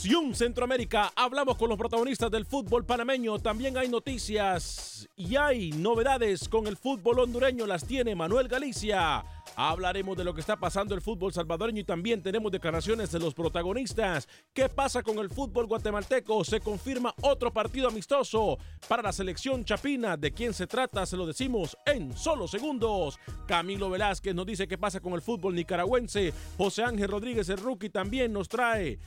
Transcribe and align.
Acción 0.00 0.34
Centroamérica 0.34 1.12
hablamos 1.14 1.58
con 1.58 1.68
los 1.68 1.76
protagonistas 1.76 2.30
del 2.30 2.46
fútbol 2.46 2.86
panameño. 2.86 3.38
También 3.38 3.76
hay 3.76 3.86
noticias 3.86 4.89
y 5.16 5.36
hay 5.36 5.72
novedades 5.72 6.48
con 6.48 6.66
el 6.66 6.76
fútbol 6.76 7.20
hondureño. 7.20 7.66
Las 7.66 7.86
tiene 7.86 8.14
Manuel 8.14 8.48
Galicia. 8.48 9.24
Hablaremos 9.56 10.16
de 10.16 10.24
lo 10.24 10.32
que 10.32 10.40
está 10.40 10.56
pasando 10.56 10.94
el 10.94 11.00
fútbol 11.00 11.32
salvadoreño 11.32 11.80
y 11.80 11.84
también 11.84 12.22
tenemos 12.22 12.52
declaraciones 12.52 13.10
de 13.10 13.18
los 13.18 13.34
protagonistas. 13.34 14.28
¿Qué 14.52 14.68
pasa 14.68 15.02
con 15.02 15.18
el 15.18 15.28
fútbol 15.28 15.66
guatemalteco? 15.66 16.44
Se 16.44 16.60
confirma 16.60 17.14
otro 17.22 17.52
partido 17.52 17.88
amistoso 17.88 18.58
para 18.88 19.02
la 19.02 19.12
selección 19.12 19.64
chapina. 19.64 20.16
¿De 20.16 20.32
quién 20.32 20.54
se 20.54 20.66
trata? 20.66 21.04
Se 21.06 21.16
lo 21.16 21.26
decimos 21.26 21.76
en 21.86 22.16
solo 22.16 22.48
segundos. 22.48 23.18
Camilo 23.46 23.90
Velázquez 23.90 24.34
nos 24.34 24.46
dice 24.46 24.68
qué 24.68 24.78
pasa 24.78 25.00
con 25.00 25.14
el 25.14 25.22
fútbol 25.22 25.54
nicaragüense. 25.54 26.32
José 26.56 26.84
Ángel 26.84 27.10
Rodríguez 27.10 27.48
el 27.48 27.58
rookie 27.58 27.90
también 27.90 28.32
nos 28.32 28.48
trae 28.48 28.98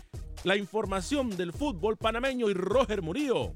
la 0.44 0.58
información 0.58 1.36
del 1.36 1.54
fútbol 1.54 1.98
panameño 1.98 2.50
y 2.50 2.54
Roger 2.54 3.02
Murillo 3.02 3.54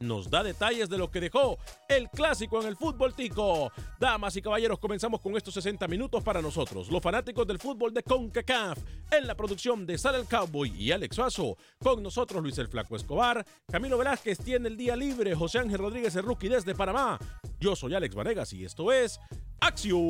nos 0.00 0.30
da 0.30 0.42
detalles 0.42 0.88
de 0.88 0.98
lo 0.98 1.10
que 1.10 1.20
dejó 1.20 1.58
el 1.88 2.08
clásico 2.08 2.60
en 2.60 2.68
el 2.68 2.76
fútbol 2.76 3.14
tico. 3.14 3.70
Damas 3.98 4.34
y 4.36 4.42
caballeros, 4.42 4.78
comenzamos 4.78 5.20
con 5.20 5.36
estos 5.36 5.54
60 5.54 5.86
minutos 5.88 6.22
para 6.22 6.40
nosotros, 6.40 6.90
los 6.90 7.02
fanáticos 7.02 7.46
del 7.46 7.58
fútbol 7.58 7.92
de 7.92 8.02
CONCACAF, 8.02 8.78
en 9.10 9.26
la 9.26 9.34
producción 9.34 9.86
de 9.86 9.98
Sal 9.98 10.14
el 10.14 10.26
Cowboy 10.26 10.70
y 10.76 10.90
Alex 10.90 11.16
Suazo. 11.16 11.56
Con 11.78 12.02
nosotros 12.02 12.42
Luis 12.42 12.56
el 12.58 12.68
Flaco 12.68 12.96
Escobar, 12.96 13.44
Camilo 13.70 13.98
Velázquez 13.98 14.38
tiene 14.38 14.68
el 14.68 14.76
día 14.76 14.96
libre, 14.96 15.34
José 15.34 15.58
Ángel 15.58 15.78
Rodríguez 15.78 16.16
el 16.16 16.22
rookie 16.22 16.48
desde 16.48 16.74
Panamá. 16.74 17.18
Yo 17.60 17.76
soy 17.76 17.94
Alex 17.94 18.14
Vanegas 18.14 18.52
y 18.54 18.64
esto 18.64 18.90
es 18.92 19.20
Acción 19.60 20.00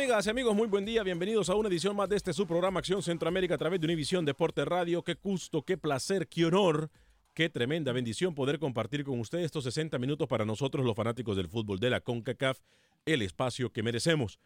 amigas 0.00 0.26
y 0.26 0.30
amigos? 0.30 0.56
Muy 0.56 0.66
buen 0.66 0.86
día, 0.86 1.02
bienvenidos 1.02 1.50
a 1.50 1.54
una 1.54 1.68
edición 1.68 1.94
más 1.94 2.08
de 2.08 2.16
este 2.16 2.32
su 2.32 2.46
programa 2.46 2.80
Acción 2.80 3.02
Centroamérica 3.02 3.56
a 3.56 3.58
través 3.58 3.78
de 3.78 3.86
Univisión 3.86 4.24
Deporte 4.24 4.64
Radio. 4.64 5.02
Qué 5.02 5.18
gusto, 5.22 5.60
qué 5.60 5.76
placer, 5.76 6.26
qué 6.26 6.46
honor, 6.46 6.88
qué 7.34 7.50
tremenda 7.50 7.92
bendición 7.92 8.34
poder 8.34 8.58
compartir 8.58 9.04
con 9.04 9.20
ustedes 9.20 9.44
estos 9.44 9.64
60 9.64 9.98
minutos 9.98 10.26
para 10.26 10.46
nosotros 10.46 10.86
los 10.86 10.96
fanáticos 10.96 11.36
del 11.36 11.48
fútbol 11.48 11.78
de 11.78 11.90
la 11.90 12.00
CONCACAF, 12.00 12.60
el 13.04 13.20
espacio 13.20 13.70
que 13.72 13.82
merecemos. 13.82 14.38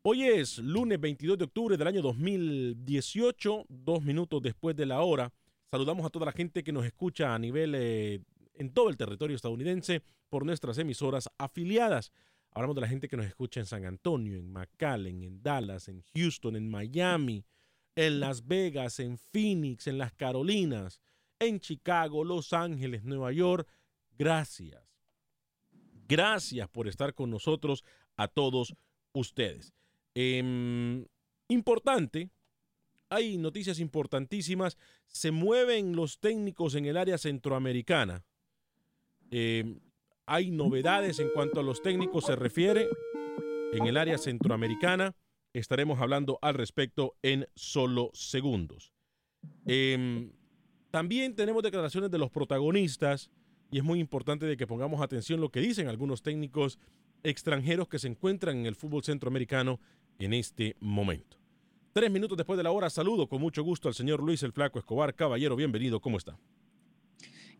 Hoy 0.00 0.22
es 0.22 0.56
lunes 0.56 0.98
22 0.98 1.36
de 1.36 1.44
octubre 1.44 1.76
del 1.76 1.86
año 1.86 2.00
2018, 2.00 3.66
dos 3.68 4.02
minutos 4.02 4.40
después 4.40 4.74
de 4.76 4.86
la 4.86 5.02
hora. 5.02 5.30
Saludamos 5.70 6.06
a 6.06 6.08
toda 6.08 6.24
la 6.24 6.32
gente 6.32 6.64
que 6.64 6.72
nos 6.72 6.86
escucha 6.86 7.34
a 7.34 7.38
nivel 7.38 7.74
eh, 7.76 8.20
en 8.54 8.72
todo 8.72 8.88
el 8.88 8.96
territorio 8.96 9.36
estadounidense 9.36 10.00
por 10.30 10.46
nuestras 10.46 10.78
emisoras 10.78 11.28
afiliadas. 11.36 12.12
Hablamos 12.52 12.74
de 12.74 12.80
la 12.80 12.88
gente 12.88 13.08
que 13.08 13.16
nos 13.16 13.26
escucha 13.26 13.60
en 13.60 13.66
San 13.66 13.84
Antonio, 13.84 14.36
en 14.36 14.52
McAllen, 14.52 15.22
en 15.22 15.42
Dallas, 15.42 15.88
en 15.88 16.02
Houston, 16.14 16.56
en 16.56 16.68
Miami, 16.68 17.44
en 17.94 18.20
Las 18.20 18.46
Vegas, 18.46 18.98
en 18.98 19.18
Phoenix, 19.18 19.86
en 19.86 19.98
las 19.98 20.12
Carolinas, 20.12 21.00
en 21.38 21.60
Chicago, 21.60 22.24
Los 22.24 22.52
Ángeles, 22.52 23.04
Nueva 23.04 23.32
York. 23.32 23.68
Gracias. 24.18 24.82
Gracias 26.08 26.68
por 26.68 26.88
estar 26.88 27.14
con 27.14 27.30
nosotros 27.30 27.84
a 28.16 28.26
todos 28.26 28.74
ustedes. 29.12 29.72
Eh, 30.14 31.06
importante, 31.48 32.30
hay 33.08 33.36
noticias 33.38 33.78
importantísimas. 33.78 34.76
Se 35.06 35.30
mueven 35.30 35.94
los 35.94 36.18
técnicos 36.18 36.74
en 36.74 36.86
el 36.86 36.96
área 36.96 37.16
centroamericana. 37.16 38.24
Eh, 39.30 39.78
hay 40.30 40.52
novedades 40.52 41.18
en 41.18 41.28
cuanto 41.30 41.58
a 41.58 41.64
los 41.64 41.82
técnicos 41.82 42.26
se 42.26 42.36
refiere 42.36 42.88
en 43.72 43.84
el 43.88 43.96
área 43.96 44.16
centroamericana. 44.16 45.16
Estaremos 45.52 45.98
hablando 45.98 46.38
al 46.40 46.54
respecto 46.54 47.16
en 47.20 47.48
solo 47.56 48.10
segundos. 48.14 48.92
Em, 49.66 50.30
también 50.92 51.34
tenemos 51.34 51.64
declaraciones 51.64 52.12
de 52.12 52.18
los 52.18 52.30
protagonistas 52.30 53.28
y 53.72 53.78
es 53.78 53.84
muy 53.84 53.98
importante 53.98 54.46
de 54.46 54.56
que 54.56 54.68
pongamos 54.68 55.02
atención 55.02 55.40
lo 55.40 55.48
que 55.48 55.58
dicen 55.58 55.88
algunos 55.88 56.22
técnicos 56.22 56.78
extranjeros 57.24 57.88
que 57.88 57.98
se 57.98 58.06
encuentran 58.06 58.58
en 58.58 58.66
el 58.66 58.76
fútbol 58.76 59.02
centroamericano 59.02 59.80
en 60.20 60.32
este 60.32 60.76
momento. 60.78 61.38
Tres 61.92 62.08
minutos 62.08 62.36
después 62.38 62.56
de 62.56 62.62
la 62.62 62.70
hora, 62.70 62.88
saludo 62.88 63.28
con 63.28 63.40
mucho 63.40 63.64
gusto 63.64 63.88
al 63.88 63.94
señor 63.94 64.22
Luis 64.22 64.44
el 64.44 64.52
Flaco 64.52 64.78
Escobar. 64.78 65.12
Caballero, 65.16 65.56
bienvenido, 65.56 66.00
¿cómo 66.00 66.18
está? 66.18 66.38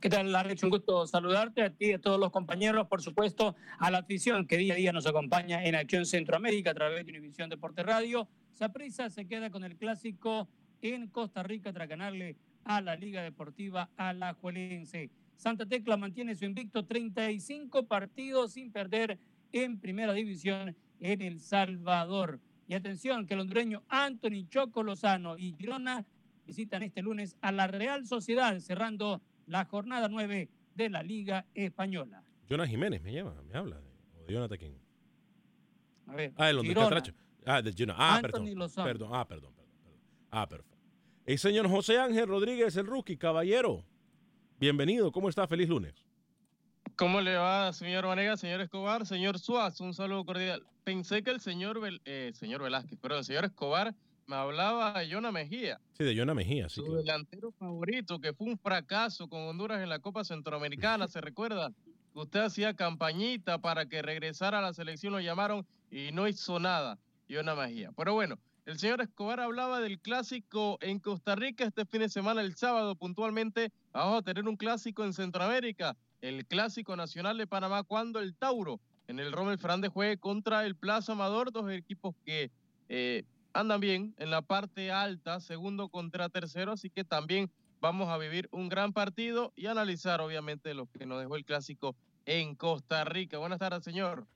¿Qué 0.00 0.08
tal, 0.08 0.34
Alex? 0.34 0.62
Un 0.62 0.70
gusto 0.70 1.06
saludarte 1.06 1.60
a 1.60 1.68
ti 1.68 1.88
y 1.88 1.92
a 1.92 1.98
todos 1.98 2.18
los 2.18 2.30
compañeros, 2.30 2.86
por 2.86 3.02
supuesto, 3.02 3.54
a 3.78 3.90
la 3.90 3.98
afición 3.98 4.46
que 4.46 4.56
día 4.56 4.72
a 4.72 4.76
día 4.78 4.92
nos 4.92 5.06
acompaña 5.06 5.62
en 5.62 5.74
Acción 5.74 6.06
Centroamérica 6.06 6.70
a 6.70 6.74
través 6.74 7.04
de 7.04 7.12
Univisión 7.12 7.50
Deporte 7.50 7.82
Radio. 7.82 8.26
Saprisa 8.54 9.10
se 9.10 9.26
queda 9.26 9.50
con 9.50 9.62
el 9.62 9.76
clásico 9.76 10.48
en 10.80 11.08
Costa 11.08 11.42
Rica 11.42 11.74
tras 11.74 11.86
ganarle 11.86 12.38
a 12.64 12.80
la 12.80 12.96
Liga 12.96 13.22
Deportiva 13.22 13.90
Alajuelense. 13.98 15.10
Santa 15.36 15.66
Tecla 15.66 15.98
mantiene 15.98 16.34
su 16.34 16.46
invicto 16.46 16.86
35 16.86 17.84
partidos 17.84 18.54
sin 18.54 18.72
perder 18.72 19.18
en 19.52 19.78
Primera 19.78 20.14
División 20.14 20.74
en 21.00 21.20
El 21.20 21.40
Salvador. 21.40 22.40
Y 22.66 22.72
atención, 22.72 23.26
que 23.26 23.34
el 23.34 23.40
hondureño 23.40 23.82
Anthony 23.88 24.48
Choco 24.48 24.82
Lozano 24.82 25.36
y 25.36 25.52
Girona 25.58 26.06
visitan 26.46 26.82
este 26.82 27.02
lunes 27.02 27.36
a 27.42 27.52
la 27.52 27.66
Real 27.66 28.06
Sociedad, 28.06 28.58
cerrando 28.60 29.20
la 29.50 29.64
jornada 29.64 30.08
9 30.08 30.48
de 30.76 30.90
la 30.90 31.02
Liga 31.02 31.44
Española. 31.54 32.22
Jonas 32.48 32.68
Jiménez 32.68 33.02
me 33.02 33.12
llama, 33.12 33.34
me 33.42 33.58
habla. 33.58 33.80
¿O 34.16 34.24
de 34.24 34.32
Jonathan 34.32 34.58
quién? 34.58 34.78
A 36.06 36.14
ver, 36.14 36.32
Ah, 36.36 36.50
el 36.50 36.60
Girona. 36.60 36.88
Catracho. 36.88 37.12
Ah, 37.44 37.60
de 37.60 37.72
Girona. 37.72 37.94
Ah, 37.98 38.16
Anthony 38.16 38.30
perdón. 38.30 38.58
Lozano. 38.58 38.86
Perdón. 38.86 39.10
Ah, 39.12 39.26
perdón, 39.28 39.52
perdón, 39.54 39.76
perdón. 39.82 39.98
Ah, 40.30 40.48
perfecto. 40.48 40.76
El 41.26 41.38
señor 41.38 41.68
José 41.68 41.98
Ángel 41.98 42.26
Rodríguez, 42.28 42.76
el 42.76 42.86
rookie, 42.86 43.16
caballero. 43.16 43.84
Bienvenido, 44.58 45.10
¿cómo 45.12 45.28
está? 45.28 45.46
Feliz 45.48 45.68
lunes. 45.68 45.94
¿Cómo 46.96 47.20
le 47.20 47.36
va, 47.36 47.72
señor 47.72 48.06
Vanega, 48.06 48.36
señor 48.36 48.60
Escobar, 48.60 49.06
señor 49.06 49.38
Suaz? 49.38 49.80
Un 49.80 49.94
saludo 49.94 50.24
cordial. 50.24 50.64
Pensé 50.84 51.22
que 51.22 51.30
el 51.30 51.40
señor, 51.40 51.80
Vel- 51.80 52.00
eh, 52.04 52.30
señor 52.34 52.62
Velázquez, 52.62 52.98
perdón, 52.98 53.18
el 53.18 53.24
señor 53.24 53.44
Escobar 53.44 53.94
me 54.30 54.36
hablaba 54.36 54.92
de 55.00 55.12
Jonah 55.12 55.32
Mejía, 55.32 55.80
Sí, 55.98 56.04
de 56.04 56.16
Jonah 56.16 56.34
Mejía, 56.34 56.68
sí. 56.68 56.76
su 56.76 56.84
claro. 56.84 56.98
delantero 57.02 57.50
favorito, 57.50 58.20
que 58.20 58.32
fue 58.32 58.46
un 58.46 58.56
fracaso 58.56 59.28
con 59.28 59.40
Honduras 59.40 59.82
en 59.82 59.88
la 59.88 59.98
Copa 59.98 60.22
Centroamericana, 60.22 61.08
¿se 61.08 61.20
recuerda? 61.20 61.72
Usted 62.14 62.38
hacía 62.38 62.74
campañita 62.74 63.58
para 63.58 63.86
que 63.86 64.02
regresara 64.02 64.60
a 64.60 64.62
la 64.62 64.72
selección, 64.72 65.12
lo 65.12 65.20
llamaron 65.20 65.66
y 65.90 66.12
no 66.12 66.28
hizo 66.28 66.60
nada, 66.60 66.96
Jonah 67.28 67.56
Mejía. 67.56 67.90
Pero 67.96 68.14
bueno, 68.14 68.38
el 68.66 68.78
señor 68.78 69.00
Escobar 69.00 69.40
hablaba 69.40 69.80
del 69.80 69.98
clásico 69.98 70.78
en 70.80 71.00
Costa 71.00 71.34
Rica 71.34 71.64
este 71.64 71.84
fin 71.84 72.02
de 72.02 72.08
semana, 72.08 72.40
el 72.40 72.54
sábado 72.54 72.94
puntualmente, 72.94 73.72
vamos 73.92 74.20
a 74.20 74.22
tener 74.22 74.46
un 74.46 74.56
clásico 74.56 75.04
en 75.04 75.12
Centroamérica, 75.12 75.96
el 76.20 76.46
clásico 76.46 76.94
nacional 76.94 77.36
de 77.36 77.48
Panamá, 77.48 77.82
cuando 77.82 78.20
el 78.20 78.36
Tauro 78.36 78.78
en 79.08 79.18
el 79.18 79.32
Rommel 79.32 79.58
Fernández 79.58 79.90
juegue 79.90 80.18
contra 80.18 80.64
el 80.66 80.76
Plaza 80.76 81.12
Amador, 81.12 81.50
dos 81.50 81.68
equipos 81.72 82.14
que 82.24 82.52
eh, 82.88 83.24
andan 83.52 83.80
bien 83.80 84.14
en 84.18 84.30
la 84.30 84.42
parte 84.42 84.90
alta, 84.90 85.40
segundo 85.40 85.88
contra 85.88 86.28
tercero, 86.28 86.72
así 86.72 86.90
que 86.90 87.04
también 87.04 87.50
vamos 87.80 88.08
a 88.08 88.18
vivir 88.18 88.48
un 88.52 88.68
gran 88.68 88.92
partido 88.92 89.52
y 89.56 89.66
analizar 89.66 90.20
obviamente 90.20 90.74
lo 90.74 90.86
que 90.86 91.06
nos 91.06 91.20
dejó 91.20 91.36
el 91.36 91.44
clásico 91.44 91.96
en 92.26 92.54
Costa 92.54 93.04
Rica. 93.04 93.38
Buenas 93.38 93.58
tardes, 93.58 93.84
señor. 93.84 94.26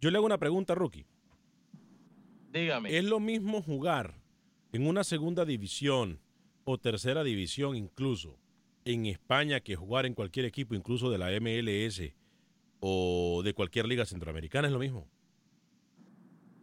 Yo 0.00 0.10
le 0.10 0.16
hago 0.16 0.26
una 0.26 0.38
pregunta, 0.38 0.74
rookie. 0.74 1.06
Dígame. 2.52 2.96
¿Es 2.96 3.04
lo 3.04 3.20
mismo 3.20 3.62
jugar 3.62 4.14
en 4.72 4.86
una 4.86 5.04
segunda 5.04 5.44
división 5.44 6.20
o 6.64 6.78
tercera 6.78 7.24
división 7.24 7.76
incluso 7.76 8.38
en 8.84 9.06
España 9.06 9.60
que 9.60 9.76
jugar 9.76 10.06
en 10.06 10.14
cualquier 10.14 10.46
equipo, 10.46 10.74
incluso 10.74 11.10
de 11.10 11.18
la 11.18 11.30
MLS 11.40 12.12
o 12.80 13.42
de 13.44 13.54
cualquier 13.54 13.86
liga 13.86 14.04
centroamericana? 14.04 14.68
¿Es 14.68 14.72
lo 14.72 14.78
mismo? 14.78 15.08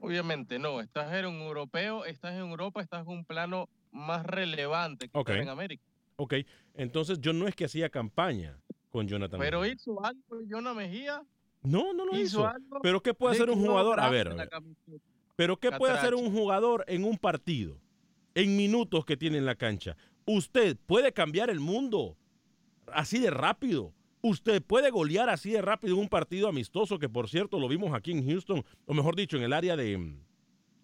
Obviamente 0.01 0.57
no, 0.57 0.81
estás 0.81 1.13
en 1.13 1.27
un 1.27 1.42
europeo, 1.42 2.06
estás 2.06 2.33
en 2.33 2.39
Europa, 2.39 2.81
estás 2.81 3.06
en 3.06 3.13
un 3.13 3.24
plano 3.24 3.69
más 3.92 4.25
relevante 4.25 5.09
que 5.09 5.33
en 5.33 5.48
América. 5.48 5.83
Ok, 6.15 6.33
entonces 6.74 7.19
yo 7.21 7.33
no 7.33 7.48
es 7.48 7.56
que 7.56 7.65
hacía 7.65 7.89
campaña 7.89 8.59
con 8.89 9.07
Jonathan. 9.07 9.39
Pero 9.39 9.62
Mejía. 9.62 9.75
hizo 9.75 10.03
algo 10.03 10.42
Jonah 10.50 10.74
Mejía. 10.74 11.21
No, 11.62 11.94
no 11.94 12.06
lo 12.06 12.13
hizo. 12.13 12.39
hizo 12.39 12.48
algo. 12.48 12.80
Pero 12.81 13.01
¿qué 13.01 13.13
puede 13.13 13.36
hacer 13.36 13.50
un 13.51 13.59
jugador? 13.59 14.00
A 14.00 14.09
ver, 14.09 14.30
a. 14.30 14.62
Pero 15.36 15.57
¿qué 15.57 15.71
puede 15.71 15.94
hacer 15.94 16.15
un 16.15 16.31
jugador 16.31 16.83
en 16.88 17.04
un 17.04 17.18
partido? 17.18 17.77
En 18.33 18.57
minutos 18.57 19.06
que 19.06 19.18
tiene 19.18 19.38
en 19.38 19.45
la 19.45 19.56
cancha. 19.56 19.95
Usted 20.25 20.77
puede 20.86 21.12
cambiar 21.12 21.50
el 21.50 21.59
mundo 21.59 22.18
así 22.94 23.19
de 23.19 23.30
rápido. 23.30 23.94
Usted 24.21 24.62
puede 24.62 24.91
golear 24.91 25.29
así 25.29 25.51
de 25.51 25.62
rápido 25.62 25.97
un 25.97 26.07
partido 26.07 26.47
amistoso 26.47 27.00
que 27.00 27.09
por 27.09 27.27
cierto 27.27 27.59
lo 27.59 27.68
vimos 27.68 27.94
aquí 27.94 28.12
en 28.12 28.25
Houston, 28.27 28.63
o 28.85 28.94
mejor 28.94 29.15
dicho, 29.15 29.38
en 29.38 29.44
el 29.44 29.53
área 29.53 29.75
de, 29.75 30.15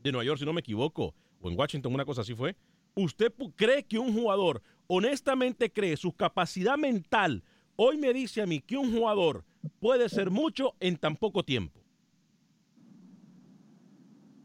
de 0.02 0.12
Nueva 0.12 0.26
York, 0.26 0.40
si 0.40 0.46
no 0.46 0.54
me 0.54 0.62
equivoco, 0.62 1.14
o 1.40 1.50
en 1.50 1.58
Washington, 1.58 1.94
una 1.94 2.06
cosa 2.06 2.22
así 2.22 2.34
fue. 2.34 2.56
¿Usted 2.96 3.32
cree 3.56 3.84
que 3.84 4.00
un 4.00 4.12
jugador, 4.12 4.64
honestamente 4.88 5.72
cree, 5.72 5.98
su 5.98 6.14
capacidad 6.14 6.78
mental, 6.78 7.44
hoy 7.76 7.98
me 7.98 8.12
dice 8.12 8.42
a 8.42 8.48
mí 8.48 8.60
que 8.60 8.76
un 8.76 8.92
jugador 8.92 9.46
puede 9.80 10.10
ser 10.10 10.32
mucho 10.32 10.74
en 10.80 10.98
tan 10.98 11.16
poco 11.16 11.44
tiempo? 11.44 11.80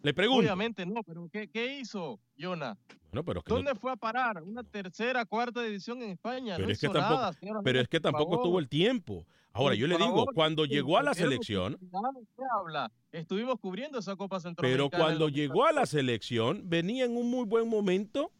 Le 0.02 0.12
pregunto. 0.12 0.42
Obviamente 0.42 0.84
no, 0.84 1.02
pero 1.02 1.30
¿qué, 1.32 1.48
qué 1.48 1.78
hizo 1.78 2.20
Jonah? 2.38 2.76
Bueno, 3.12 3.24
pero 3.26 3.40
es 3.40 3.44
que 3.44 3.50
no- 3.50 3.56
¿Dónde 3.56 3.74
fue 3.74 3.92
a 3.92 3.96
parar? 3.96 4.42
¿Una 4.42 4.62
tercera, 4.64 5.24
cuarta 5.26 5.62
división 5.62 6.02
en 6.02 6.10
España? 6.12 6.54
Pero 6.56 6.66
no 6.66 6.72
es 6.72 6.80
que 6.80 6.88
tampoco- 6.88 7.62
pero 7.62 7.80
es 7.80 7.88
que 7.88 8.00
tampoco 8.00 8.40
tuvo 8.42 8.58
el 8.58 8.68
tiempo. 8.68 9.26
Ahora, 9.52 9.74
yo 9.74 9.86
le 9.86 9.98
digo, 9.98 10.08
favor, 10.08 10.34
cuando 10.34 10.64
llegó 10.64 10.96
a 10.96 11.02
la 11.02 11.12
selección, 11.12 11.74
oportunidad, 11.74 12.22
¿qué 12.34 12.42
habla? 12.58 12.90
Estuvimos 13.12 13.60
cubriendo 13.60 13.98
esa 13.98 14.16
Copa 14.16 14.36
pero 14.38 14.40
Centroamericana. 14.48 15.04
cuando 15.04 15.28
en 15.28 15.34
llegó 15.34 15.66
a 15.66 15.72
la 15.72 15.84
selección, 15.84 16.62
venía 16.70 17.04
en 17.04 17.14
un 17.14 17.30
muy 17.30 17.44
buen 17.44 17.68
momento. 17.68 18.32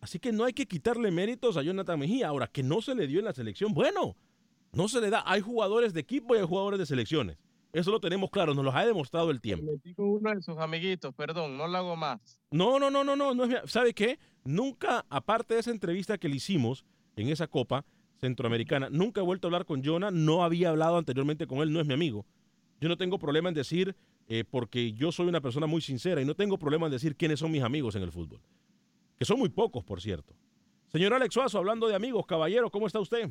Así 0.00 0.20
que 0.20 0.30
no 0.30 0.44
hay 0.44 0.52
que 0.52 0.66
quitarle 0.66 1.10
méritos 1.10 1.56
a 1.56 1.62
Jonathan 1.62 1.98
Mejía. 1.98 2.28
Ahora, 2.28 2.46
que 2.46 2.62
no 2.62 2.80
se 2.80 2.94
le 2.94 3.08
dio 3.08 3.18
en 3.18 3.24
la 3.24 3.32
selección, 3.32 3.74
bueno, 3.74 4.14
no 4.72 4.86
se 4.86 5.00
le 5.00 5.10
da. 5.10 5.24
Hay 5.26 5.40
jugadores 5.40 5.92
de 5.94 6.00
equipo 6.00 6.36
y 6.36 6.38
hay 6.38 6.46
jugadores 6.46 6.78
de 6.78 6.86
selecciones. 6.86 7.38
Eso 7.72 7.90
lo 7.90 8.00
tenemos 8.00 8.30
claro, 8.30 8.54
nos 8.54 8.64
lo 8.64 8.72
ha 8.72 8.86
demostrado 8.86 9.30
el 9.30 9.40
tiempo. 9.40 9.66
Metí 9.70 9.94
con 9.94 10.06
uno 10.08 10.34
de 10.34 10.40
sus 10.42 10.56
amiguitos, 10.58 11.14
perdón, 11.14 11.56
no 11.58 11.66
lo 11.68 11.76
hago 11.76 11.96
más. 11.96 12.40
No, 12.50 12.78
no, 12.78 12.90
no, 12.90 13.04
no, 13.04 13.14
no, 13.16 13.34
no 13.34 13.44
es 13.44 13.50
mi- 13.50 13.68
¿Sabe 13.68 13.92
qué? 13.92 14.18
Nunca, 14.44 15.04
aparte 15.10 15.54
de 15.54 15.60
esa 15.60 15.70
entrevista 15.70 16.16
que 16.16 16.28
le 16.28 16.36
hicimos 16.36 16.84
en 17.16 17.28
esa 17.28 17.46
Copa 17.48 17.84
Centroamericana, 18.20 18.88
nunca 18.90 19.20
he 19.20 19.24
vuelto 19.24 19.46
a 19.46 19.48
hablar 19.48 19.66
con 19.66 19.84
Jonah, 19.84 20.10
no 20.10 20.42
había 20.42 20.70
hablado 20.70 20.96
anteriormente 20.96 21.46
con 21.46 21.58
él, 21.58 21.72
no 21.72 21.80
es 21.80 21.86
mi 21.86 21.92
amigo. 21.94 22.24
Yo 22.80 22.88
no 22.88 22.96
tengo 22.96 23.18
problema 23.18 23.48
en 23.50 23.54
decir, 23.54 23.94
eh, 24.28 24.44
porque 24.50 24.92
yo 24.94 25.12
soy 25.12 25.26
una 25.26 25.40
persona 25.40 25.66
muy 25.66 25.80
sincera 25.82 26.22
y 26.22 26.24
no 26.24 26.34
tengo 26.34 26.58
problema 26.58 26.86
en 26.86 26.92
decir 26.92 27.14
quiénes 27.16 27.40
son 27.40 27.50
mis 27.50 27.62
amigos 27.62 27.94
en 27.96 28.02
el 28.02 28.12
fútbol. 28.12 28.40
Que 29.18 29.24
son 29.24 29.38
muy 29.38 29.48
pocos, 29.50 29.84
por 29.84 30.00
cierto. 30.00 30.34
Señor 30.88 31.12
Alex 31.12 31.34
Suazo, 31.34 31.58
hablando 31.58 31.88
de 31.88 31.94
amigos, 31.94 32.24
caballero, 32.26 32.70
¿cómo 32.70 32.86
está 32.86 33.00
usted? 33.00 33.28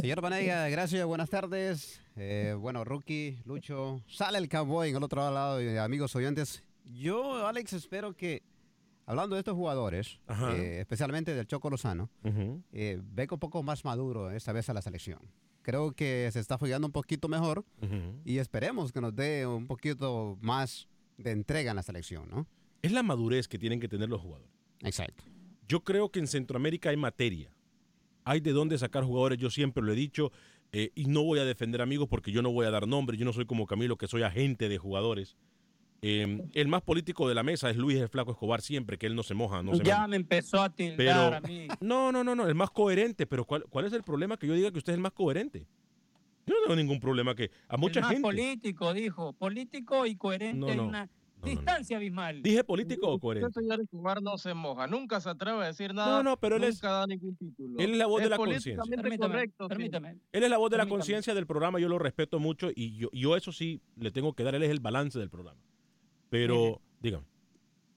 Señor 0.00 0.20
Vanega, 0.20 0.68
gracias, 0.68 1.04
buenas 1.06 1.28
tardes. 1.30 2.00
Eh, 2.16 2.54
bueno, 2.58 2.84
Rookie, 2.84 3.38
Lucho, 3.44 4.00
sale 4.06 4.38
el 4.38 4.48
cowboy 4.48 4.90
en 4.90 4.96
el 4.96 5.02
otro 5.02 5.28
lado, 5.30 5.60
y 5.62 5.76
amigos 5.76 6.14
oyentes. 6.14 6.62
Yo, 6.84 7.46
Alex, 7.46 7.72
espero 7.72 8.14
que, 8.16 8.42
hablando 9.06 9.34
de 9.36 9.40
estos 9.40 9.54
jugadores, 9.54 10.20
eh, 10.54 10.78
especialmente 10.80 11.34
del 11.34 11.46
Choco 11.46 11.70
Lozano, 11.70 12.10
Ujú. 12.24 12.62
eh, 12.72 13.00
venga 13.02 13.34
un 13.34 13.40
poco 13.40 13.62
más 13.62 13.84
maduro 13.84 14.30
esta 14.30 14.52
vez 14.52 14.68
a 14.68 14.74
la 14.74 14.82
selección. 14.82 15.18
Creo 15.62 15.92
que 15.92 16.28
se 16.32 16.40
está 16.40 16.58
jugando 16.58 16.86
un 16.86 16.92
poquito 16.92 17.28
mejor 17.28 17.64
Ujú. 17.82 18.20
y 18.24 18.38
esperemos 18.38 18.92
que 18.92 19.00
nos 19.00 19.14
dé 19.14 19.46
un 19.46 19.66
poquito 19.66 20.38
más 20.40 20.88
de 21.18 21.30
entrega 21.32 21.70
en 21.70 21.76
la 21.76 21.82
selección, 21.82 22.28
¿no? 22.28 22.46
Es 22.82 22.90
la 22.92 23.02
madurez 23.04 23.46
que 23.46 23.58
tienen 23.58 23.78
que 23.78 23.88
tener 23.88 24.08
los 24.08 24.20
jugadores. 24.20 24.50
Exacto. 24.80 25.22
Yo 25.68 25.84
creo 25.84 26.10
que 26.10 26.18
en 26.18 26.26
Centroamérica 26.26 26.90
hay 26.90 26.96
materia. 26.96 27.52
Hay 28.24 28.40
de 28.40 28.52
dónde 28.52 28.78
sacar 28.78 29.04
jugadores, 29.04 29.38
yo 29.38 29.50
siempre 29.50 29.82
lo 29.82 29.92
he 29.92 29.96
dicho, 29.96 30.32
eh, 30.72 30.90
y 30.94 31.06
no 31.06 31.22
voy 31.22 31.38
a 31.38 31.44
defender 31.44 31.82
amigos 31.82 32.08
porque 32.08 32.32
yo 32.32 32.40
no 32.42 32.50
voy 32.52 32.66
a 32.66 32.70
dar 32.70 32.86
nombres, 32.86 33.18
yo 33.18 33.24
no 33.24 33.32
soy 33.32 33.46
como 33.46 33.66
Camilo 33.66 33.96
que 33.96 34.06
soy 34.08 34.22
agente 34.22 34.68
de 34.68 34.78
jugadores. 34.78 35.36
Eh, 36.04 36.42
el 36.54 36.66
más 36.68 36.82
político 36.82 37.28
de 37.28 37.34
la 37.34 37.44
mesa 37.44 37.70
es 37.70 37.76
Luis 37.76 37.96
el 38.00 38.08
Flaco 38.08 38.32
Escobar 38.32 38.60
siempre, 38.60 38.98
que 38.98 39.06
él 39.06 39.14
no 39.14 39.22
se 39.22 39.34
moja, 39.34 39.62
no 39.62 39.76
se 39.76 39.84
ya 39.84 40.06
me 40.08 40.16
empezó 40.16 40.60
a 40.60 40.68
tildar 40.70 40.96
Pero- 40.96 41.36
a 41.36 41.40
mí. 41.40 41.68
No, 41.80 42.10
no, 42.10 42.24
no, 42.24 42.34
no, 42.34 42.48
el 42.48 42.54
más 42.56 42.70
coherente, 42.70 43.26
pero 43.26 43.44
¿cuál, 43.44 43.64
¿cuál 43.70 43.84
es 43.84 43.92
el 43.92 44.02
problema 44.02 44.36
que 44.36 44.46
yo 44.48 44.54
diga 44.54 44.72
que 44.72 44.78
usted 44.78 44.92
es 44.92 44.96
el 44.96 45.02
más 45.02 45.12
coherente? 45.12 45.66
Yo 46.44 46.54
no 46.56 46.62
tengo 46.62 46.74
ningún 46.76 46.98
problema 46.98 47.36
que 47.36 47.52
a 47.68 47.76
mucha 47.76 48.00
el 48.00 48.04
más 48.04 48.12
gente... 48.14 48.22
político, 48.26 48.92
dijo. 48.92 49.32
Político 49.34 50.04
y 50.06 50.16
coherente 50.16 50.58
No, 50.58 50.74
no. 50.74 50.88
una 50.88 51.08
Distancia 51.44 51.96
abismal. 51.96 52.42
¿Dije 52.42 52.62
político 52.64 53.08
o 53.08 53.18
coherente? 53.18 53.48
Usted, 53.48 53.60
señor 53.62 53.80
Escobar, 53.80 54.22
no 54.22 54.38
se 54.38 54.54
moja. 54.54 54.86
Nunca 54.86 55.20
se 55.20 55.28
atreve 55.30 55.62
a 55.62 55.66
decir 55.66 55.92
nada. 55.94 56.18
No, 56.18 56.22
no, 56.22 56.36
pero 56.38 56.56
él 56.56 56.64
es- 56.64 56.76
nunca 56.76 56.90
da 56.92 57.06
ningún 57.06 57.36
título. 57.36 57.78
él 57.78 57.90
es 57.92 57.96
la 57.98 58.06
voz 58.06 58.22
de 58.22 58.28
la 58.28 58.36
conciencia. 58.36 58.76
Permítame, 58.88 59.18
correcto, 59.18 59.64
sí. 59.64 59.68
permítame. 59.68 60.10
Él 60.32 60.42
es 60.44 60.50
la 60.50 60.58
voz 60.58 60.70
de 60.70 60.76
la 60.78 60.86
conciencia 60.86 61.34
del 61.34 61.46
programa, 61.46 61.78
yo 61.80 61.88
lo 61.88 61.98
respeto 61.98 62.38
mucho 62.38 62.68
y 62.74 62.96
yo, 62.96 63.08
yo 63.12 63.36
eso 63.36 63.52
sí 63.52 63.80
le 63.96 64.10
tengo 64.10 64.32
que 64.34 64.44
dar, 64.44 64.54
él 64.54 64.62
es 64.62 64.70
el 64.70 64.80
balance 64.80 65.18
del 65.18 65.30
programa. 65.30 65.60
Pero, 66.30 66.80
dígame. 67.00 67.24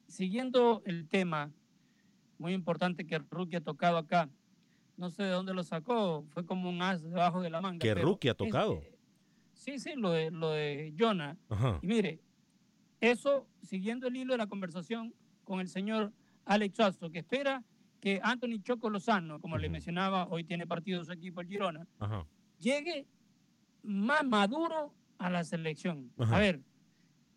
Siguiendo 0.08 0.82
el 0.86 1.08
tema 1.08 1.52
muy 2.38 2.54
importante 2.54 3.06
que 3.08 3.20
Rookie 3.30 3.58
ha 3.58 3.62
tocado 3.62 3.98
acá, 3.98 4.30
no 4.98 5.10
sé 5.10 5.24
de 5.24 5.30
dónde 5.30 5.54
lo 5.54 5.64
sacó, 5.64 6.26
fue 6.30 6.46
como 6.46 6.70
un 6.70 6.82
as 6.82 7.02
debajo 7.02 7.42
de 7.42 7.50
la 7.50 7.62
manga. 7.62 7.80
¿Que 7.80 7.96
Rookie 7.96 8.28
ha 8.30 8.32
es- 8.32 8.38
tocado? 8.38 8.82
sí, 9.54 9.80
sí, 9.80 9.94
lo 9.96 10.12
de, 10.12 10.32
lo 10.32 10.52
de 10.52 10.94
Jonah. 10.98 11.38
Ajá. 11.50 11.80
Y 11.82 11.88
mire, 11.88 12.20
eso, 13.02 13.48
siguiendo 13.62 14.08
el 14.08 14.18
hilo 14.18 14.34
de 14.34 14.38
la 14.38 14.48
conversación 14.48 15.14
con 15.44 15.60
el 15.60 15.68
señor 15.68 16.12
Alex 16.46 16.76
Suazo, 16.76 17.12
que 17.12 17.20
espera 17.20 17.64
que 18.00 18.20
Anthony 18.24 18.62
Choco 18.62 18.90
Lozano, 18.90 19.40
como 19.40 19.58
le 19.58 19.70
mencionaba, 19.70 20.28
hoy 20.28 20.44
tiene 20.44 20.68
partido 20.68 21.04
su 21.04 21.12
equipo, 21.12 21.42
el 21.42 21.48
Girona, 21.48 21.88
llegue 22.60 23.08
más 23.84 24.24
maduro 24.24 24.94
a 25.18 25.30
la 25.30 25.44
selección. 25.44 26.12
A 26.18 26.40
ver, 26.40 26.62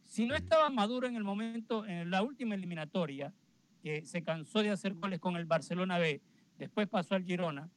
si 0.05 0.27
no 0.27 0.35
estaba 0.35 0.71
maduro 0.71 1.07
en 1.07 1.17
el 1.17 1.25
momento, 1.25 1.87
en 1.87 2.11
la 2.11 2.23
última 2.23 2.55
eliminatoria, 2.55 3.33
que 3.83 4.05
se 4.05 4.23
cansó 4.23 4.63
de 4.63 4.71
hacer 4.71 4.95
goles 4.95 5.21
con 5.21 5.37
el 5.37 5.47
Barcelona 5.47 5.99
B, 5.99 6.21
después 6.59 6.89
pasó 6.89 7.15
al 7.15 7.25
Girona. 7.25 7.71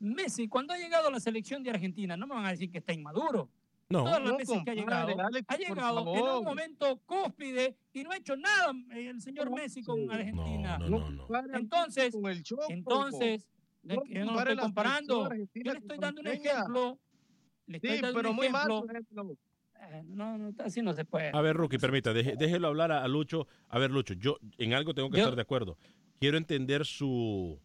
Messi, 0.00 0.48
cuando 0.48 0.72
ha 0.74 0.78
llegado 0.78 1.08
a 1.08 1.10
la 1.10 1.20
selección 1.20 1.62
de 1.62 1.70
Argentina, 1.70 2.16
no 2.16 2.26
me 2.26 2.34
van 2.34 2.46
a 2.46 2.50
decir 2.50 2.70
que 2.70 2.78
está 2.78 2.92
inmaduro. 2.92 3.48
No, 3.90 4.04
Todas 4.04 4.20
las 4.20 4.30
no, 4.32 4.36
veces 4.36 4.58
que 4.64 4.70
ha 4.70 4.74
llegado, 4.74 5.08
Alex, 5.18 5.46
ha 5.48 5.56
por 5.56 5.66
llegado 5.66 6.00
en 6.14 6.22
un 6.38 6.44
momento 6.44 7.00
cúspide 7.06 7.74
y 7.94 8.02
no 8.02 8.10
ha 8.10 8.16
hecho 8.18 8.36
nada 8.36 8.72
eh, 8.94 9.08
el 9.08 9.20
señor 9.22 9.50
Messi 9.50 9.82
con. 9.82 10.10
Argentina. 10.10 10.76
no, 10.78 10.88
no, 10.90 11.10
no. 11.10 11.26
Entonces. 11.54 12.14
Entonces, 12.68 13.46
de 13.82 13.96
No 13.96 14.02
que 14.02 14.12
yo 14.14 14.24
no 14.26 14.32
lo 14.34 14.40
estoy 14.40 14.56
comparando. 14.58 15.30
Yo 15.54 15.72
le 15.72 15.78
estoy 15.78 15.98
dando 15.98 16.20
un 16.20 16.26
ejemplo. 16.26 16.98
Le 17.66 17.76
estoy 17.78 17.96
Sí, 17.96 18.02
dando 18.02 18.16
pero 18.18 18.30
un 18.30 18.36
muy 18.36 18.48
mal, 18.50 18.68
ejemplo. 18.70 18.90
ejemplo. 18.90 19.36
Eh, 19.80 20.02
No, 20.04 20.36
no, 20.36 20.52
así 20.62 20.82
no 20.82 20.92
se 20.92 21.06
puede. 21.06 21.30
A 21.32 21.40
ver, 21.40 21.56
Rookie, 21.56 21.78
permita, 21.78 22.12
deje- 22.12 22.36
déjelo 22.36 22.68
hablar 22.68 22.92
a, 22.92 23.02
a 23.04 23.08
Lucho. 23.08 23.46
A 23.68 23.78
ver, 23.78 23.90
Lucho, 23.90 24.12
yo 24.14 24.36
en 24.58 24.74
algo 24.74 24.92
tengo 24.92 25.08
que 25.08 25.16
Yo- 25.16 25.22
estar 25.24 25.36
de 25.36 25.42
acuerdo. 25.42 25.78
Quiero 26.20 26.36
entender 26.36 26.84
su, 26.84 27.58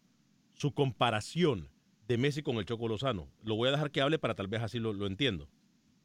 su 0.54 0.72
comparación 0.72 1.68
de 2.08 2.16
Messi 2.16 2.42
con 2.42 2.56
el 2.56 2.64
Choco 2.64 2.88
Lozano. 2.88 3.28
Lo 3.42 3.56
voy 3.56 3.68
a 3.68 3.72
dejar 3.72 3.90
que 3.90 4.00
hable 4.00 4.18
para 4.18 4.34
tal 4.34 4.46
vez 4.48 4.62
así 4.62 4.78
lo, 4.78 4.92
lo 4.94 5.06
entiendo. 5.06 5.48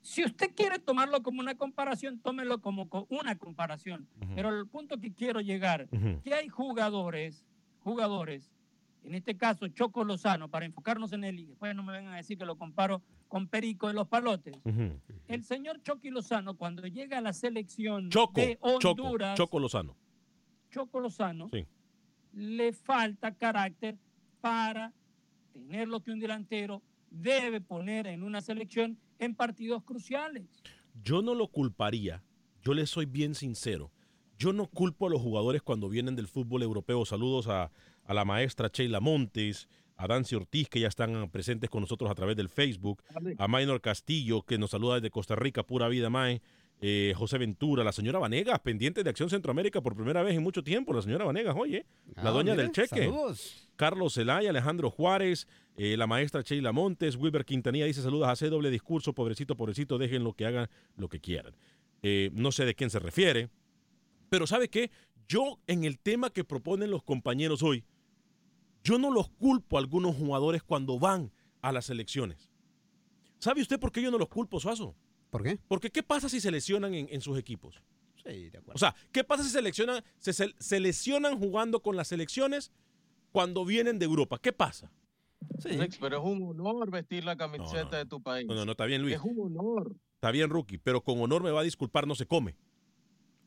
Si 0.02 0.24
usted 0.24 0.54
quiere 0.56 0.80
tomarlo 0.80 1.22
como 1.22 1.42
una 1.42 1.56
comparación, 1.56 2.20
tómelo 2.20 2.62
como 2.62 2.88
co- 2.90 3.06
una 3.10 3.38
comparación. 3.38 4.08
Pero 4.36 4.50
el 4.58 4.68
punto 4.68 4.98
que 5.00 5.12
quiero 5.14 5.42
llegar, 5.42 5.88
Ujú. 5.92 6.22
que 6.24 6.34
hay 6.34 6.48
jugadores, 6.48 7.44
jugadores, 7.84 8.50
en 9.04 9.16
este 9.16 9.36
caso 9.36 9.68
Choco 9.68 10.04
Lozano, 10.04 10.50
para 10.50 10.66
enfocarnos 10.66 11.12
en 11.14 11.24
él 11.24 11.40
y 11.40 11.46
después 11.46 11.76
no 11.76 11.84
me 11.84 11.92
vengan 11.94 12.14
a 12.14 12.18
decir 12.18 12.38
que 12.38 12.46
lo 12.46 12.58
comparo 12.58 13.02
con 13.28 13.48
Perico 13.48 13.88
de 13.88 13.94
los 13.94 14.08
Palotes. 14.08 14.58
El 15.28 15.44
señor 15.44 15.82
Choqui 15.84 16.10
Lozano, 16.10 16.56
cuando 16.56 16.88
llega 16.88 17.18
a 17.20 17.22
la 17.22 17.34
selección 17.34 18.10
Choco, 18.10 18.40
de 18.42 18.58
Choco, 18.80 19.04
Honduras, 19.04 19.38
Choco 19.38 19.60
Lozano. 19.60 19.96
Choco 20.72 21.00
Lozano, 21.00 21.50
Sí. 21.52 21.66
le 22.34 22.74
falta 22.74 23.34
carácter 23.36 23.98
para 24.42 24.94
tener 25.54 25.88
lo 25.88 26.00
que 26.02 26.12
un 26.12 26.20
delantero 26.20 26.82
debe 27.12 27.60
poner 27.62 28.08
en 28.08 28.24
una 28.24 28.40
selección 28.42 28.98
en 29.20 29.36
partidos 29.36 29.84
cruciales. 29.84 30.48
Yo 31.04 31.22
no 31.22 31.36
lo 31.36 31.48
culparía, 31.48 32.24
yo 32.64 32.74
le 32.74 32.86
soy 32.88 33.06
bien 33.06 33.36
sincero. 33.36 33.92
Yo 34.38 34.54
no 34.54 34.68
culpo 34.68 35.08
a 35.08 35.10
los 35.10 35.22
jugadores 35.22 35.62
cuando 35.62 35.90
vienen 35.90 36.16
del 36.16 36.30
fútbol 36.30 36.64
europeo. 36.64 37.06
Saludos 37.06 37.48
a, 37.48 37.72
a 38.06 38.14
la 38.14 38.24
maestra 38.24 38.70
Sheila 38.74 39.02
Montes, 39.02 39.68
a 39.98 40.08
Dancy 40.08 40.36
Ortiz, 40.36 40.70
que 40.70 40.80
ya 40.80 40.88
están 40.88 41.30
presentes 41.30 41.70
con 41.70 41.82
nosotros 41.82 42.10
a 42.10 42.16
través 42.16 42.38
del 42.38 42.48
Facebook, 42.48 43.04
a 43.38 43.48
Maynor 43.50 43.82
Castillo, 43.82 44.44
que 44.44 44.58
nos 44.58 44.72
saluda 44.72 44.96
desde 44.96 45.10
Costa 45.12 45.36
Rica, 45.36 45.64
pura 45.64 45.90
vida, 45.90 46.10
Mae. 46.10 46.42
Eh, 46.82 47.14
José 47.16 47.38
Ventura, 47.38 47.84
la 47.84 47.92
señora 47.92 48.20
Vanegas, 48.20 48.60
pendiente 48.60 49.04
de 49.04 49.10
Acción 49.10 49.30
Centroamérica 49.30 49.82
por 49.82 49.96
primera 49.96 50.24
vez 50.24 50.36
en 50.36 50.44
mucho 50.44 50.64
tiempo. 50.64 50.94
La 50.94 51.02
señora 51.02 51.26
Vanegas, 51.26 51.56
oye, 51.58 51.86
la 52.16 52.30
Ah, 52.30 52.32
doña 52.32 52.56
del 52.56 52.72
cheque. 52.72 53.06
Saludos. 53.06 53.70
Carlos 53.76 54.14
Zelaya, 54.14 54.50
Alejandro 54.50 54.90
Juárez, 54.90 55.48
eh, 55.78 55.96
la 55.98 56.06
maestra 56.08 56.42
Sheila 56.42 56.72
Montes, 56.72 57.16
Wilber 57.16 57.46
Quintanilla 57.46 57.86
dice 57.86 58.02
saludos, 58.02 58.28
hace 58.28 58.50
doble 58.50 58.70
discurso, 58.72 59.14
pobrecito, 59.14 59.56
pobrecito, 59.56 59.98
dejen 59.98 60.24
lo 60.24 60.34
que 60.34 60.46
hagan 60.46 60.68
lo 60.98 61.08
que 61.10 61.20
quieran. 61.20 61.56
Eh, 62.02 62.30
no 62.34 62.52
sé 62.52 62.66
de 62.66 62.76
quién 62.76 62.90
se 62.90 63.00
refiere, 63.00 63.50
pero 64.30 64.48
¿sabe 64.48 64.70
qué? 64.70 64.92
Yo 65.28 65.60
en 65.68 65.84
el 65.84 66.00
tema 66.00 66.30
que 66.30 66.44
proponen 66.44 66.92
los 66.92 67.04
compañeros 67.04 67.62
hoy, 67.64 67.84
yo 68.84 68.98
no 68.98 69.12
los 69.12 69.30
culpo 69.30 69.78
a 69.78 69.80
algunos 69.82 70.16
jugadores 70.16 70.64
cuando 70.64 70.98
van 71.00 71.32
a 71.62 71.72
las 71.72 71.90
elecciones. 71.90 72.50
¿Sabe 73.38 73.62
usted 73.62 73.80
por 73.80 73.92
qué 73.92 74.02
yo 74.02 74.12
no 74.12 74.18
los 74.18 74.28
culpo, 74.30 74.60
Suazo? 74.60 74.96
¿Por 75.30 75.44
qué? 75.44 75.60
Porque 75.68 75.90
¿qué 75.92 76.04
pasa 76.04 76.30
si 76.30 76.40
se 76.42 76.52
lesionan 76.52 76.94
en, 76.94 77.08
en 77.12 77.22
sus 77.22 77.38
equipos? 77.38 77.82
Sí, 78.24 78.50
de 78.50 78.58
acuerdo. 78.58 78.74
O 78.76 78.78
sea, 78.80 78.96
¿qué 79.12 79.24
pasa 79.24 79.44
si 79.44 79.50
se 79.50 79.62
lesionan, 79.62 80.04
se, 80.18 80.34
se- 80.34 80.80
lesionan 80.80 81.38
jugando 81.40 81.82
con 81.82 81.96
las 81.96 82.08
selecciones 82.10 82.72
cuando 83.32 83.64
vienen 83.66 84.00
de 84.00 84.06
Europa? 84.06 84.40
¿Qué 84.40 84.52
pasa? 84.52 84.92
Alex, 85.66 85.98
pero 86.00 86.18
es 86.18 86.24
un 86.24 86.44
honor 86.60 86.92
vestir 86.92 87.24
la 87.24 87.36
camiseta 87.38 87.84
No, 87.84 87.92
no. 87.92 87.98
de 87.98 88.06
tu 88.06 88.22
país. 88.22 88.48
No, 88.48 88.56
no, 88.56 88.66
no, 88.66 88.72
está 88.72 88.86
bien, 88.86 89.02
Luis. 89.02 89.16
Es 89.16 89.22
un 89.22 89.40
honor. 89.58 89.96
Está 90.16 90.32
bien, 90.32 90.50
Rookie, 90.50 90.78
pero 90.80 91.02
con 91.02 91.20
honor 91.22 91.44
me 91.44 91.52
va 91.52 91.62
a 91.62 91.64
disculpar, 91.64 92.06
no 92.08 92.16
se 92.16 92.26
come. 92.26 92.56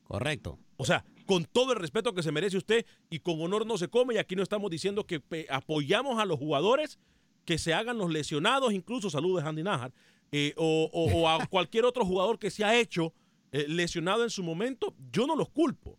Correcto. 0.04 0.58
O 0.76 0.84
sea, 0.84 1.04
con 1.26 1.44
todo 1.44 1.72
el 1.72 1.78
respeto 1.78 2.12
que 2.14 2.22
se 2.22 2.32
merece 2.32 2.56
usted 2.56 2.84
y 3.10 3.20
con 3.20 3.40
honor 3.40 3.66
no 3.66 3.78
se 3.78 3.88
come 3.88 4.14
y 4.14 4.18
aquí 4.18 4.36
no 4.36 4.42
estamos 4.42 4.70
diciendo 4.70 5.06
que 5.06 5.22
apoyamos 5.50 6.18
a 6.18 6.24
los 6.26 6.38
jugadores 6.38 6.98
que 7.44 7.58
se 7.58 7.72
hagan 7.74 7.98
los 7.98 8.10
lesionados, 8.10 8.72
incluso 8.72 9.10
saludos 9.10 9.42
de 9.42 9.48
Andy 9.48 9.62
Najar, 9.62 9.92
eh, 10.32 10.54
o, 10.56 10.88
o- 10.92 11.12
o 11.22 11.28
a 11.28 11.46
cualquier 11.50 11.84
otro 11.84 12.04
jugador 12.04 12.38
que 12.38 12.50
se 12.50 12.64
ha 12.64 12.78
hecho 12.78 13.12
eh, 13.52 13.66
lesionado 13.68 14.24
en 14.24 14.30
su 14.30 14.42
momento, 14.42 14.94
yo 15.12 15.26
no 15.26 15.36
los 15.36 15.50
culpo. 15.50 15.98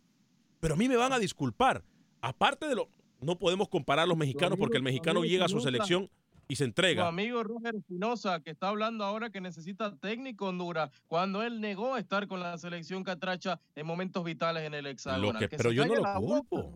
Pero 0.60 0.74
a 0.74 0.76
mí 0.76 0.88
me 0.88 0.96
van 0.96 1.12
a 1.12 1.18
disculpar. 1.18 1.84
Aparte 2.20 2.66
de 2.68 2.74
lo... 2.74 2.88
No 3.20 3.38
podemos 3.38 3.68
comparar 3.68 4.02
a 4.04 4.06
los 4.06 4.16
mexicanos 4.18 4.58
porque 4.58 4.76
el 4.76 4.82
mexicano 4.82 5.22
llega 5.24 5.44
a 5.46 5.48
su 5.48 5.60
selección 5.60 6.10
y 6.46 6.56
se 6.56 6.64
Tu 6.64 6.68
entrega. 6.68 7.08
amigo 7.08 7.42
Roger 7.42 7.74
Espinosa, 7.76 8.40
que 8.40 8.50
está 8.50 8.68
hablando 8.68 9.02
ahora 9.04 9.30
que 9.30 9.40
necesita 9.40 9.96
técnico 9.96 10.48
Honduras, 10.48 10.90
cuando 11.06 11.42
él 11.42 11.58
negó 11.60 11.96
estar 11.96 12.26
con 12.28 12.40
la 12.40 12.58
selección 12.58 13.02
catracha 13.02 13.60
en 13.76 13.86
momentos 13.86 14.22
vitales 14.24 14.64
en 14.64 14.74
el 14.74 14.86
hexágono. 14.86 15.38
que- 15.38 15.48
pero 15.48 15.72
yo 15.72 15.86
no 15.86 15.94
lo 15.94 16.14
culpo. 16.20 16.74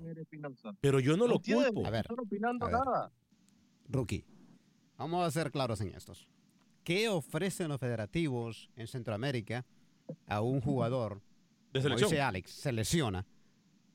Pero 0.80 1.00
yo 1.00 1.16
no 1.18 1.26
lo 1.26 1.38
culpo. 1.40 1.84
A 1.86 1.90
ver, 1.90 2.00
estar 2.02 2.18
opinando 2.20 2.64
a 2.66 2.68
ver. 2.70 2.78
nada. 2.78 3.12
Rookie, 3.90 4.24
vamos 4.96 5.26
a 5.26 5.30
ser 5.30 5.50
claros 5.50 5.80
en 5.82 5.88
estos. 5.94 6.26
¿Qué 6.88 7.06
ofrecen 7.10 7.68
los 7.68 7.78
federativos 7.78 8.70
en 8.74 8.86
Centroamérica 8.86 9.66
a 10.26 10.40
un 10.40 10.62
jugador, 10.62 11.20
De 11.70 11.80
como 11.80 11.82
selección. 11.82 12.08
dice 12.10 12.22
Alex, 12.22 12.50
se 12.50 12.72
lesiona 12.72 13.26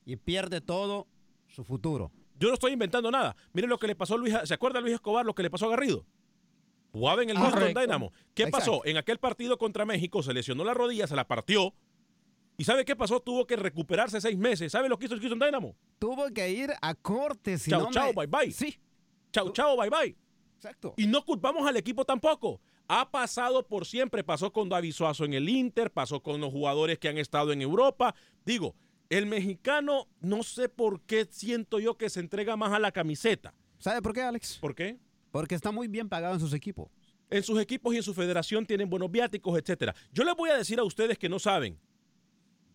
y 0.04 0.14
pierde 0.14 0.60
todo 0.60 1.08
su 1.48 1.64
futuro? 1.64 2.12
Yo 2.38 2.46
no 2.46 2.54
estoy 2.54 2.70
inventando 2.70 3.10
nada. 3.10 3.34
Miren 3.52 3.68
lo 3.68 3.78
que 3.80 3.88
le 3.88 3.96
pasó 3.96 4.14
a 4.14 4.18
Luis. 4.18 4.32
¿Se 4.44 4.54
acuerda 4.54 4.80
Luis 4.80 4.94
Escobar 4.94 5.26
lo 5.26 5.34
que 5.34 5.42
le 5.42 5.50
pasó 5.50 5.66
a 5.66 5.70
Garrido? 5.70 6.06
Jugaba 6.92 7.24
en 7.24 7.30
el 7.30 7.36
Houston 7.36 7.58
Correcto. 7.58 7.80
Dynamo. 7.80 8.12
¿Qué 8.32 8.44
Exacto. 8.44 8.58
pasó? 8.70 8.86
En 8.86 8.96
aquel 8.96 9.18
partido 9.18 9.58
contra 9.58 9.84
México 9.84 10.22
se 10.22 10.32
lesionó 10.32 10.62
la 10.62 10.74
rodilla, 10.74 11.08
se 11.08 11.16
la 11.16 11.26
partió. 11.26 11.74
¿Y 12.58 12.62
sabe 12.62 12.84
qué 12.84 12.94
pasó? 12.94 13.18
Tuvo 13.18 13.44
que 13.44 13.56
recuperarse 13.56 14.20
seis 14.20 14.38
meses. 14.38 14.70
¿Sabe 14.70 14.88
lo 14.88 15.00
que 15.00 15.06
hizo 15.06 15.14
el 15.16 15.20
Houston 15.20 15.40
Dynamo? 15.40 15.74
Tuvo 15.98 16.28
que 16.32 16.48
ir 16.48 16.70
a 16.80 16.94
corte. 16.94 17.58
Si 17.58 17.70
Chao, 17.72 17.80
no 17.86 17.90
chao, 17.90 18.12
me- 18.14 18.24
bye, 18.24 18.44
bye. 18.44 18.52
Sí, 18.52 18.78
Chao, 19.32 19.50
chao, 19.52 19.76
bye 19.76 19.90
bye. 19.90 20.16
exacto. 20.54 20.94
Y 20.96 21.08
no 21.08 21.24
culpamos 21.24 21.66
al 21.66 21.76
equipo 21.76 22.04
tampoco. 22.04 22.60
Ha 22.88 23.10
pasado 23.10 23.66
por 23.66 23.86
siempre. 23.86 24.22
Pasó 24.24 24.52
con 24.52 24.68
David 24.68 24.92
Suazo 24.92 25.24
en 25.24 25.34
el 25.34 25.48
Inter, 25.48 25.90
pasó 25.90 26.22
con 26.22 26.40
los 26.40 26.52
jugadores 26.52 26.98
que 26.98 27.08
han 27.08 27.18
estado 27.18 27.52
en 27.52 27.62
Europa. 27.62 28.14
Digo, 28.44 28.74
el 29.08 29.26
mexicano, 29.26 30.08
no 30.20 30.42
sé 30.42 30.68
por 30.68 31.00
qué 31.02 31.26
siento 31.30 31.78
yo 31.78 31.96
que 31.96 32.10
se 32.10 32.20
entrega 32.20 32.56
más 32.56 32.72
a 32.72 32.78
la 32.78 32.92
camiseta. 32.92 33.54
¿Sabe 33.78 34.02
por 34.02 34.12
qué, 34.12 34.22
Alex? 34.22 34.58
¿Por 34.60 34.74
qué? 34.74 34.98
Porque 35.30 35.54
está 35.54 35.70
muy 35.72 35.88
bien 35.88 36.08
pagado 36.08 36.34
en 36.34 36.40
sus 36.40 36.52
equipos. 36.52 36.88
en 37.30 37.42
sus 37.42 37.60
equipos 37.60 37.92
y 37.94 37.96
en 37.96 38.02
su 38.02 38.14
federación 38.14 38.64
tienen 38.66 38.88
buenos 38.88 39.10
viáticos, 39.10 39.58
etcétera. 39.58 39.94
Yo 40.12 40.22
les 40.24 40.36
voy 40.36 40.50
a 40.50 40.56
decir 40.56 40.78
a 40.78 40.84
ustedes 40.84 41.18
que 41.18 41.28
no 41.28 41.38
saben. 41.38 41.78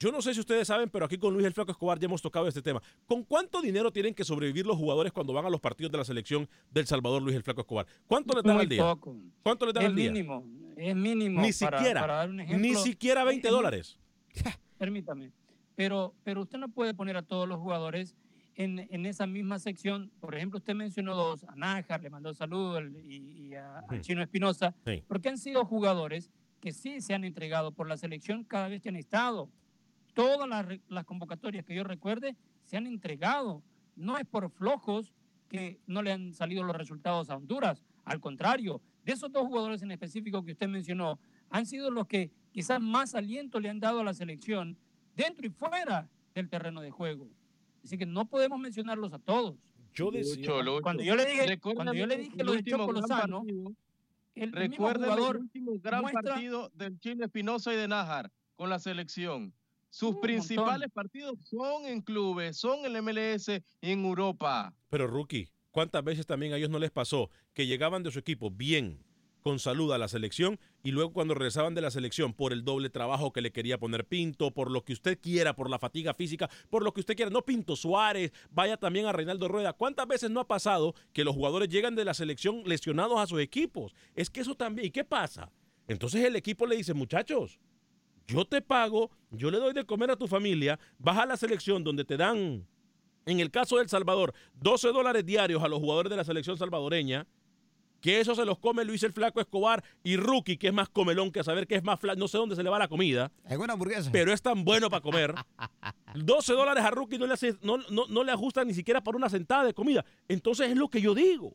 Yo 0.01 0.13
no 0.13 0.21
sé 0.21 0.33
si 0.33 0.39
ustedes 0.39 0.65
saben, 0.65 0.89
pero 0.89 1.03
aquí 1.05 1.17
con 1.17 1.33
Luis 1.33 1.45
el 1.45 1.53
Flaco 1.53 1.71
Escobar 1.71 1.99
ya 1.99 2.05
hemos 2.05 2.21
tocado 2.21 2.47
este 2.47 2.61
tema. 2.61 2.81
¿Con 3.05 3.23
cuánto 3.25 3.61
dinero 3.61 3.91
tienen 3.91 4.13
que 4.13 4.23
sobrevivir 4.23 4.65
los 4.65 4.77
jugadores 4.77 5.11
cuando 5.11 5.33
van 5.33 5.45
a 5.45 5.49
los 5.49 5.59
partidos 5.59 5.91
de 5.91 5.97
la 5.97 6.05
selección 6.05 6.47
del 6.71 6.87
Salvador 6.87 7.21
Luis 7.21 7.35
el 7.35 7.43
Flaco 7.43 7.61
Escobar? 7.61 7.85
¿Cuánto 8.07 8.33
les 8.33 8.43
dan 8.43 8.55
Muy 8.55 8.63
al 8.63 8.69
día? 8.69 8.81
poco. 8.81 9.17
¿Cuánto 9.43 9.65
les 9.65 9.73
dan 9.73 9.83
Es 9.83 9.89
al 9.89 9.95
día? 9.95 10.09
mínimo, 10.11 10.45
es 10.77 10.95
mínimo. 10.95 11.41
Ni 11.41 11.51
para- 11.51 11.79
siquiera, 11.79 11.99
para 12.01 12.13
dar 12.15 12.29
un 12.29 12.37
ni 12.37 12.43
ejemplo, 12.43 12.79
siquiera 12.79 13.23
20 13.25 13.47
es- 13.47 13.51
es- 13.51 13.57
dólares. 13.57 13.97
Permítame. 14.77 15.33
Pero, 15.75 16.13
pero 16.23 16.41
usted 16.43 16.57
no 16.59 16.69
puede 16.69 16.93
poner 16.93 17.17
a 17.17 17.21
todos 17.21 17.47
los 17.47 17.59
jugadores 17.59 18.15
en, 18.55 18.79
en 18.91 19.05
esa 19.05 19.27
misma 19.27 19.59
sección. 19.59 20.11
Por 20.21 20.33
ejemplo, 20.33 20.59
usted 20.59 20.75
mencionó 20.75 21.13
dos, 21.13 21.43
a 21.43 21.55
Nájar, 21.55 22.01
le 22.01 22.09
mandó 22.09 22.33
saludos 22.33 22.83
y, 23.03 23.49
y 23.49 23.55
a. 23.55 23.83
Chino 23.99 24.21
Espinosa, 24.21 24.73
Sí. 24.85 25.03
porque 25.09 25.27
han 25.27 25.37
sido 25.37 25.65
jugadores 25.65 26.29
que 26.61 26.71
sí 26.71 27.01
se 27.01 27.13
han 27.13 27.25
entregado 27.25 27.73
por 27.73 27.87
la 27.89 27.97
selección 27.97 28.45
cada 28.45 28.69
vez 28.69 28.81
que 28.81 28.87
han 28.89 28.95
estado. 28.95 29.49
Todas 30.19 30.79
las, 30.89 31.05
convocatorias 31.05 31.65
que 31.65 31.75
yo 31.75 31.83
recuerde 31.83 32.35
se 32.63 32.75
han 32.77 32.88
entregado. 32.88 33.63
No 33.95 34.17
es 34.17 34.25
por 34.25 34.49
flojos 34.51 35.13
que 35.47 35.79
no 35.88 36.01
le 36.01 36.11
han 36.11 36.33
salido 36.33 36.63
los 36.63 36.75
resultados 36.75 37.29
a 37.29 37.38
Honduras. 37.38 37.83
Al 38.03 38.19
contrario, 38.19 38.81
de 39.05 39.13
esos 39.13 39.31
dos 39.31 39.47
jugadores 39.47 39.81
en 39.81 39.91
específico 39.91 40.43
que 40.43 40.51
usted 40.51 40.67
mencionó, 40.67 41.19
han 41.49 41.65
sido 41.65 41.89
los 41.89 42.05
que 42.07 42.31
quizás 42.51 42.81
más 42.81 43.15
aliento 43.15 43.59
le 43.59 43.69
han 43.69 43.79
dado 43.79 44.01
a 44.01 44.03
la 44.03 44.13
selección 44.13 44.77
dentro 45.15 45.47
y 45.47 45.49
fuera 45.49 46.09
del 46.35 46.49
terreno 46.49 46.81
de 46.81 46.91
juego. 46.91 47.29
Así 47.83 47.97
que 47.97 48.05
no 48.05 48.25
podemos 48.25 48.59
mencionarlos 48.59 49.13
a 49.13 49.19
todos. 49.19 49.55
Yo 49.93 50.11
decía. 50.11 50.49
Cuando 50.81 51.01
yo 51.01 51.15
le 51.15 51.25
dije, 51.25 51.59
cuando 51.59 51.93
yo 51.93 52.05
le 52.05 52.17
dije 52.17 52.43
lo 52.43 52.51
de 52.53 52.63
Choco 52.63 52.91
Lozano, 52.91 53.43
el, 54.35 54.57
el 54.57 54.63
último 54.63 54.89
gran 55.81 56.01
muestra- 56.01 56.33
partido 56.33 56.71
del 56.75 56.99
Chile 56.99 57.25
Espinosa 57.25 57.73
y 57.73 57.77
de 57.77 57.88
Nájar 57.88 58.31
con 58.55 58.69
la 58.69 58.79
selección. 58.79 59.53
Sus 59.89 60.15
Un 60.15 60.22
principales 60.22 60.89
partidos 60.91 61.39
son 61.50 61.86
en 61.86 62.01
clubes, 62.01 62.58
son 62.58 62.86
en 62.86 62.96
el 62.96 63.01
MLS 63.01 63.50
y 63.81 63.91
en 63.91 64.05
Europa. 64.05 64.74
Pero 64.89 65.08
rookie, 65.08 65.50
¿cuántas 65.72 66.03
veces 66.03 66.25
también 66.25 66.53
a 66.53 66.58
ellos 66.58 66.69
no 66.69 66.79
les 66.79 66.91
pasó 66.91 67.29
que 67.53 67.67
llegaban 67.67 68.03
de 68.03 68.12
su 68.12 68.19
equipo 68.19 68.51
bien, 68.51 69.03
con 69.41 69.60
salud 69.60 69.91
a 69.91 69.98
la 69.98 70.08
selección 70.08 70.60
y 70.84 70.91
luego 70.91 71.13
cuando 71.13 71.34
regresaban 71.34 71.74
de 71.74 71.81
la 71.81 71.91
selección 71.91 72.34
por 72.34 72.53
el 72.53 72.63
doble 72.63 72.89
trabajo 72.89 73.31
que 73.31 73.41
le 73.41 73.51
quería 73.51 73.77
poner 73.77 74.05
Pinto, 74.05 74.51
por 74.51 74.72
lo 74.72 74.84
que 74.84 74.93
usted 74.93 75.19
quiera, 75.19 75.55
por 75.55 75.69
la 75.69 75.79
fatiga 75.79 76.13
física, 76.13 76.50
por 76.69 76.84
lo 76.84 76.93
que 76.93 77.01
usted 77.01 77.15
quiera, 77.15 77.31
no 77.31 77.43
Pinto 77.43 77.75
Suárez, 77.75 78.31
vaya 78.51 78.77
también 78.77 79.05
a 79.05 79.12
Reinaldo 79.12 79.48
Rueda. 79.48 79.74
¿Cuántas 79.74 80.08
veces 80.08 80.29
no 80.29 80.39
ha 80.39 80.48
pasado 80.48 80.93
que 81.13 81.24
los 81.24 81.36
jugadores 81.36 81.69
llegan 81.69 81.96
de 81.96 82.05
la 82.05 82.13
selección 82.13 82.63
lesionados 82.65 83.19
a 83.19 83.27
sus 83.27 83.39
equipos? 83.39 83.93
Es 84.13 84.29
que 84.29 84.41
eso 84.41 84.55
también, 84.55 84.88
¿y 84.88 84.91
qué 84.91 85.03
pasa? 85.03 85.51
Entonces 85.88 86.24
el 86.24 86.36
equipo 86.36 86.67
le 86.67 86.75
dice, 86.75 86.93
muchachos, 86.93 87.60
yo 88.29 88.45
te 88.45 88.62
pago, 88.62 89.09
yo 89.31 89.50
le 89.51 89.57
doy 89.57 89.74
de 89.74 89.86
comer 89.86 90.12
a 90.12 90.15
tu 90.15 90.27
familia, 90.27 90.79
vas 90.98 91.17
a 91.17 91.25
la 91.25 91.38
selección 91.38 91.83
donde 91.83 92.05
te 92.05 92.17
dan, 92.17 92.65
en 93.25 93.39
el 93.39 93.51
caso 93.51 93.77
del 93.77 93.89
Salvador, 93.89 94.33
12 94.62 94.89
dólares 94.89 95.25
diarios 95.25 95.63
a 95.63 95.67
los 95.67 95.79
jugadores 95.79 96.09
de 96.09 96.17
la 96.17 96.24
selección 96.24 96.57
salvadoreña, 96.57 97.27
que 98.01 98.21
eso 98.21 98.33
se 98.33 98.45
los 98.45 98.57
come 98.59 98.86
Luis 98.86 99.03
el 99.03 99.12
Flaco 99.12 99.41
Escobar 99.41 99.83
y 100.03 100.15
Rookie, 100.15 100.55
que 100.57 100.67
es 100.67 100.74
más 100.74 100.88
comelón 100.88 101.31
que 101.31 101.41
a 101.41 101.43
saber 101.43 101.67
que 101.67 101.75
es 101.75 101.83
más 101.83 102.00
flaco, 102.00 102.17
no 102.17 102.29
sé 102.29 102.38
dónde 102.38 102.55
se 102.55 102.63
le 102.63 102.69
va 102.69 102.79
la 102.79 102.88
comida, 102.88 103.29
En 103.45 103.59
una 103.59 103.74
hamburguesa. 103.74 104.09
pero 104.12 104.31
es 104.31 104.41
tan 104.41 104.63
bueno 104.63 104.89
para 104.89 105.01
comer. 105.01 105.36
12 106.15 106.53
dólares 106.53 106.83
a 106.86 106.91
Rookie 106.91 107.17
no 107.17 107.27
le, 107.27 107.33
hace- 107.33 107.57
no, 107.62 107.77
no- 107.89 108.07
no 108.07 108.24
le 108.24 108.31
ajustan 108.31 108.67
ni 108.67 108.74
siquiera 108.74 109.03
para 109.03 109.17
una 109.17 109.27
sentada 109.29 109.65
de 109.65 109.74
comida. 109.74 110.05
Entonces 110.29 110.69
es 110.69 110.77
lo 110.77 110.88
que 110.89 111.01
yo 111.01 111.13
digo. 111.13 111.53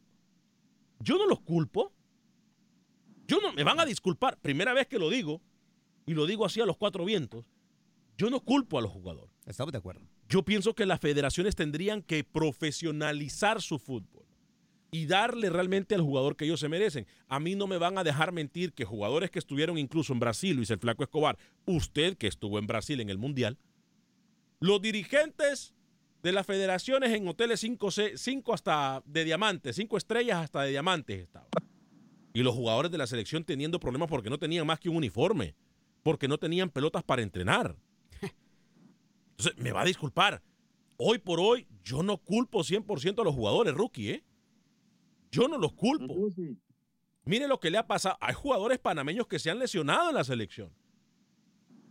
Yo 1.00 1.16
no 1.16 1.26
los 1.26 1.40
culpo. 1.40 1.92
Yo 3.26 3.40
no, 3.40 3.52
me 3.54 3.64
van 3.64 3.80
a 3.80 3.86
disculpar, 3.86 4.36
primera 4.38 4.74
vez 4.74 4.86
que 4.86 4.98
lo 4.98 5.08
digo, 5.08 5.40
y 6.06 6.14
lo 6.14 6.26
digo 6.26 6.44
así 6.44 6.60
a 6.60 6.66
los 6.66 6.76
cuatro 6.76 7.04
vientos, 7.04 7.50
yo 8.16 8.30
no 8.30 8.40
culpo 8.40 8.78
a 8.78 8.82
los 8.82 8.92
jugadores. 8.92 9.34
Estamos 9.46 9.72
de 9.72 9.78
acuerdo. 9.78 10.02
Yo 10.28 10.44
pienso 10.44 10.74
que 10.74 10.86
las 10.86 11.00
federaciones 11.00 11.56
tendrían 11.56 12.02
que 12.02 12.24
profesionalizar 12.24 13.60
su 13.60 13.78
fútbol 13.78 14.24
y 14.90 15.06
darle 15.06 15.50
realmente 15.50 15.96
al 15.96 16.02
jugador 16.02 16.36
que 16.36 16.44
ellos 16.44 16.60
se 16.60 16.68
merecen. 16.68 17.06
A 17.26 17.40
mí 17.40 17.56
no 17.56 17.66
me 17.66 17.78
van 17.78 17.98
a 17.98 18.04
dejar 18.04 18.30
mentir 18.30 18.72
que 18.72 18.84
jugadores 18.84 19.30
que 19.30 19.40
estuvieron 19.40 19.76
incluso 19.76 20.12
en 20.12 20.20
Brasil, 20.20 20.54
Luis 20.56 20.70
el 20.70 20.78
Flaco 20.78 21.02
Escobar, 21.02 21.36
usted 21.66 22.16
que 22.16 22.28
estuvo 22.28 22.60
en 22.60 22.68
Brasil 22.68 23.00
en 23.00 23.10
el 23.10 23.18
Mundial, 23.18 23.58
los 24.60 24.80
dirigentes 24.80 25.74
de 26.22 26.32
las 26.32 26.46
federaciones 26.46 27.12
en 27.12 27.26
hoteles 27.26 27.60
5 27.60 28.54
hasta 28.54 29.02
de 29.04 29.24
diamantes, 29.24 29.76
5 29.76 29.96
estrellas 29.96 30.44
hasta 30.44 30.62
de 30.62 30.70
diamantes 30.70 31.20
estaban. 31.20 31.48
Y 32.32 32.42
los 32.42 32.54
jugadores 32.54 32.90
de 32.90 32.98
la 32.98 33.06
selección 33.06 33.44
teniendo 33.44 33.80
problemas 33.80 34.08
porque 34.08 34.30
no 34.30 34.38
tenían 34.38 34.66
más 34.66 34.78
que 34.78 34.88
un 34.88 34.96
uniforme, 34.96 35.54
porque 36.04 36.28
no 36.28 36.38
tenían 36.38 36.70
pelotas 36.70 37.02
para 37.02 37.22
entrenar. 37.22 37.74
Entonces, 39.36 39.58
me 39.58 39.72
va 39.72 39.82
a 39.82 39.84
disculpar. 39.84 40.40
Hoy 40.96 41.18
por 41.18 41.40
hoy, 41.40 41.66
yo 41.82 42.04
no 42.04 42.18
culpo 42.18 42.60
100% 42.60 43.20
a 43.20 43.24
los 43.24 43.34
jugadores 43.34 43.74
rookie, 43.74 44.10
¿eh? 44.10 44.24
Yo 45.32 45.48
no 45.48 45.58
los 45.58 45.72
culpo. 45.72 46.14
Mire 47.24 47.48
lo 47.48 47.58
que 47.58 47.70
le 47.70 47.78
ha 47.78 47.86
pasado. 47.86 48.16
Hay 48.20 48.34
jugadores 48.34 48.78
panameños 48.78 49.26
que 49.26 49.40
se 49.40 49.50
han 49.50 49.58
lesionado 49.58 50.10
en 50.10 50.14
la 50.14 50.22
selección. 50.22 50.70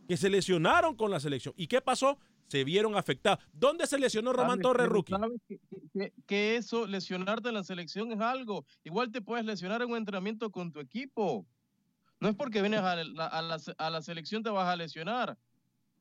Que 0.08 0.16
se 0.16 0.30
lesionaron 0.30 0.96
con 0.96 1.12
la 1.12 1.20
selección. 1.20 1.54
¿Y 1.58 1.68
qué 1.68 1.82
pasó? 1.82 2.18
Se 2.48 2.64
vieron 2.64 2.96
afectados. 2.96 3.44
¿Dónde 3.52 3.88
se 3.88 3.98
lesionó 3.98 4.32
Román 4.32 4.60
Torres 4.62 4.88
Rookie? 4.88 5.14
sabes 5.14 5.42
que, 5.48 5.60
que- 5.94 6.14
que 6.26 6.56
eso, 6.56 6.86
lesionarte 6.88 7.50
en 7.50 7.56
la 7.56 7.64
selección 7.64 8.12
es 8.12 8.20
algo. 8.22 8.66
Igual 8.84 9.12
te 9.12 9.22
puedes 9.22 9.46
lesionar 9.46 9.82
en 9.82 9.90
un 9.92 9.98
entrenamiento 9.98 10.52
con 10.52 10.72
tu 10.72 10.80
equipo. 10.80 11.46
No 12.24 12.30
es 12.30 12.36
porque 12.38 12.62
vienes 12.62 12.80
a 12.80 12.96
la, 12.96 13.60
a 13.78 13.90
la 13.90 14.02
selección 14.02 14.42
te 14.44 14.50
vas 14.50 14.70
a 14.70 14.78
lesionar. 14.78 15.38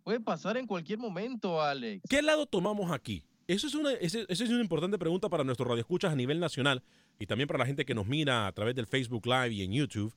Puede 0.04 0.20
pasar 0.20 0.56
en 0.56 0.68
cualquier 0.68 1.00
momento, 1.00 1.60
Alex. 1.60 2.04
¿Qué 2.08 2.22
lado 2.22 2.46
tomamos 2.46 2.92
aquí? 2.92 3.24
Eso 3.48 3.66
es 3.66 3.74
una, 3.74 3.90
esa 3.94 4.20
es 4.28 4.48
una 4.48 4.60
importante 4.60 4.96
pregunta 4.98 5.28
para 5.28 5.42
nuestros 5.42 5.68
radioescuchas 5.68 6.12
a 6.12 6.14
nivel 6.14 6.38
nacional 6.38 6.84
y 7.18 7.26
también 7.26 7.48
para 7.48 7.58
la 7.58 7.66
gente 7.66 7.84
que 7.84 7.92
nos 7.92 8.06
mira 8.06 8.46
a 8.46 8.52
través 8.52 8.76
del 8.76 8.86
Facebook 8.86 9.26
Live 9.26 9.50
y 9.50 9.64
en 9.64 9.72
YouTube 9.72 10.14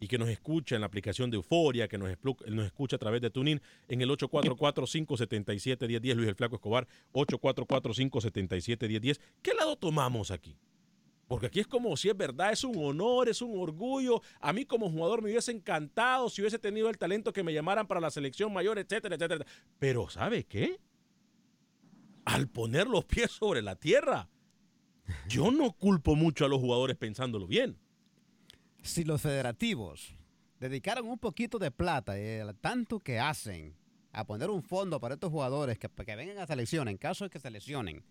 y 0.00 0.08
que 0.08 0.18
nos 0.18 0.28
escucha 0.28 0.74
en 0.74 0.80
la 0.80 0.88
aplicación 0.88 1.30
de 1.30 1.36
Euforia, 1.36 1.86
que 1.86 1.98
nos, 1.98 2.10
nos 2.48 2.66
escucha 2.66 2.96
a 2.96 2.98
través 2.98 3.20
de 3.20 3.30
TuneIn 3.30 3.62
en 3.86 4.00
el 4.00 4.10
844-577-1010, 4.10 6.14
Luis 6.16 6.30
el 6.30 6.34
Flaco 6.34 6.56
Escobar, 6.56 6.88
844-577-1010. 7.12 9.20
¿Qué 9.40 9.54
lado 9.54 9.76
tomamos 9.76 10.32
aquí? 10.32 10.58
Porque 11.26 11.46
aquí 11.46 11.60
es 11.60 11.66
como 11.66 11.96
si 11.96 12.08
es 12.10 12.16
verdad, 12.16 12.52
es 12.52 12.64
un 12.64 12.76
honor, 12.76 13.28
es 13.28 13.40
un 13.40 13.58
orgullo. 13.58 14.20
A 14.40 14.52
mí 14.52 14.64
como 14.66 14.90
jugador 14.90 15.22
me 15.22 15.30
hubiese 15.30 15.52
encantado 15.52 16.28
si 16.28 16.42
hubiese 16.42 16.58
tenido 16.58 16.90
el 16.90 16.98
talento 16.98 17.32
que 17.32 17.42
me 17.42 17.52
llamaran 17.52 17.86
para 17.86 18.00
la 18.00 18.10
selección 18.10 18.52
mayor, 18.52 18.78
etcétera, 18.78 19.14
etcétera. 19.14 19.46
Pero 19.78 20.08
¿sabe 20.10 20.44
qué? 20.44 20.78
Al 22.24 22.48
poner 22.48 22.86
los 22.86 23.04
pies 23.04 23.30
sobre 23.30 23.62
la 23.62 23.76
tierra, 23.76 24.28
yo 25.28 25.50
no 25.50 25.72
culpo 25.72 26.14
mucho 26.14 26.44
a 26.44 26.48
los 26.48 26.60
jugadores 26.60 26.96
pensándolo 26.96 27.46
bien. 27.46 27.78
Si 28.82 29.04
los 29.04 29.22
federativos 29.22 30.14
dedicaron 30.60 31.08
un 31.08 31.18
poquito 31.18 31.58
de 31.58 31.70
plata, 31.70 32.18
eh, 32.18 32.44
tanto 32.60 33.00
que 33.00 33.18
hacen, 33.18 33.76
a 34.12 34.24
poner 34.24 34.48
un 34.48 34.62
fondo 34.62 35.00
para 35.00 35.14
estos 35.14 35.30
jugadores 35.30 35.78
que, 35.78 35.88
que 35.88 36.16
vengan 36.16 36.38
a 36.38 36.46
selección 36.46 36.88
en 36.88 36.96
caso 36.96 37.24
de 37.24 37.30
que 37.30 37.40
se 37.40 37.50
lesionen, 37.50 38.04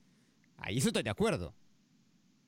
ahí 0.57 0.81
sí 0.81 0.87
estoy 0.87 1.03
de 1.03 1.09
acuerdo. 1.09 1.55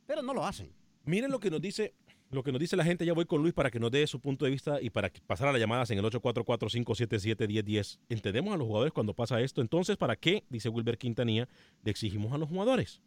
Pero 0.06 0.22
no 0.22 0.34
lo 0.34 0.46
hacen. 0.46 0.72
Miren 1.06 1.32
lo 1.32 1.40
que 1.40 1.52
nos 1.52 1.62
dice, 1.62 1.94
lo 2.32 2.44
que 2.44 2.52
nos 2.52 2.60
dice 2.60 2.76
la 2.76 2.84
gente. 2.84 3.06
Ya 3.06 3.14
voy 3.14 3.26
con 3.26 3.42
Luis 3.42 3.54
para 3.54 3.70
que 3.70 3.80
nos 3.80 3.92
dé 3.92 4.06
su 4.08 4.20
punto 4.20 4.46
de 4.46 4.52
vista 4.52 4.82
y 4.82 4.90
para 4.90 5.12
pasar 5.28 5.48
a 5.48 5.52
las 5.52 5.62
llamadas 5.62 5.92
en 5.92 6.00
el 6.00 6.06
844-577-1010. 6.06 8.00
Entendemos 8.10 8.54
a 8.54 8.58
los 8.58 8.68
jugadores 8.68 8.94
cuando 8.94 9.14
pasa 9.14 9.42
esto. 9.42 9.62
Entonces, 9.62 9.98
¿para 9.98 10.16
qué, 10.16 10.44
dice 10.50 10.70
Wilber 10.70 10.98
Quintanilla, 10.98 11.48
le 11.84 11.92
exigimos 11.92 12.34
a 12.34 12.38
los 12.38 12.50
jugadores? 12.50 13.02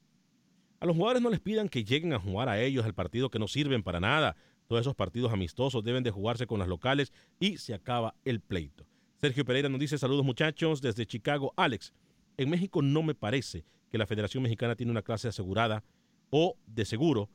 A 0.80 0.86
los 0.86 0.94
jugadores 0.94 1.22
no 1.22 1.30
les 1.30 1.40
pidan 1.40 1.68
que 1.68 1.82
lleguen 1.82 2.12
a 2.12 2.20
jugar 2.20 2.48
a 2.48 2.60
ellos 2.60 2.84
al 2.84 2.94
partido 2.94 3.30
que 3.30 3.40
no 3.40 3.48
sirven 3.48 3.82
para 3.82 3.98
nada. 3.98 4.36
Todos 4.68 4.82
esos 4.82 4.94
partidos 4.94 5.32
amistosos 5.32 5.82
deben 5.82 6.04
de 6.04 6.10
jugarse 6.10 6.46
con 6.46 6.60
las 6.60 6.68
locales 6.68 7.12
y 7.40 7.58
se 7.58 7.74
acaba 7.74 8.14
el 8.24 8.40
pleito. 8.40 8.86
Sergio 9.16 9.44
Pereira 9.44 9.68
nos 9.68 9.80
dice 9.80 9.98
saludos 9.98 10.24
muchachos 10.24 10.80
desde 10.80 11.04
Chicago. 11.04 11.52
Alex, 11.56 11.92
en 12.36 12.50
México 12.50 12.82
no 12.82 13.02
me 13.02 13.16
parece 13.16 13.64
que 13.90 13.98
la 13.98 14.06
Federación 14.06 14.42
Mexicana 14.44 14.76
tiene 14.76 14.92
una 14.92 15.02
clase 15.02 15.26
asegurada 15.26 15.82
o 16.30 16.56
de 16.66 16.84
seguro 16.84 17.28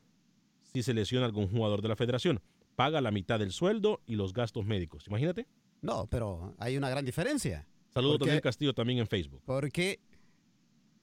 si 0.72 0.82
se 0.82 0.94
lesiona 0.94 1.26
algún 1.26 1.48
jugador 1.48 1.82
de 1.82 1.88
la 1.88 1.96
federación. 1.96 2.40
Paga 2.76 3.00
la 3.00 3.10
mitad 3.10 3.38
del 3.38 3.52
sueldo 3.52 4.00
y 4.06 4.16
los 4.16 4.32
gastos 4.32 4.66
médicos. 4.66 5.06
Imagínate. 5.06 5.46
No, 5.82 6.06
pero 6.06 6.54
hay 6.58 6.76
una 6.76 6.88
gran 6.88 7.04
diferencia. 7.04 7.66
Saludos 7.92 8.20
Daniel 8.20 8.40
Castillo 8.40 8.74
también 8.74 8.98
en 8.98 9.06
Facebook. 9.06 9.42
Porque 9.44 10.00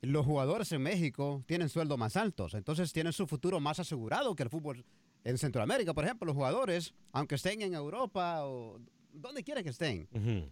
los 0.02 0.26
jugadores 0.26 0.72
en 0.72 0.82
México 0.82 1.44
tienen 1.46 1.70
sueldos 1.70 1.98
más 1.98 2.18
altos, 2.18 2.54
entonces 2.56 2.92
tienen 2.92 3.14
su 3.14 3.28
futuro 3.28 3.60
más 3.60 3.80
asegurado 3.80 4.36
que 4.36 4.44
el 4.44 4.50
fútbol 4.50 4.84
en 5.24 5.38
Centroamérica. 5.38 5.94
Por 5.94 6.04
ejemplo, 6.04 6.26
los 6.26 6.36
jugadores, 6.36 6.94
aunque 7.12 7.36
estén 7.36 7.62
en 7.62 7.74
Europa 7.76 8.44
o 8.44 8.80
donde 9.14 9.44
quiera 9.44 9.62
que 9.64 9.70
estén, 9.70 10.10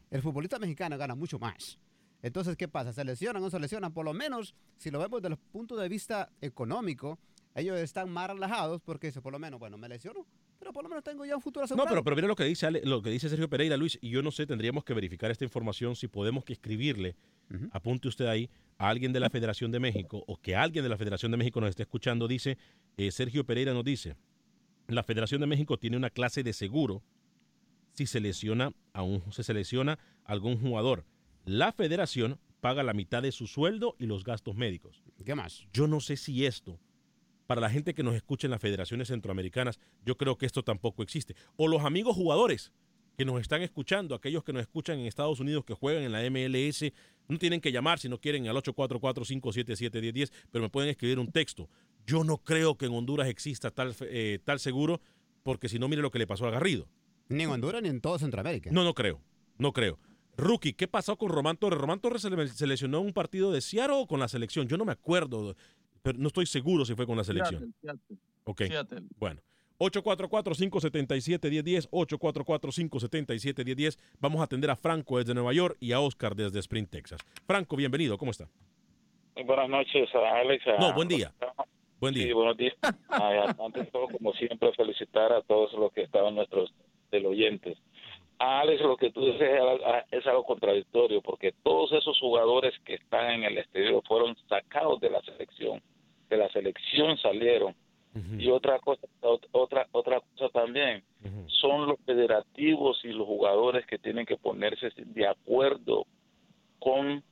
el 0.10 0.22
futbolista 0.22 0.60
mexicano 0.60 0.98
gana 0.98 1.16
mucho 1.16 1.40
más. 1.40 1.80
Entonces, 2.22 2.58
¿qué 2.58 2.68
pasa? 2.68 2.92
¿Se 2.94 3.04
lesionan 3.06 3.42
o 3.42 3.46
no 3.46 3.50
se 3.50 3.60
lesionan? 3.60 3.94
Por 3.94 4.06
lo 4.06 4.14
menos, 4.14 4.54
si 4.78 4.92
lo 4.92 5.00
vemos 5.00 5.22
desde 5.22 5.34
el 5.34 5.40
punto 5.40 5.78
de 5.78 5.88
vista 5.88 6.30
económico, 6.42 7.18
ellos 7.56 7.78
están 7.80 8.10
más 8.10 8.30
relajados 8.30 8.82
porque 8.82 9.08
dicen, 9.08 9.22
por 9.22 9.32
lo 9.34 9.40
menos, 9.40 9.60
bueno, 9.60 9.78
me 9.78 9.88
lesiono, 9.88 10.26
pero 10.60 10.74
por 10.74 10.84
lo 10.84 10.90
menos 10.90 11.04
tengo 11.04 11.26
ya 11.26 11.36
un 11.36 11.42
futuro 11.42 11.62
No, 11.62 11.66
asegurado. 11.66 11.90
pero, 11.90 12.04
pero 12.04 12.16
mira 12.18 12.28
lo 12.28 12.36
que 12.36 12.44
dice 12.44 12.66
Ale- 12.66 12.82
lo 12.84 13.02
que 13.02 13.10
dice 13.10 13.30
Sergio 13.30 13.50
Pereira, 13.50 13.78
Luis, 13.78 13.98
y 14.02 14.10
yo 14.10 14.22
no 14.22 14.32
sé, 14.32 14.46
tendríamos 14.46 14.84
que 14.84 14.94
verificar 14.94 15.32
esta 15.32 15.46
información 15.46 15.96
si 15.96 16.08
podemos 16.08 16.44
que 16.44 16.54
escribirle, 16.54 17.16
apunte 17.72 18.08
usted 18.08 18.28
ahí, 18.28 18.50
a 18.78 18.90
alguien 18.90 19.12
de 19.12 19.20
la 19.20 19.30
Federación 19.30 19.72
de 19.72 19.80
México 19.80 20.24
o 20.28 20.38
que 20.38 20.56
alguien 20.56 20.84
de 20.84 20.90
la 20.90 20.98
Federación 20.98 21.32
de 21.32 21.38
México 21.38 21.60
nos 21.60 21.70
esté 21.72 21.84
escuchando, 21.84 22.28
dice, 22.28 22.58
eh, 22.98 23.12
Sergio 23.12 23.46
Pereira 23.46 23.74
nos 23.74 23.84
dice, 23.84 24.16
la 24.88 25.04
Federación 25.04 25.42
de 25.42 25.48
México 25.48 25.78
tiene 25.78 25.98
una 25.98 26.10
clase 26.10 26.44
de 26.44 26.54
seguro 26.54 27.02
si 27.94 28.06
se 28.06 28.20
lesiona 28.20 28.72
a 28.94 29.02
un, 29.04 29.24
si 29.32 29.44
se 29.44 29.54
lesiona 29.54 29.98
algún 30.26 30.60
jugador. 30.60 31.06
La 31.50 31.72
Federación 31.72 32.40
paga 32.62 32.84
la 32.84 32.94
mitad 32.94 33.24
de 33.24 33.32
su 33.32 33.48
sueldo 33.48 33.96
y 33.98 34.06
los 34.06 34.24
gastos 34.24 34.56
médicos. 34.56 35.02
¿Qué 35.26 35.34
más? 35.34 35.66
Yo 35.74 35.88
no 35.88 36.00
sé 36.00 36.16
si 36.16 36.46
esto, 36.46 36.80
para 37.48 37.60
la 37.60 37.72
gente 37.72 37.96
que 37.96 38.04
nos 38.04 38.14
escucha 38.14 38.46
en 38.46 38.52
las 38.52 38.62
federaciones 38.62 39.08
centroamericanas, 39.08 39.80
yo 40.06 40.16
creo 40.16 40.38
que 40.38 40.46
esto 40.46 40.62
tampoco 40.62 41.02
existe. 41.02 41.36
O 41.56 41.68
los 41.68 41.84
amigos 41.84 42.16
jugadores 42.16 42.72
que 43.18 43.26
nos 43.26 43.42
están 43.42 43.64
escuchando, 43.64 44.14
aquellos 44.14 44.44
que 44.44 44.54
nos 44.54 44.62
escuchan 44.62 45.00
en 45.00 45.08
Estados 45.08 45.40
Unidos 45.40 45.66
que 45.66 45.74
juegan 45.74 46.04
en 46.04 46.12
la 46.12 46.22
MLS, 46.30 46.94
No 47.28 47.40
tienen 47.40 47.62
que 47.62 47.72
llamar 47.72 47.98
si 47.98 48.10
no 48.10 48.20
quieren 48.20 48.48
al 48.48 48.56
844-577-1010, 48.58 50.32
pero 50.52 50.62
me 50.62 50.70
pueden 50.70 50.92
escribir 50.92 51.18
un 51.18 51.32
texto. 51.32 51.68
Yo 52.06 52.24
no 52.24 52.38
creo 52.38 52.78
que 52.78 52.86
en 52.86 52.94
Honduras 52.94 53.28
exista 53.28 53.72
tal, 53.72 53.96
eh, 54.02 54.38
tal 54.44 54.60
seguro, 54.60 55.02
porque 55.42 55.68
si 55.68 55.80
no, 55.80 55.88
mire 55.88 56.04
lo 56.04 56.12
que 56.12 56.20
le 56.20 56.28
pasó 56.28 56.46
a 56.46 56.52
Garrido. 56.52 56.88
Ni 57.28 57.46
en 57.46 57.50
Honduras 57.50 57.82
ni 57.82 57.90
en 57.90 58.02
todo 58.02 58.20
Centroamérica. 58.20 58.70
No, 58.72 58.84
no 58.84 58.94
creo. 58.94 59.20
No 59.58 59.74
creo. 59.74 59.98
Rookie, 60.40 60.74
¿qué 60.74 60.88
pasó 60.88 61.18
con 61.18 61.30
Román 61.30 61.58
Torres? 61.58 61.80
¿Román 61.80 62.00
Torres 62.00 62.22
se, 62.22 62.30
le- 62.30 62.48
se 62.48 62.68
lesionó 62.68 63.02
un 63.02 63.14
partido 63.14 63.52
de 63.52 63.62
Seattle 63.62 63.98
o 64.02 64.08
con 64.08 64.20
la 64.20 64.28
selección? 64.28 64.68
Yo 64.68 64.78
no 64.78 64.86
me 64.86 64.92
acuerdo, 64.94 65.56
pero 66.02 66.18
no 66.18 66.28
estoy 66.28 66.46
seguro 66.46 66.86
si 66.86 66.96
fue 66.96 67.06
con 67.06 67.18
la 67.18 67.24
selección. 67.24 67.74
Seattle, 67.82 68.02
Seattle. 68.08 68.18
Ok. 68.46 68.62
Seattle. 68.64 69.02
Bueno. 69.18 69.42
844-577-1010, 69.80 71.90
844-577-1010. 71.90 73.98
Vamos 74.20 74.42
a 74.42 74.44
atender 74.44 74.70
a 74.70 74.76
Franco 74.76 75.18
desde 75.20 75.34
Nueva 75.34 75.54
York 75.54 75.78
y 75.80 75.94
a 75.94 76.02
Oscar 76.02 76.36
desde 76.36 76.60
Spring, 76.60 76.86
Texas. 76.88 77.22
Franco, 77.48 77.78
bienvenido, 77.78 78.18
¿cómo 78.18 78.32
está? 78.32 78.50
Muy 79.36 79.46
buenas 79.46 79.70
noches, 79.70 80.10
Alex. 80.14 80.66
No, 80.80 80.94
buen 80.94 81.08
día. 81.08 81.34
Buen 82.02 82.14
día. 82.14 82.26
Sí, 82.28 82.34
buenos 82.34 82.58
días. 82.58 82.74
Ah, 83.10 83.56
Antes 83.66 83.86
de 83.86 83.92
todo, 83.92 84.08
como 84.10 84.34
siempre, 84.34 84.74
felicitar 84.74 85.32
a 85.32 85.42
todos 85.44 85.72
los 85.74 85.94
que 85.94 86.02
estaban 86.04 86.36
nuestros 86.36 86.74
Alex, 88.40 88.82
lo 88.82 88.96
que 88.98 89.12
tú 89.12 89.26
dices 89.26 89.42
es 89.42 89.60
al- 89.62 90.06
es 90.12 90.26
algo 90.28 90.46
contradictorio, 90.46 91.22
porque 91.22 91.52
todos 91.64 91.92
esos 91.92 92.18
jugadores 92.20 92.74
que 92.86 92.96
están 92.96 93.32
en 93.32 93.44
el 93.44 93.58
exterior 93.58 94.02
fueron 94.08 94.36
sacados 94.48 95.00
de 95.02 95.10
la 95.10 95.22
selección. 95.22 95.82
De 96.30 96.38
la 96.38 96.50
selección 96.50 97.18
salieron. 97.18 97.76
Y 98.42 98.50
otra 98.50 98.80
cosa, 98.80 99.06
ot- 99.22 99.48
otra 99.52 99.88
otra 99.92 100.20
cosa 100.22 100.50
también, 100.50 101.04
son 101.48 101.86
los 101.88 102.00
federativos 102.06 103.00
y 103.04 103.10
los 103.10 103.28
jugadores 103.28 103.86
que 103.86 103.98
tienen 104.00 104.26
que 104.26 104.38
ponerse 104.38 104.90
de 104.96 105.28
acuerdo 105.28 106.06
con, 106.80 107.24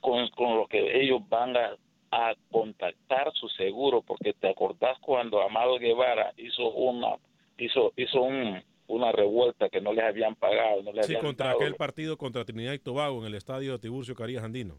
con, 0.00 0.28
con 0.30 0.56
lo 0.56 0.66
que 0.66 1.00
ellos 1.02 1.20
van 1.28 1.56
a, 1.56 1.76
a 2.10 2.34
contactar 2.50 3.32
su 3.34 3.48
seguro, 3.50 4.02
porque 4.02 4.32
te 4.32 4.48
acordás 4.48 4.98
cuando 5.00 5.40
Amado 5.42 5.78
Guevara 5.78 6.32
hizo 6.36 6.68
una 6.70 7.16
hizo 7.58 7.92
hizo 7.96 8.22
un, 8.22 8.62
una 8.94 9.12
revuelta 9.12 9.68
que 9.68 9.80
no 9.80 9.92
les 9.92 10.04
habían 10.04 10.34
pagado, 10.36 10.82
no 10.82 10.92
les 10.92 11.06
Sí, 11.06 11.12
habían 11.14 11.26
contra 11.26 11.46
dado 11.48 11.58
aquel 11.60 11.74
partido 11.74 12.16
contra 12.16 12.44
Trinidad 12.44 12.72
y 12.72 12.78
Tobago 12.78 13.20
en 13.20 13.26
el 13.26 13.34
estadio 13.34 13.78
Tiburcio 13.78 14.14
Carías 14.14 14.42
Andino. 14.44 14.76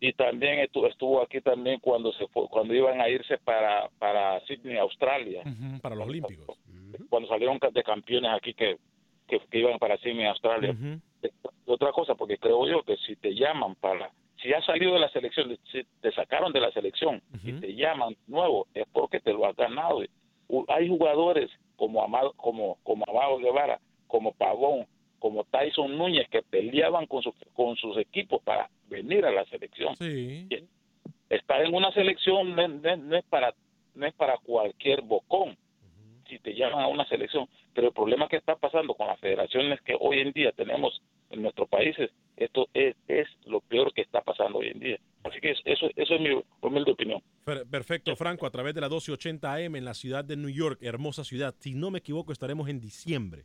y 0.00 0.12
también 0.14 0.58
estuvo, 0.60 0.86
estuvo 0.86 1.22
aquí 1.22 1.40
también 1.40 1.78
cuando 1.80 2.12
se 2.12 2.26
fue, 2.28 2.48
cuando 2.48 2.74
iban 2.74 3.00
a 3.00 3.08
irse 3.08 3.36
para 3.38 3.88
para 3.98 4.40
Sydney, 4.46 4.78
Australia, 4.78 5.42
Para 5.82 5.94
los 5.94 6.06
Olímpicos. 6.08 6.56
cuando 7.10 7.28
salieron 7.28 7.58
de 7.72 7.82
campeones 7.82 8.30
aquí 8.34 8.54
que, 8.54 8.76
que, 9.28 9.38
que 9.50 9.58
iban 9.58 9.78
para 9.78 9.96
Sydney, 9.98 10.26
Australia. 10.26 10.74
Eh, 11.22 11.30
Otra 11.66 11.92
cosa, 11.92 12.14
porque 12.14 12.38
creo 12.38 12.66
yo 12.66 12.82
que 12.82 12.96
si 13.06 13.14
te 13.16 13.34
llaman 13.34 13.74
para, 13.76 14.10
si 14.42 14.52
has 14.54 14.64
salido 14.64 14.94
de 14.94 15.00
la 15.00 15.10
selección, 15.10 15.56
si 15.70 15.84
te 16.00 16.10
sacaron 16.12 16.50
de 16.52 16.60
la 16.60 16.72
selección 16.72 17.22
y 17.44 17.52
te 17.60 17.74
llaman 17.74 18.16
nuevo, 18.26 18.66
es 18.74 18.86
porque 18.92 19.20
te 19.20 19.32
lo 19.34 19.44
has 19.46 19.54
ganado. 19.54 20.00
Hay 20.68 20.88
jugadores 20.88 21.48
como 21.80 22.04
Amado, 22.04 22.34
como, 22.36 22.76
como 22.82 23.06
Amado 23.08 23.38
Guevara, 23.38 23.80
como 24.06 24.32
Pavón, 24.32 24.86
como 25.18 25.44
Tyson 25.44 25.96
Núñez 25.96 26.28
que 26.28 26.42
peleaban 26.42 27.06
con, 27.06 27.22
su- 27.22 27.32
con 27.54 27.74
sus 27.76 27.96
equipos 27.96 28.42
para 28.42 28.68
venir 28.90 29.24
a 29.24 29.30
la 29.30 29.46
selección. 29.46 29.96
Sí. 29.96 30.46
Estar 31.30 31.64
en 31.64 31.74
una 31.74 31.90
selección 31.92 32.54
no, 32.54 32.62
es- 32.62 32.68
no 32.70 32.90
es- 32.90 32.98
no 32.98 33.16
es 33.16 33.24
para 33.24 33.54
no 33.94 34.06
es 34.06 34.12
para 34.14 34.36
cualquier 34.36 35.00
bocón 35.00 35.56
si 36.28 36.38
te 36.38 36.54
llaman 36.54 36.84
a 36.84 36.86
una 36.88 37.06
selección. 37.06 37.48
Pero 37.74 37.88
el 37.88 37.94
problema 37.94 38.28
que 38.28 38.36
está 38.36 38.56
pasando 38.56 38.94
con 38.94 39.06
las 39.06 39.18
federaciones 39.18 39.80
que 39.80 39.96
hoy 39.98 40.20
en 40.20 40.32
día 40.32 40.52
tenemos 40.52 41.00
en 41.30 41.40
nuestros 41.42 41.66
países, 41.68 42.10
esto 42.36 42.68
es, 42.74 42.94
es 43.08 43.26
lo 43.46 43.60
peor 43.62 43.92
que 43.94 44.02
está 44.02 44.20
pasando 44.20 44.58
hoy 44.58 44.68
en 44.68 44.80
día. 44.80 44.98
Así 45.24 45.38
que 45.40 45.50
es- 45.50 45.60
eso, 45.64 45.86
eso 45.96 46.14
es 46.14 46.20
mi 46.20 46.28
humilde 46.62 46.92
opinión. 46.92 47.22
Per- 47.44 47.66
Perfecto, 47.66 48.16
Franco, 48.16 48.46
a 48.46 48.50
través 48.50 48.74
de 48.74 48.80
la 48.80 48.88
1280 48.88 49.52
AM 49.54 49.76
en 49.76 49.84
la 49.84 49.94
ciudad 49.94 50.24
de 50.24 50.36
New 50.36 50.48
York, 50.50 50.78
hermosa 50.82 51.24
ciudad. 51.24 51.54
Si 51.58 51.74
no 51.74 51.90
me 51.90 51.98
equivoco, 51.98 52.32
estaremos 52.32 52.68
en 52.68 52.80
diciembre 52.80 53.44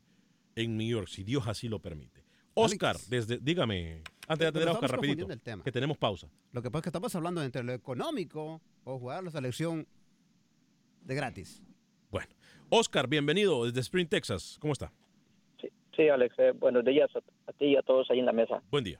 en 0.55 0.77
New 0.77 0.87
York, 0.87 1.07
si 1.07 1.23
Dios 1.23 1.47
así 1.47 1.67
lo 1.67 1.79
permite. 1.79 2.23
Oscar, 2.53 2.95
desde, 3.09 3.37
dígame, 3.39 4.01
antes 4.29 4.39
de 4.39 4.47
atender 4.47 4.69
a 4.69 4.71
Oscar, 4.71 4.89
rapidito, 4.91 5.25
confundiendo 5.27 5.33
el 5.33 5.41
tema. 5.41 5.63
que 5.65 5.71
tenemos 5.73 5.97
pausa. 5.97 6.29
Lo 6.53 6.61
que 6.61 6.69
pasa 6.71 6.79
es 6.79 6.83
que 6.83 6.89
estamos 6.89 7.13
hablando 7.15 7.43
entre 7.43 7.63
lo 7.63 7.73
económico 7.73 8.61
o 8.85 8.97
jugar 8.97 9.23
la 9.25 9.31
selección 9.31 9.85
de 11.01 11.15
gratis. 11.15 11.61
Bueno, 12.09 12.29
Oscar, 12.69 13.09
bienvenido 13.09 13.65
desde 13.65 13.81
Spring, 13.81 14.07
Texas. 14.07 14.57
¿Cómo 14.61 14.71
está? 14.71 14.93
Sí, 15.97 16.07
Alex, 16.09 16.33
eh, 16.39 16.51
buenos 16.51 16.85
días 16.85 17.09
a, 17.15 17.19
a 17.49 17.53
ti 17.53 17.65
y 17.65 17.75
a 17.75 17.81
todos 17.81 18.09
ahí 18.09 18.19
en 18.19 18.25
la 18.25 18.31
mesa. 18.33 18.61
Buen 18.71 18.83
día. 18.85 18.99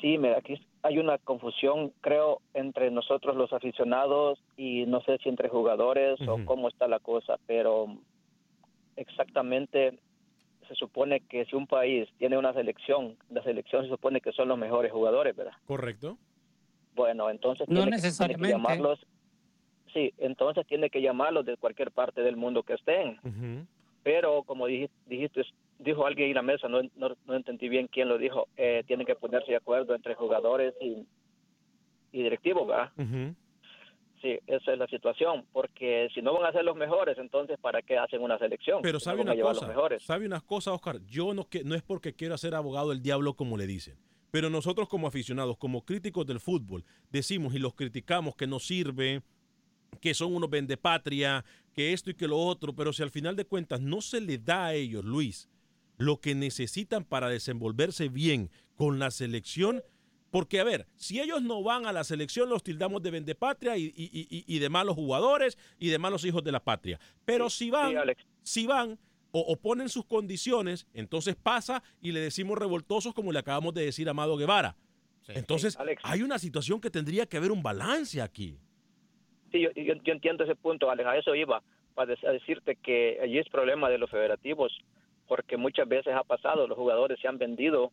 Sí, 0.00 0.18
mira, 0.18 0.38
aquí 0.38 0.54
hay 0.86 0.98
una 0.98 1.18
confusión, 1.18 1.92
creo, 2.00 2.40
entre 2.54 2.90
nosotros 2.90 3.34
los 3.36 3.52
aficionados 3.52 4.38
y 4.56 4.86
no 4.86 5.00
sé 5.02 5.18
si 5.18 5.28
entre 5.28 5.48
jugadores 5.48 6.18
o 6.28 6.38
cómo 6.44 6.68
está 6.68 6.86
la 6.88 7.00
cosa, 7.00 7.38
pero 7.46 7.88
exactamente 8.96 9.98
se 10.68 10.74
supone 10.74 11.20
que 11.20 11.44
si 11.46 11.54
un 11.56 11.66
país 11.66 12.08
tiene 12.18 12.36
una 12.38 12.52
selección, 12.52 13.16
la 13.30 13.42
selección 13.42 13.82
se 13.84 13.88
supone 13.88 14.20
que 14.20 14.32
son 14.32 14.48
los 14.48 14.58
mejores 14.58 14.90
jugadores, 14.92 15.36
¿verdad? 15.36 15.52
Correcto. 15.66 16.18
Bueno, 16.94 17.30
entonces 17.30 17.68
No 17.68 17.74
tiene, 17.82 17.90
que- 17.92 17.96
tiene 17.96 18.06
necesariamente. 18.08 18.46
que 18.48 18.52
llamarlos. 18.52 19.06
Sí, 19.92 20.12
entonces 20.18 20.66
tiene 20.66 20.90
que 20.90 21.00
llamarlos 21.02 21.46
de 21.46 21.56
cualquier 21.56 21.90
parte 21.92 22.22
del 22.22 22.36
mundo 22.36 22.62
que 22.62 22.74
estén. 22.74 23.18
Pero 24.02 24.42
como 24.42 24.68
dij- 24.68 24.90
dijiste, 25.06 25.42
dijo 25.78 26.06
alguien 26.06 26.28
en 26.28 26.34
la 26.34 26.42
mesa, 26.42 26.68
no, 26.68 26.82
no, 26.96 27.16
no 27.26 27.34
entendí 27.34 27.68
bien 27.68 27.88
quién 27.88 28.08
lo 28.08 28.18
dijo, 28.18 28.48
eh, 28.56 28.84
tienen 28.86 29.06
que 29.06 29.14
ponerse 29.14 29.50
de 29.50 29.56
acuerdo 29.56 29.94
entre 29.94 30.14
jugadores 30.14 30.74
y, 30.80 31.06
y 32.12 32.22
directivos, 32.22 32.66
¿verdad? 32.66 32.92
Sí, 34.22 34.38
esa 34.46 34.72
es 34.72 34.78
la 34.78 34.86
situación, 34.86 35.44
porque 35.52 36.08
si 36.14 36.22
no 36.22 36.32
van 36.32 36.46
a 36.46 36.52
ser 36.52 36.64
los 36.64 36.76
mejores, 36.76 37.18
entonces 37.18 37.58
¿para 37.60 37.82
qué 37.82 37.98
hacen 37.98 38.22
una 38.22 38.38
selección? 38.38 38.80
Pero 38.82 38.98
sabe 38.98 39.22
no 39.22 39.32
una 39.32 39.42
cosa, 39.42 39.98
sabe 40.00 40.26
una 40.26 40.40
cosa, 40.40 40.72
Oscar, 40.72 41.00
yo 41.06 41.34
no, 41.34 41.48
que, 41.48 41.62
no 41.64 41.74
es 41.74 41.82
porque 41.82 42.14
quiero 42.14 42.36
ser 42.38 42.54
abogado 42.54 42.90
del 42.90 43.02
diablo 43.02 43.34
como 43.34 43.58
le 43.58 43.66
dicen, 43.66 43.98
pero 44.30 44.48
nosotros 44.48 44.88
como 44.88 45.06
aficionados, 45.06 45.58
como 45.58 45.84
críticos 45.84 46.26
del 46.26 46.40
fútbol, 46.40 46.84
decimos 47.10 47.54
y 47.54 47.58
los 47.58 47.74
criticamos 47.74 48.34
que 48.34 48.46
no 48.46 48.58
sirve, 48.58 49.22
que 50.00 50.14
son 50.14 50.34
unos 50.34 50.48
vendepatria, 50.48 51.44
que 51.74 51.92
esto 51.92 52.10
y 52.10 52.14
que 52.14 52.26
lo 52.26 52.38
otro, 52.38 52.74
pero 52.74 52.92
si 52.94 53.02
al 53.02 53.10
final 53.10 53.36
de 53.36 53.44
cuentas 53.44 53.80
no 53.80 54.00
se 54.00 54.20
le 54.20 54.38
da 54.38 54.66
a 54.66 54.74
ellos, 54.74 55.04
Luis, 55.04 55.48
lo 55.98 56.20
que 56.20 56.34
necesitan 56.34 57.04
para 57.04 57.28
desenvolverse 57.28 58.08
bien 58.08 58.50
con 58.74 58.98
la 58.98 59.10
selección, 59.10 59.82
porque 60.30 60.60
a 60.60 60.64
ver, 60.64 60.86
si 60.96 61.20
ellos 61.20 61.42
no 61.42 61.62
van 61.62 61.86
a 61.86 61.92
la 61.92 62.04
selección, 62.04 62.48
los 62.50 62.62
tildamos 62.62 63.02
de 63.02 63.10
vendepatria 63.10 63.76
y, 63.76 63.84
y, 63.96 64.26
y, 64.28 64.44
y 64.46 64.58
de 64.58 64.68
malos 64.68 64.94
jugadores 64.94 65.56
y 65.78 65.88
de 65.88 65.98
malos 65.98 66.24
hijos 66.24 66.44
de 66.44 66.52
la 66.52 66.60
patria. 66.62 66.98
Pero 67.24 67.48
si 67.48 67.70
van, 67.70 67.94
si 68.42 68.66
van 68.66 68.98
o, 69.30 69.40
o 69.40 69.56
ponen 69.56 69.88
sus 69.88 70.04
condiciones, 70.04 70.86
entonces 70.94 71.36
pasa 71.36 71.82
y 72.00 72.12
le 72.12 72.20
decimos 72.20 72.58
revoltosos 72.58 73.14
como 73.14 73.32
le 73.32 73.38
acabamos 73.38 73.72
de 73.74 73.84
decir 73.84 74.08
a 74.08 74.10
Amado 74.10 74.36
Guevara. 74.36 74.76
Entonces, 75.28 75.76
hay 76.04 76.22
una 76.22 76.38
situación 76.38 76.80
que 76.80 76.90
tendría 76.90 77.26
que 77.26 77.36
haber 77.36 77.50
un 77.50 77.62
balance 77.62 78.20
aquí. 78.22 78.58
Sí, 79.50 79.60
yo, 79.60 79.70
yo- 79.72 79.94
yo 80.04 80.12
entiendo 80.12 80.44
ese 80.44 80.54
punto, 80.54 80.90
Alex, 80.90 81.08
a 81.08 81.16
eso 81.16 81.34
iba, 81.34 81.62
para 81.94 82.14
decirte 82.32 82.76
que 82.76 83.18
allí 83.22 83.38
es 83.38 83.48
problema 83.48 83.88
de 83.88 83.98
los 83.98 84.10
federativos, 84.10 84.72
porque 85.26 85.56
muchas 85.56 85.88
veces 85.88 86.14
ha 86.14 86.24
pasado, 86.24 86.66
los 86.66 86.76
jugadores 86.76 87.18
se 87.20 87.28
han 87.28 87.38
vendido 87.38 87.92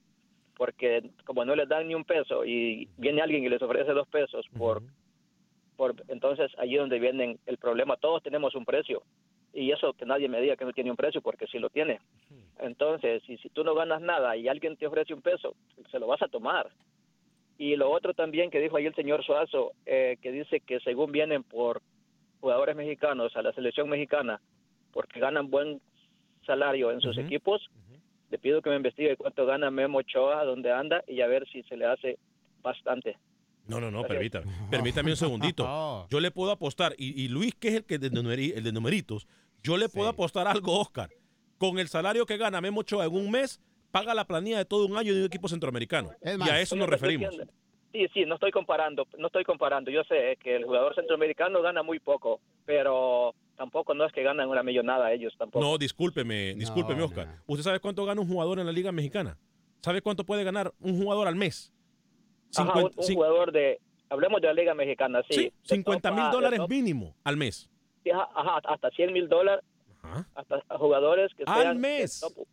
porque 0.56 1.10
como 1.26 1.46
no 1.46 1.56
les 1.56 1.68
dan 1.68 1.88
ni 1.88 1.96
un 1.96 2.06
peso 2.06 2.46
y 2.46 2.88
viene 2.98 3.22
alguien 3.22 3.44
y 3.44 3.50
les 3.50 3.62
ofrece 3.62 3.92
dos 3.92 4.08
pesos 4.08 4.46
por, 4.56 4.84
por 5.76 5.96
entonces 6.10 6.52
allí 6.60 6.76
es 6.76 6.80
donde 6.80 7.00
viene 7.00 7.38
el 7.48 7.58
problema, 7.58 7.98
todos 7.98 8.22
tenemos 8.22 8.54
un 8.54 8.66
precio 8.66 9.02
y 9.54 9.72
eso 9.72 9.94
que 9.94 10.06
nadie 10.06 10.28
me 10.28 10.42
diga 10.42 10.56
que 10.56 10.66
no 10.66 10.74
tiene 10.74 10.92
un 10.92 10.98
precio 10.98 11.22
porque 11.22 11.46
sí 11.46 11.60
lo 11.60 11.70
tiene. 11.70 12.00
Entonces, 12.60 13.22
si, 13.28 13.38
si 13.38 13.50
tú 13.50 13.64
no 13.64 13.76
ganas 13.76 14.02
nada 14.02 14.36
y 14.36 14.48
alguien 14.48 14.76
te 14.78 14.88
ofrece 14.88 15.14
un 15.14 15.22
peso, 15.22 15.56
se 15.92 16.00
lo 16.00 16.08
vas 16.08 16.24
a 16.24 16.28
tomar. 16.28 16.70
Y 17.60 17.76
lo 17.76 17.92
otro 17.92 18.16
también 18.16 18.50
que 18.50 18.60
dijo 18.60 18.78
ahí 18.78 18.88
el 18.88 18.96
señor 18.96 19.24
Suazo, 19.24 19.74
eh, 19.86 20.18
que 20.22 20.32
dice 20.32 20.60
que 20.60 20.80
según 20.80 21.12
vienen 21.12 21.44
por 21.44 21.82
jugadores 22.42 22.76
mexicanos 22.76 23.36
a 23.36 23.44
la 23.44 23.54
selección 23.54 23.90
mexicana, 23.90 24.42
porque 24.92 25.20
ganan 25.20 25.52
buen 25.52 25.80
salario 26.46 26.92
en 26.92 27.02
sus 27.02 27.18
equipos, 27.18 27.62
le 28.30 28.38
pido 28.40 28.62
que 28.62 28.70
me 28.70 28.76
investigue 28.78 29.16
cuánto 29.18 29.46
gana 29.46 29.70
Memo 29.72 30.00
Ochoa, 30.00 30.44
dónde 30.46 30.72
anda, 30.72 31.04
y 31.08 31.22
a 31.22 31.28
ver 31.28 31.48
si 31.52 31.64
se 31.64 31.78
le 31.78 31.86
hace 31.86 32.18
bastante. 32.62 33.18
No, 33.68 33.80
no, 33.80 33.90
no, 33.92 34.04
permítame. 34.04 34.46
Permítame 34.70 35.12
un 35.12 35.18
segundito. 35.18 36.08
Yo 36.10 36.20
le 36.20 36.32
puedo 36.32 36.52
apostar, 36.52 36.94
y, 36.98 37.22
y 37.24 37.28
Luis, 37.30 37.54
que 37.56 37.70
es 37.70 37.74
el 37.76 37.86
que 37.86 37.98
de 37.98 38.12
numeri- 38.12 38.54
el 38.56 38.64
de 38.64 38.72
numeritos, 38.72 39.28
yo 39.62 39.78
le 39.78 39.88
puedo 39.88 40.10
apostar 40.10 40.46
algo, 40.48 40.78
Oscar. 40.82 41.10
Con 41.58 41.80
el 41.80 41.88
salario 41.88 42.26
que 42.26 42.36
gana 42.36 42.60
Memo 42.60 42.82
Ochoa 42.82 43.06
en 43.06 43.14
un 43.16 43.32
mes, 43.32 43.62
paga 43.92 44.14
la 44.14 44.26
planilla 44.26 44.58
de 44.58 44.66
todo 44.66 44.86
un 44.86 44.98
año 44.98 45.14
de 45.14 45.22
un 45.22 45.26
equipo 45.28 45.48
centroamericano. 45.48 46.12
y 46.22 46.50
a 46.50 46.60
eso 46.60 46.76
nos 46.76 46.90
referimos. 46.90 47.34
Sí, 47.94 48.08
sí, 48.14 48.26
no 48.26 48.36
estoy 48.36 48.52
comparando, 48.52 49.08
no 49.20 49.28
estoy 49.28 49.44
comparando. 49.46 49.92
Yo 49.92 50.04
sé 50.06 50.38
que 50.42 50.56
el 50.58 50.66
jugador 50.66 50.96
centroamericano 50.96 51.62
gana 51.62 51.84
muy 51.84 52.00
poco, 52.00 52.42
pero 52.66 53.34
tampoco 53.56 53.94
no 53.94 54.06
es 54.06 54.12
que 54.14 54.24
ganan 54.24 54.50
una 54.50 54.64
millonada 54.64 55.12
ellos 55.12 55.34
tampoco. 55.38 55.64
No, 55.64 55.78
discúlpeme, 55.78 56.54
discúlpeme, 56.56 57.04
Oscar. 57.04 57.28
¿Usted 57.46 57.64
sabe 57.64 57.80
cuánto 57.80 58.06
gana 58.06 58.22
un 58.22 58.28
jugador 58.28 58.60
en 58.60 58.66
la 58.66 58.72
Liga 58.72 58.92
Mexicana? 58.92 59.38
¿Sabe 59.82 60.02
cuánto 60.02 60.24
puede 60.26 60.44
ganar 60.44 60.74
un 60.80 61.02
jugador 61.02 61.28
al 61.28 61.36
mes? 61.36 61.72
Ajá, 62.56 62.80
un, 62.80 62.92
un 62.96 63.14
jugador 63.16 63.52
de, 63.52 63.80
hablemos 64.10 64.42
de 64.42 64.48
la 64.48 64.54
Liga 64.54 64.74
Mexicana, 64.74 65.22
sí. 65.30 65.36
Sí, 65.36 65.54
50 65.64 66.12
mil 66.12 66.32
dólares 66.32 66.60
top. 66.60 66.70
mínimo 66.70 67.16
al 67.24 67.38
mes. 67.38 67.70
Sí, 68.04 68.12
ajá, 68.12 68.30
ajá, 68.36 68.62
hasta 68.66 68.90
100 68.92 69.14
mil 69.14 69.28
dólares, 69.28 69.64
hasta 70.36 70.62
jugadores 70.78 71.32
que 71.36 71.44
Al 71.46 71.62
sean 71.62 71.80
mes. 71.80 72.20
top. 72.20 72.46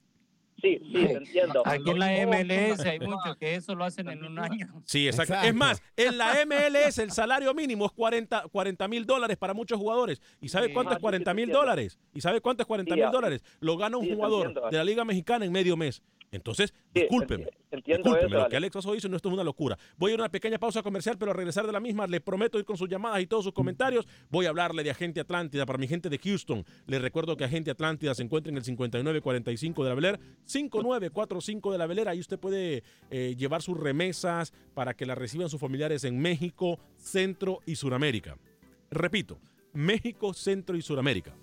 Sí, 0.61 0.79
sí, 0.85 0.92
te 0.92 1.12
entiendo. 1.12 1.62
Aquí 1.64 1.90
en 1.90 1.99
la 1.99 2.27
MLS 2.27 2.81
hay 2.81 3.01
muchos 3.01 3.37
que 3.38 3.55
eso 3.55 3.75
lo 3.75 3.85
hacen 3.85 4.09
en 4.09 4.25
un 4.25 4.38
año. 4.38 4.83
Sí, 4.85 5.07
exacto. 5.07 5.33
Exacto. 5.35 5.49
Es 5.49 5.55
más, 5.55 5.83
en 5.96 6.18
la 6.18 6.35
MLS 6.46 6.99
el 6.99 7.11
salario 7.12 7.55
mínimo 7.55 7.87
es 7.87 7.92
40 7.92 8.88
mil 8.88 9.07
dólares 9.07 9.37
para 9.37 9.55
muchos 9.55 9.79
jugadores. 9.79 10.20
¿Y 10.40 10.49
sabe 10.49 10.68
Sí. 10.68 10.73
cuánto 10.73 10.90
Ah, 10.90 10.94
es 10.94 10.99
sí, 10.99 11.03
40 11.03 11.31
sí, 11.31 11.35
mil 11.37 11.51
dólares? 11.51 11.99
¿Y 12.14 12.20
sabe 12.20 12.40
cuánto 12.40 12.62
es 12.62 12.66
40 12.66 12.94
Sí, 12.94 13.01
mil 13.01 13.05
ah. 13.09 13.11
dólares? 13.11 13.42
Lo 13.61 13.77
gana 13.77 13.96
un 13.96 14.09
jugador 14.14 14.70
de 14.70 14.77
la 14.77 14.85
Liga 14.85 15.05
Mexicana 15.05 15.44
en 15.44 15.53
medio 15.53 15.77
mes. 15.77 16.03
Entonces, 16.33 16.73
discúlpeme. 16.95 17.45
enti- 17.45 17.51
entiendo 17.73 18.03
discúlpeme, 18.05 18.27
eso, 18.37 18.45
lo 18.45 18.49
que 18.49 18.57
Alex. 18.57 18.77
Oso 18.77 18.95
hizo 18.95 19.09
no 19.09 19.16
esto 19.16 19.29
es 19.29 19.33
una 19.35 19.43
locura. 19.43 19.77
Voy 19.97 20.12
a 20.12 20.14
ir 20.14 20.21
a 20.21 20.23
una 20.25 20.31
pequeña 20.31 20.59
pausa 20.59 20.83
comercial, 20.83 21.19
pero 21.19 21.33
al 21.33 21.37
regresar 21.37 21.66
de 21.66 21.73
la 21.73 21.81
misma 21.81 22.07
le 22.07 22.21
prometo 22.21 22.59
ir 22.59 22.64
con 22.64 22.77
sus 22.77 22.88
llamadas 22.88 23.21
y 23.21 23.27
todos 23.27 23.45
sus 23.45 23.53
comentarios. 23.53 24.07
Voy 24.31 24.47
a 24.47 24.51
hablarle 24.51 24.85
de 24.85 24.90
Agente 24.90 25.19
Atlántida 25.21 25.66
para 25.66 25.79
mi 25.79 25.88
gente 25.88 26.09
de 26.09 26.19
Houston. 26.19 26.64
Les 26.87 27.03
recuerdo 27.03 27.37
que 27.37 27.45
Agente 27.45 27.71
Atlántida 27.73 28.14
se 28.14 28.23
encuentra 28.23 28.51
en 28.51 28.57
el 28.59 28.64
5945 28.64 29.83
de 29.83 29.88
la 29.88 29.95
Beler, 29.95 30.21
5945 30.45 31.73
de 31.73 31.79
la 31.79 31.87
Beler. 31.87 32.09
Ahí 32.09 32.21
usted 32.21 32.38
puede 32.38 32.83
eh, 33.11 33.35
llevar 33.37 33.62
sus 33.62 33.77
remesas 33.79 34.53
para 34.75 34.95
que 34.95 35.07
las 35.07 35.19
reciban 35.19 35.49
sus 35.49 35.61
familiares 35.61 36.05
en 36.05 36.19
México, 36.21 36.79
Centro 36.97 37.61
y 37.66 37.75
Suramérica. 37.77 38.37
Repito, 38.90 39.38
México, 39.73 40.33
Centro 40.35 40.77
y 40.77 40.83
Suramérica. 40.83 41.35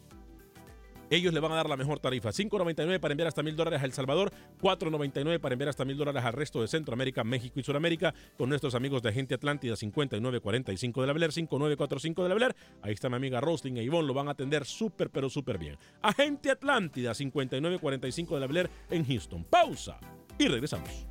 Ellos 1.10 1.34
le 1.34 1.40
van 1.40 1.52
a 1.54 1.56
dar 1.56 1.70
la 1.70 1.78
mejor 1.78 2.00
tarifa. 2.00 2.30
5.99 2.30 3.00
para 3.00 3.14
enviar 3.14 3.28
hasta 3.28 3.44
mil 3.44 3.56
dólares 3.56 3.82
a 3.82 3.86
El 3.86 3.94
Salvador, 3.94 4.32
4.99 4.62 5.40
para 5.40 5.54
enviar 5.54 5.70
hasta 5.70 5.86
mil 5.86 5.98
dólares 5.98 6.24
al 6.24 6.34
resto 6.34 6.62
de 6.62 6.68
Centroamérica, 6.68 7.24
México 7.24 7.60
y 7.60 7.64
Suramérica 7.64 8.14
con 8.38 8.50
nuestros 8.50 8.76
amigos 8.76 9.02
de 9.02 9.10
Agente 9.10 9.36
Atlántida 9.36 9.76
5945 9.76 11.02
de 11.02 11.08
la 11.08 11.14
Beler, 11.14 11.32
5945 11.32 12.24
de 12.24 12.30
la 12.30 12.36
Beler. 12.36 12.56
Ahí 12.82 12.94
está 12.94 13.10
mi 13.10 13.16
amiga 13.16 13.42
Rosling 13.42 13.78
e 13.78 13.84
Ivonne, 13.84 14.08
lo 14.08 14.14
van 14.14 14.28
a 14.28 14.32
atender 14.32 14.66
súper 14.66 15.10
pero 15.10 15.30
súper 15.30 15.58
bien. 15.58 15.78
Agente 16.02 16.52
Atlántida 16.52 17.14
5945 17.14 18.36
de 18.36 18.40
la 18.42 18.48
Beler 18.48 18.70
en 18.90 19.06
Houston. 19.06 19.44
Pausa 19.46 20.00
y 20.38 20.48
regresamos. 20.48 21.08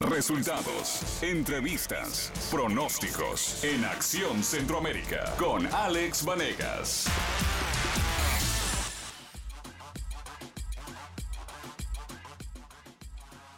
Resultados, 0.00 1.20
entrevistas, 1.24 2.32
pronósticos 2.52 3.64
en 3.64 3.84
Acción 3.84 4.44
Centroamérica 4.44 5.34
con 5.36 5.66
Alex 5.66 6.24
Vanegas. 6.24 7.08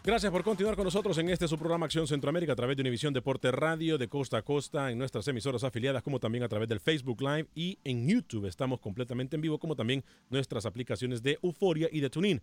Gracias 0.02 0.32
por 0.32 0.42
continuar 0.42 0.76
con 0.76 0.84
nosotros 0.84 1.18
en 1.18 1.28
este 1.28 1.46
su 1.46 1.58
programa 1.58 1.84
Acción 1.84 2.06
Centroamérica 2.06 2.54
a 2.54 2.56
través 2.56 2.74
de 2.74 2.80
Univisión 2.80 3.12
Deporte 3.12 3.52
Radio 3.52 3.98
de 3.98 4.08
costa 4.08 4.38
a 4.38 4.42
costa 4.42 4.90
en 4.90 4.96
nuestras 4.96 5.28
emisoras 5.28 5.62
afiliadas 5.62 6.02
como 6.02 6.20
también 6.20 6.42
a 6.42 6.48
través 6.48 6.70
del 6.70 6.80
Facebook 6.80 7.20
Live 7.20 7.48
y 7.54 7.78
en 7.84 8.08
YouTube 8.08 8.46
estamos 8.46 8.80
completamente 8.80 9.36
en 9.36 9.42
vivo 9.42 9.58
como 9.58 9.76
también 9.76 10.02
nuestras 10.30 10.64
aplicaciones 10.64 11.22
de 11.22 11.38
Euforia 11.42 11.90
y 11.92 12.00
de 12.00 12.08
TuneIn. 12.08 12.40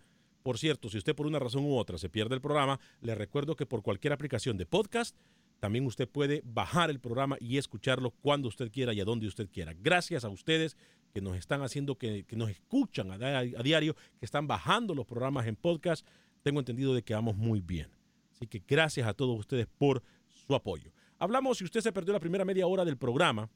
Por 0.48 0.58
cierto, 0.58 0.90
si 0.90 0.98
usted 0.98 1.14
por 1.14 1.28
una 1.28 1.40
razón 1.40 1.66
u 1.66 1.76
otra 1.76 1.98
se 1.98 2.08
pierde 2.08 2.34
el 2.34 2.40
programa, 2.40 2.80
le 3.02 3.16
recuerdo 3.16 3.58
que 3.58 3.66
por 3.66 3.84
cualquier 3.84 4.14
aplicación 4.14 4.56
de 4.56 4.66
podcast 4.66 5.14
también 5.60 5.86
usted 5.86 6.08
puede 6.08 6.42
bajar 6.46 6.90
el 6.90 7.02
programa 7.02 7.36
y 7.42 7.58
escucharlo 7.58 8.12
cuando 8.12 8.48
usted 8.48 8.72
quiera 8.72 8.94
y 8.94 9.02
a 9.02 9.04
donde 9.04 9.28
usted 9.28 9.50
quiera. 9.50 9.74
Gracias 9.78 10.24
a 10.24 10.30
ustedes 10.30 10.78
que 11.14 11.20
nos 11.20 11.36
están 11.36 11.64
haciendo, 11.64 11.98
que, 11.98 12.26
nos 12.32 12.50
escuchan 12.50 13.12
a, 13.12 13.40
a 13.40 13.44
diario, 13.44 13.94
que 14.20 14.26
están 14.26 14.48
bajando 14.48 14.96
los 14.96 15.06
programas 15.06 15.48
en 15.48 15.58
podcast 15.58 16.08
tengo 16.44 16.60
entendido 16.60 16.94
de 16.94 17.04
que 17.04 17.14
vamos 17.14 17.36
muy 17.36 17.60
bien. 17.60 17.92
Así 18.32 18.48
que 18.48 18.64
gracias 18.66 19.06
a 19.06 19.14
todos 19.14 19.38
ustedes 19.38 19.68
por 19.78 20.02
su 20.30 20.56
apoyo. 20.56 20.94
Hablamos, 21.20 21.58
si 21.58 21.66
usted 21.66 21.82
se 21.82 21.92
perdió 21.92 22.14
la 22.14 22.22
primera 22.22 22.46
media 22.46 22.68
hora 22.68 22.86
del 22.86 22.96
programa, 22.96 23.50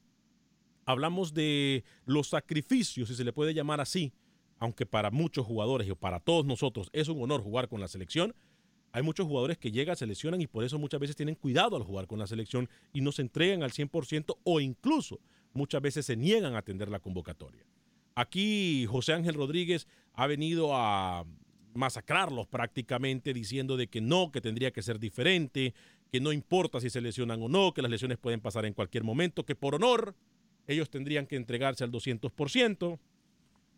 hablamos 0.84 1.32
de 1.32 1.84
los 2.04 2.28
sacrificios, 2.28 3.08
si 3.08 3.14
se 3.14 3.24
le 3.24 3.32
puede 3.32 3.54
llamar 3.54 3.80
así, 3.80 4.12
aunque 4.58 4.86
para 4.86 5.10
muchos 5.10 5.46
jugadores 5.46 5.88
y 5.88 5.94
para 5.94 6.20
todos 6.20 6.44
nosotros 6.44 6.88
es 6.92 7.08
un 7.08 7.22
honor 7.22 7.42
jugar 7.42 7.68
con 7.68 7.80
la 7.80 7.88
selección. 7.88 8.34
Hay 8.92 9.02
muchos 9.02 9.26
jugadores 9.26 9.58
que 9.58 9.72
llegan, 9.72 9.96
se 9.96 10.06
lesionan 10.06 10.40
y 10.40 10.46
por 10.46 10.64
eso 10.64 10.78
muchas 10.78 11.00
veces 11.00 11.16
tienen 11.16 11.34
cuidado 11.34 11.76
al 11.76 11.82
jugar 11.82 12.06
con 12.06 12.18
la 12.18 12.26
selección 12.26 12.68
y 12.92 13.00
no 13.00 13.10
se 13.10 13.22
entregan 13.22 13.62
al 13.62 13.72
100% 13.72 14.36
o 14.44 14.60
incluso 14.60 15.18
muchas 15.54 15.80
veces 15.80 16.06
se 16.06 16.16
niegan 16.16 16.54
a 16.54 16.58
atender 16.58 16.88
la 16.90 17.00
convocatoria. 17.00 17.64
Aquí 18.14 18.86
José 18.86 19.14
Ángel 19.14 19.34
Rodríguez 19.34 19.86
ha 20.12 20.26
venido 20.26 20.76
a 20.76 21.24
masacrarlos 21.74 22.46
prácticamente 22.46 23.32
diciendo 23.32 23.76
de 23.76 23.86
que 23.86 24.00
no, 24.00 24.30
que 24.30 24.42
tendría 24.42 24.70
que 24.70 24.82
ser 24.82 24.98
diferente, 24.98 25.74
que 26.10 26.20
no 26.20 26.32
importa 26.32 26.80
si 26.80 26.90
se 26.90 27.00
lesionan 27.00 27.42
o 27.42 27.48
no, 27.48 27.72
que 27.72 27.80
las 27.80 27.90
lesiones 27.90 28.18
pueden 28.18 28.40
pasar 28.40 28.66
en 28.66 28.74
cualquier 28.74 29.04
momento, 29.04 29.46
que 29.46 29.54
por 29.54 29.74
honor 29.74 30.14
ellos 30.66 30.90
tendrían 30.90 31.26
que 31.26 31.36
entregarse 31.36 31.84
al 31.84 31.90
200%. 31.90 32.98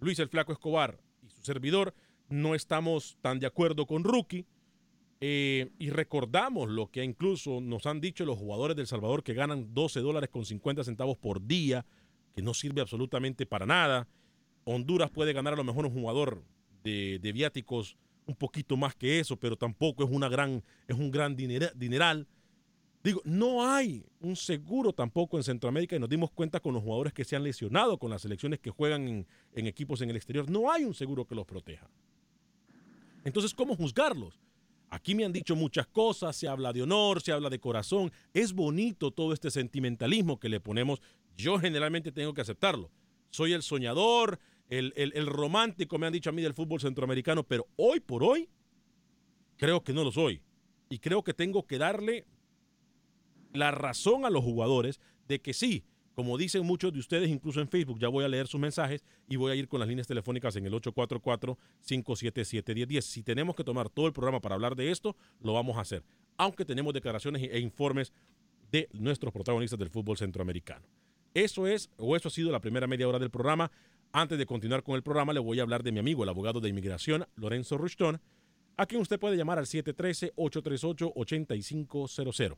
Luis 0.05 0.19
el 0.19 0.29
Flaco 0.29 0.53
Escobar 0.53 1.01
y 1.23 1.31
su 1.31 1.43
servidor 1.43 1.95
no 2.29 2.55
estamos 2.55 3.17
tan 3.23 3.41
de 3.41 3.47
acuerdo 3.47 3.87
con 3.87 4.05
Rookie. 4.05 4.45
Eh, 5.21 5.71
y 5.79 5.89
recordamos 5.89 6.69
lo 6.69 6.91
que 6.91 7.03
incluso 7.03 7.63
nos 7.63 7.87
han 7.87 8.03
dicho 8.03 8.27
los 8.27 8.37
jugadores 8.37 8.77
del 8.77 8.87
Salvador 8.87 9.23
que 9.23 9.33
ganan 9.33 9.73
12 9.73 10.01
dólares 10.01 10.29
con 10.29 10.45
50 10.45 10.85
centavos 10.85 11.17
por 11.17 11.47
día, 11.47 11.87
que 12.35 12.43
no 12.43 12.53
sirve 12.53 12.83
absolutamente 12.83 13.47
para 13.47 13.65
nada. 13.65 14.07
Honduras 14.65 15.11
puede 15.11 15.33
ganar 15.33 15.55
a 15.55 15.57
lo 15.57 15.65
mejor 15.65 15.87
un 15.87 15.93
jugador 15.93 16.45
de, 16.83 17.19
viáticos 17.33 17.97
un 18.27 18.35
poquito 18.35 18.77
más 18.77 18.95
que 18.95 19.21
eso, 19.21 19.39
pero 19.39 19.57
tampoco 19.57 20.05
es, 20.05 20.11
una 20.11 20.29
gran, 20.29 20.63
es 20.87 20.99
un 20.99 21.11
gran 21.11 21.35
dinera, 21.35 21.73
dineral. 21.75 22.27
Digo, 23.05 23.21
no 23.25 23.71
hay 23.71 24.03
un 24.21 24.35
seguro 24.35 24.95
tampoco 24.95 25.37
en 25.37 25.43
Centroamérica 25.43 25.95
y 25.95 25.99
nos 25.99 26.09
dimos 26.09 26.31
cuenta 26.31 26.59
con 26.59 26.73
los 26.73 26.83
jugadores 26.83 27.13
que 27.13 27.23
se 27.23 27.37
han 27.37 27.43
lesionado 27.43 27.99
con 27.99 28.11
las 28.11 28.23
selecciones 28.23 28.61
que 28.61 28.71
juegan 28.71 29.27
en, 29.53 29.67
equipos 29.67 30.01
en 30.01 30.09
el 30.09 30.17
exterior. 30.17 30.51
No 30.51 30.73
hay 30.73 30.85
un 30.85 30.95
seguro 30.95 31.27
que 31.27 31.35
los 31.35 31.45
proteja. 31.45 31.87
Entonces, 33.23 33.53
¿cómo 33.53 33.77
juzgarlos? 33.77 34.41
Aquí 34.89 35.15
me 35.15 35.27
han 35.27 35.35
dicho 35.35 35.55
muchas 35.55 35.87
cosas, 35.87 36.35
se 36.35 36.49
habla 36.49 36.73
de 36.73 36.81
honor, 36.81 37.21
se 37.21 37.33
habla 37.33 37.51
de 37.51 37.59
corazón. 37.59 38.11
Es 38.33 38.55
bonito 38.55 39.11
todo 39.11 39.35
este 39.35 39.51
sentimentalismo 39.51 40.41
que 40.41 40.49
le 40.49 40.61
ponemos. 40.61 41.03
Yo 41.37 41.59
generalmente 41.59 42.11
tengo 42.11 42.33
que 42.33 42.41
aceptarlo. 42.41 42.91
Soy 43.29 43.53
el 43.53 43.63
soñador, 43.63 44.39
el, 44.71 44.95
el, 44.97 45.27
romántico, 45.27 45.99
me 45.99 46.07
han 46.07 46.13
dicho 46.15 46.31
a 46.31 46.33
mí 46.33 46.41
del 46.41 46.55
fútbol 46.55 46.81
centroamericano, 46.81 47.43
pero 47.43 47.67
hoy 47.77 48.01
por 48.01 48.25
hoy 48.25 48.49
creo 49.59 49.85
que 49.85 49.93
no 49.93 50.05
lo 50.05 50.11
soy. 50.11 50.41
Y 50.89 51.01
creo 51.01 51.23
que 51.23 51.35
tengo 51.35 51.67
que 51.67 51.77
darle 51.77 52.25
la 53.55 53.71
razón 53.71 54.27
a 54.27 54.31
los 54.31 54.45
jugadores 54.45 55.01
de 55.27 55.41
que 55.41 55.55
sí, 55.55 55.85
como 56.15 56.37
dicen 56.37 56.67
muchos 56.67 56.93
de 56.93 56.99
ustedes, 56.99 57.31
incluso 57.31 57.61
en 57.61 57.69
Facebook, 57.69 57.99
ya 57.99 58.09
voy 58.09 58.25
a 58.25 58.29
leer 58.29 58.47
sus 58.47 58.61
mensajes 58.61 59.03
y 59.27 59.37
voy 59.37 59.53
a 59.53 59.55
ir 59.55 59.69
con 59.69 59.81
las 59.81 59.89
líneas 59.89 60.07
telefónicas 60.07 60.55
en 60.57 60.67
el 60.67 60.75
844-577-1010. 60.75 63.01
Si 63.01 63.23
tenemos 63.23 63.57
que 63.57 63.65
tomar 63.65 63.89
todo 63.89 64.07
el 64.07 64.13
programa 64.13 64.41
para 64.41 64.55
hablar 64.55 64.77
de 64.77 64.91
esto, 64.91 65.17
lo 65.41 65.55
vamos 65.55 65.77
a 65.77 65.81
hacer, 65.81 66.05
aunque 66.37 66.65
tenemos 66.65 66.95
declaraciones 66.95 67.43
e 67.43 67.59
informes 67.59 68.13
de 68.71 68.89
nuestros 68.93 69.33
protagonistas 69.33 69.77
del 69.79 69.91
fútbol 69.91 70.17
centroamericano. 70.19 70.87
Eso 71.33 71.67
es, 71.67 71.89
o 71.97 72.15
eso 72.15 72.29
ha 72.29 72.31
sido 72.31 72.53
la 72.53 72.61
primera 72.61 72.87
media 72.87 73.09
hora 73.09 73.19
del 73.19 73.31
programa. 73.31 73.73
Antes 74.13 74.39
de 74.39 74.47
continuar 74.47 74.85
con 74.85 74.95
el 74.95 75.03
programa, 75.03 75.33
le 75.33 75.41
voy 75.41 75.59
a 75.59 75.63
hablar 75.63 75.83
de 75.83 75.91
mi 75.91 75.99
amigo, 75.99 76.23
el 76.23 76.29
abogado 76.29 76.61
de 76.61 76.69
inmigración, 76.69 77.27
Lorenzo 77.35 77.77
Rushton, 77.77 78.21
a 78.77 78.87
quien 78.87 79.01
usted 79.01 79.19
puede 79.19 79.37
llamar 79.37 79.59
al 79.59 79.67
713-838-8500. 79.67 82.57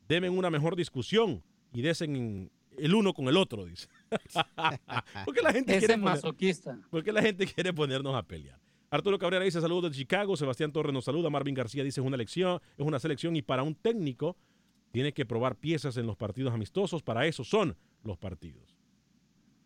Deben 0.07 0.35
una 0.35 0.49
mejor 0.49 0.75
discusión 0.75 1.43
y 1.71 1.81
desen 1.81 2.51
el 2.77 2.95
uno 2.95 3.13
con 3.13 3.27
el 3.27 3.38
otro, 3.38 3.65
dice. 3.65 3.88
porque 5.25 5.41
la 5.43 5.53
gente 5.53 5.73
Ese 5.73 5.79
quiere 5.79 5.93
es 5.93 5.99
poner- 5.99 6.03
masoquista. 6.15 6.79
porque 6.89 7.12
la 7.12 7.21
gente 7.21 7.45
quiere 7.45 7.71
ponernos 7.73 8.15
a 8.15 8.23
pelear. 8.23 8.59
Arturo 8.91 9.19
Cabrera 9.19 9.45
dice 9.45 9.62
saludos 9.62 9.91
de 9.91 9.97
Chicago, 9.97 10.36
Sebastián 10.36 10.71
Torres 10.71 10.93
nos 10.93 11.06
saluda, 11.06 11.30
Marvin 11.30 11.54
García 11.54 11.84
dice 11.84 12.02
es 12.02 12.08
una 12.08 12.17
lección, 12.17 12.60
es 12.75 12.86
una 12.86 12.99
selección 12.99 13.36
y 13.36 13.43
para 13.43 13.62
un 13.62 13.75
técnico 13.75 14.36
tiene 14.91 15.13
que 15.13 15.28
probar 15.28 15.56
piezas 15.56 15.97
en 15.97 16.08
los 16.08 16.17
partidos 16.17 16.54
amistosos, 16.54 17.04
para 17.04 17.28
eso 17.28 17.43
son 17.43 17.78
los 18.04 18.17
partidos 18.17 18.75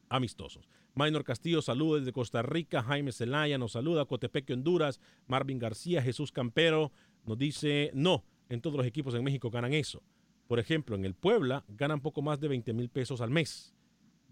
amistosos. 0.09 0.67
Minor 0.93 1.23
Castillo 1.23 1.61
saluda 1.61 1.99
desde 1.99 2.11
Costa 2.11 2.41
Rica, 2.41 2.83
Jaime 2.83 3.13
Zelaya 3.13 3.57
nos 3.57 3.71
saluda, 3.71 4.05
Cotepeque 4.05 4.53
Honduras, 4.53 4.99
Marvin 5.27 5.57
García, 5.57 6.03
Jesús 6.03 6.33
Campero 6.33 6.91
nos 7.25 7.37
dice 7.37 7.91
no, 7.93 8.25
en 8.49 8.59
todos 8.59 8.75
los 8.75 8.85
equipos 8.85 9.15
en 9.15 9.23
México 9.23 9.49
ganan 9.49 9.73
eso. 9.73 10.03
Por 10.47 10.59
ejemplo, 10.59 10.97
en 10.97 11.05
el 11.05 11.15
Puebla 11.15 11.63
ganan 11.69 12.01
poco 12.01 12.21
más 12.21 12.41
de 12.41 12.49
20 12.49 12.73
mil 12.73 12.89
pesos 12.89 13.21
al 13.21 13.29
mes. 13.29 13.73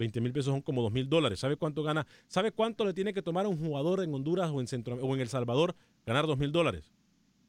20 0.02 0.20
mil 0.20 0.34
pesos 0.34 0.52
son 0.52 0.62
como 0.62 0.82
2 0.82 0.92
mil 0.92 1.08
dólares. 1.08 1.40
¿Sabe 1.40 1.56
cuánto 1.56 1.84
gana? 1.84 2.06
¿Sabe 2.28 2.52
cuánto 2.52 2.86
le 2.86 2.94
tiene 2.94 3.14
que 3.14 3.22
tomar 3.22 3.46
a 3.46 3.50
un 3.50 3.58
jugador 3.58 4.04
en 4.04 4.14
Honduras 4.14 4.50
o 4.52 4.60
en, 4.60 4.68
Centro, 4.68 4.96
o 4.96 5.16
en 5.16 5.22
El 5.22 5.30
Salvador 5.30 5.76
ganar 6.06 6.28
2 6.28 6.38
mil 6.38 6.52
dólares? 6.52 6.92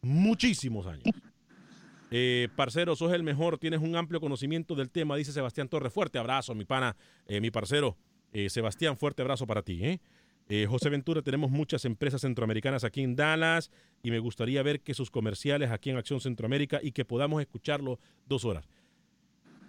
Muchísimos 0.02 0.86
años. 0.86 1.04
Eh, 2.14 2.48
parcero, 2.56 2.94
sos 2.94 3.10
el 3.14 3.22
mejor, 3.22 3.56
tienes 3.56 3.80
un 3.80 3.96
amplio 3.96 4.20
conocimiento 4.20 4.74
del 4.74 4.90
tema, 4.90 5.16
dice 5.16 5.32
Sebastián 5.32 5.70
Torres. 5.70 5.94
Fuerte 5.94 6.18
abrazo, 6.18 6.54
mi 6.54 6.66
pana, 6.66 6.94
eh, 7.26 7.40
mi 7.40 7.50
parcero. 7.50 7.96
Eh, 8.34 8.50
Sebastián, 8.50 8.98
fuerte 8.98 9.22
abrazo 9.22 9.46
para 9.46 9.62
ti. 9.62 9.80
¿eh? 9.82 10.66
José 10.68 10.90
Ventura, 10.90 11.22
tenemos 11.22 11.50
muchas 11.50 11.86
empresas 11.86 12.20
centroamericanas 12.20 12.84
aquí 12.84 13.00
en 13.00 13.16
Dallas 13.16 13.70
y 14.02 14.10
me 14.10 14.18
gustaría 14.18 14.62
ver 14.62 14.82
que 14.82 14.92
sus 14.92 15.10
comerciales 15.10 15.70
aquí 15.70 15.88
en 15.88 15.96
Acción 15.96 16.20
Centroamérica 16.20 16.80
y 16.82 16.92
que 16.92 17.06
podamos 17.06 17.40
escucharlo 17.40 17.98
dos 18.26 18.44
horas. 18.44 18.68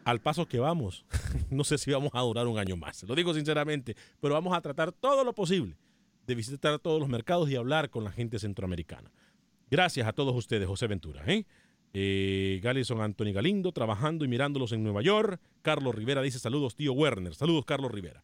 Al 0.06 0.22
paso 0.22 0.46
que 0.46 0.60
vamos, 0.60 1.06
no 1.50 1.64
sé 1.64 1.78
si 1.78 1.92
vamos 1.92 2.12
a 2.14 2.22
durar 2.22 2.48
un 2.48 2.58
año 2.60 2.76
más, 2.76 3.04
lo 3.04 3.16
digo 3.16 3.34
sinceramente, 3.34 3.96
pero 4.20 4.34
vamos 4.34 4.56
a 4.56 4.62
tratar 4.62 4.92
todo 4.92 5.24
lo 5.24 5.34
posible 5.34 5.78
de 6.28 6.36
visitar 6.36 6.80
todos 6.80 7.00
los 7.00 7.10
mercados 7.10 7.50
y 7.50 7.56
hablar 7.56 7.90
con 7.90 8.04
la 8.04 8.12
gente 8.12 8.40
centroamericana. 8.40 9.12
Gracias 9.70 10.08
a 10.08 10.14
todos 10.14 10.36
ustedes, 10.36 10.68
José 10.68 10.88
Ventura. 10.88 11.24
¿eh? 11.28 11.46
Eh, 11.94 12.60
Galison 12.64 13.02
Anthony 13.02 13.34
Galindo, 13.34 13.72
trabajando 13.72 14.26
y 14.26 14.28
mirándolos 14.28 14.72
en 14.72 14.84
Nueva 14.84 15.02
York. 15.02 15.40
Carlos 15.62 15.94
Rivera 15.94 16.22
dice 16.22 16.40
saludos, 16.40 16.76
tío 16.76 16.94
Werner. 16.94 17.36
Saludos, 17.36 17.66
Carlos 17.66 17.92
Rivera. 17.92 18.24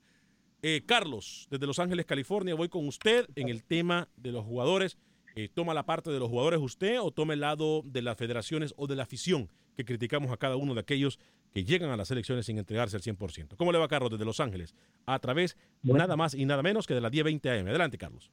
Eh, 0.61 0.81
Carlos, 0.85 1.47
desde 1.49 1.67
Los 1.67 1.79
Ángeles, 1.79 2.05
California, 2.05 2.55
voy 2.55 2.67
con 2.67 2.87
usted 2.87 3.27
en 3.35 3.47
el 3.47 3.63
tema 3.63 4.09
de 4.17 4.31
los 4.31 4.43
jugadores. 4.43 4.97
Eh, 5.35 5.49
¿Toma 5.53 5.73
la 5.73 5.85
parte 5.85 6.09
de 6.09 6.19
los 6.19 6.29
jugadores 6.29 6.59
usted 6.59 6.99
o 6.99 7.11
toma 7.11 7.33
el 7.33 7.41
lado 7.41 7.81
de 7.85 8.01
las 8.01 8.17
federaciones 8.17 8.73
o 8.75 8.87
de 8.87 8.95
la 8.95 9.03
afición 9.03 9.49
que 9.79 9.85
criticamos 9.85 10.29
a 10.31 10.35
cada 10.37 10.57
uno 10.57 10.73
de 10.73 10.81
aquellos 10.81 11.19
que 11.53 11.63
llegan 11.63 11.89
a 11.89 11.95
las 11.95 12.11
elecciones 12.11 12.45
sin 12.45 12.57
entregarse 12.57 12.97
al 12.97 13.01
100%? 13.01 13.55
¿Cómo 13.55 13.71
le 13.71 13.77
va, 13.79 13.87
Carlos, 13.87 14.11
desde 14.11 14.25
Los 14.25 14.41
Ángeles? 14.41 14.75
A 15.05 15.17
través 15.19 15.55
nada 15.83 16.17
más 16.17 16.35
y 16.35 16.43
nada 16.45 16.61
menos 16.61 16.85
que 16.85 16.93
de 16.95 16.99
las 17.01 17.11
10.20 17.13 17.61
AM. 17.61 17.67
Adelante, 17.69 17.97
Carlos. 17.97 18.29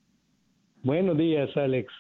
Buenos 0.83 1.17
días, 1.17 1.49
Alex. 1.57 1.93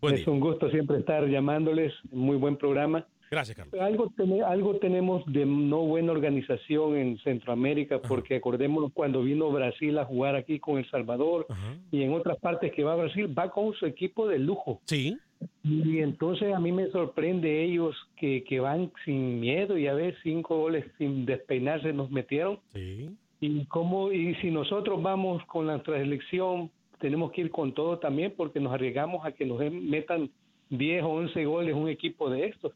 Buen 0.00 0.16
es 0.16 0.26
un 0.26 0.40
gusto 0.40 0.68
siempre 0.70 0.98
estar 0.98 1.24
llamándoles. 1.28 1.92
Muy 2.10 2.36
buen 2.36 2.56
programa. 2.56 3.06
Gracias, 3.30 3.56
Carlos. 3.56 3.80
Algo, 3.80 4.12
tene- 4.16 4.42
algo 4.42 4.76
tenemos 4.78 5.22
de 5.26 5.46
no 5.46 5.78
buena 5.86 6.10
organización 6.12 6.96
en 6.96 7.18
Centroamérica, 7.20 8.00
porque 8.02 8.34
acordémonos 8.36 8.90
cuando 8.92 9.22
vino 9.22 9.50
Brasil 9.52 9.96
a 9.98 10.04
jugar 10.04 10.34
aquí 10.34 10.58
con 10.58 10.78
El 10.78 10.90
Salvador 10.90 11.46
y 11.92 12.02
en 12.02 12.12
otras 12.14 12.36
partes 12.38 12.72
que 12.72 12.82
va 12.84 12.94
a 12.94 12.96
Brasil, 12.96 13.32
va 13.38 13.50
con 13.50 13.72
su 13.74 13.86
equipo 13.86 14.26
de 14.28 14.38
lujo. 14.40 14.80
Sí. 14.86 15.16
Y 15.64 15.98
entonces 15.98 16.54
a 16.54 16.60
mí 16.60 16.72
me 16.72 16.90
sorprende 16.90 17.64
ellos 17.64 17.96
que, 18.16 18.44
que 18.44 18.60
van 18.60 18.92
sin 19.04 19.40
miedo 19.40 19.78
y 19.78 19.86
a 19.86 19.94
ver 19.94 20.16
cinco 20.22 20.58
goles 20.58 20.84
sin 20.98 21.24
despeinarse 21.26 21.92
nos 21.92 22.10
metieron. 22.10 22.58
Sí. 22.72 23.10
Y 23.40 23.64
cómo 23.66 24.12
y 24.12 24.34
si 24.36 24.50
nosotros 24.50 25.02
vamos 25.02 25.44
con 25.46 25.66
nuestra 25.66 25.98
selección 25.98 26.70
tenemos 27.02 27.32
que 27.32 27.42
ir 27.42 27.50
con 27.50 27.74
todo 27.74 27.98
también 27.98 28.32
porque 28.36 28.60
nos 28.60 28.72
arriesgamos 28.72 29.26
a 29.26 29.32
que 29.32 29.44
nos 29.44 29.58
metan 29.72 30.30
10 30.70 31.02
o 31.02 31.08
11 31.08 31.44
goles 31.44 31.74
un 31.74 31.88
equipo 31.88 32.30
de 32.30 32.46
estos. 32.46 32.72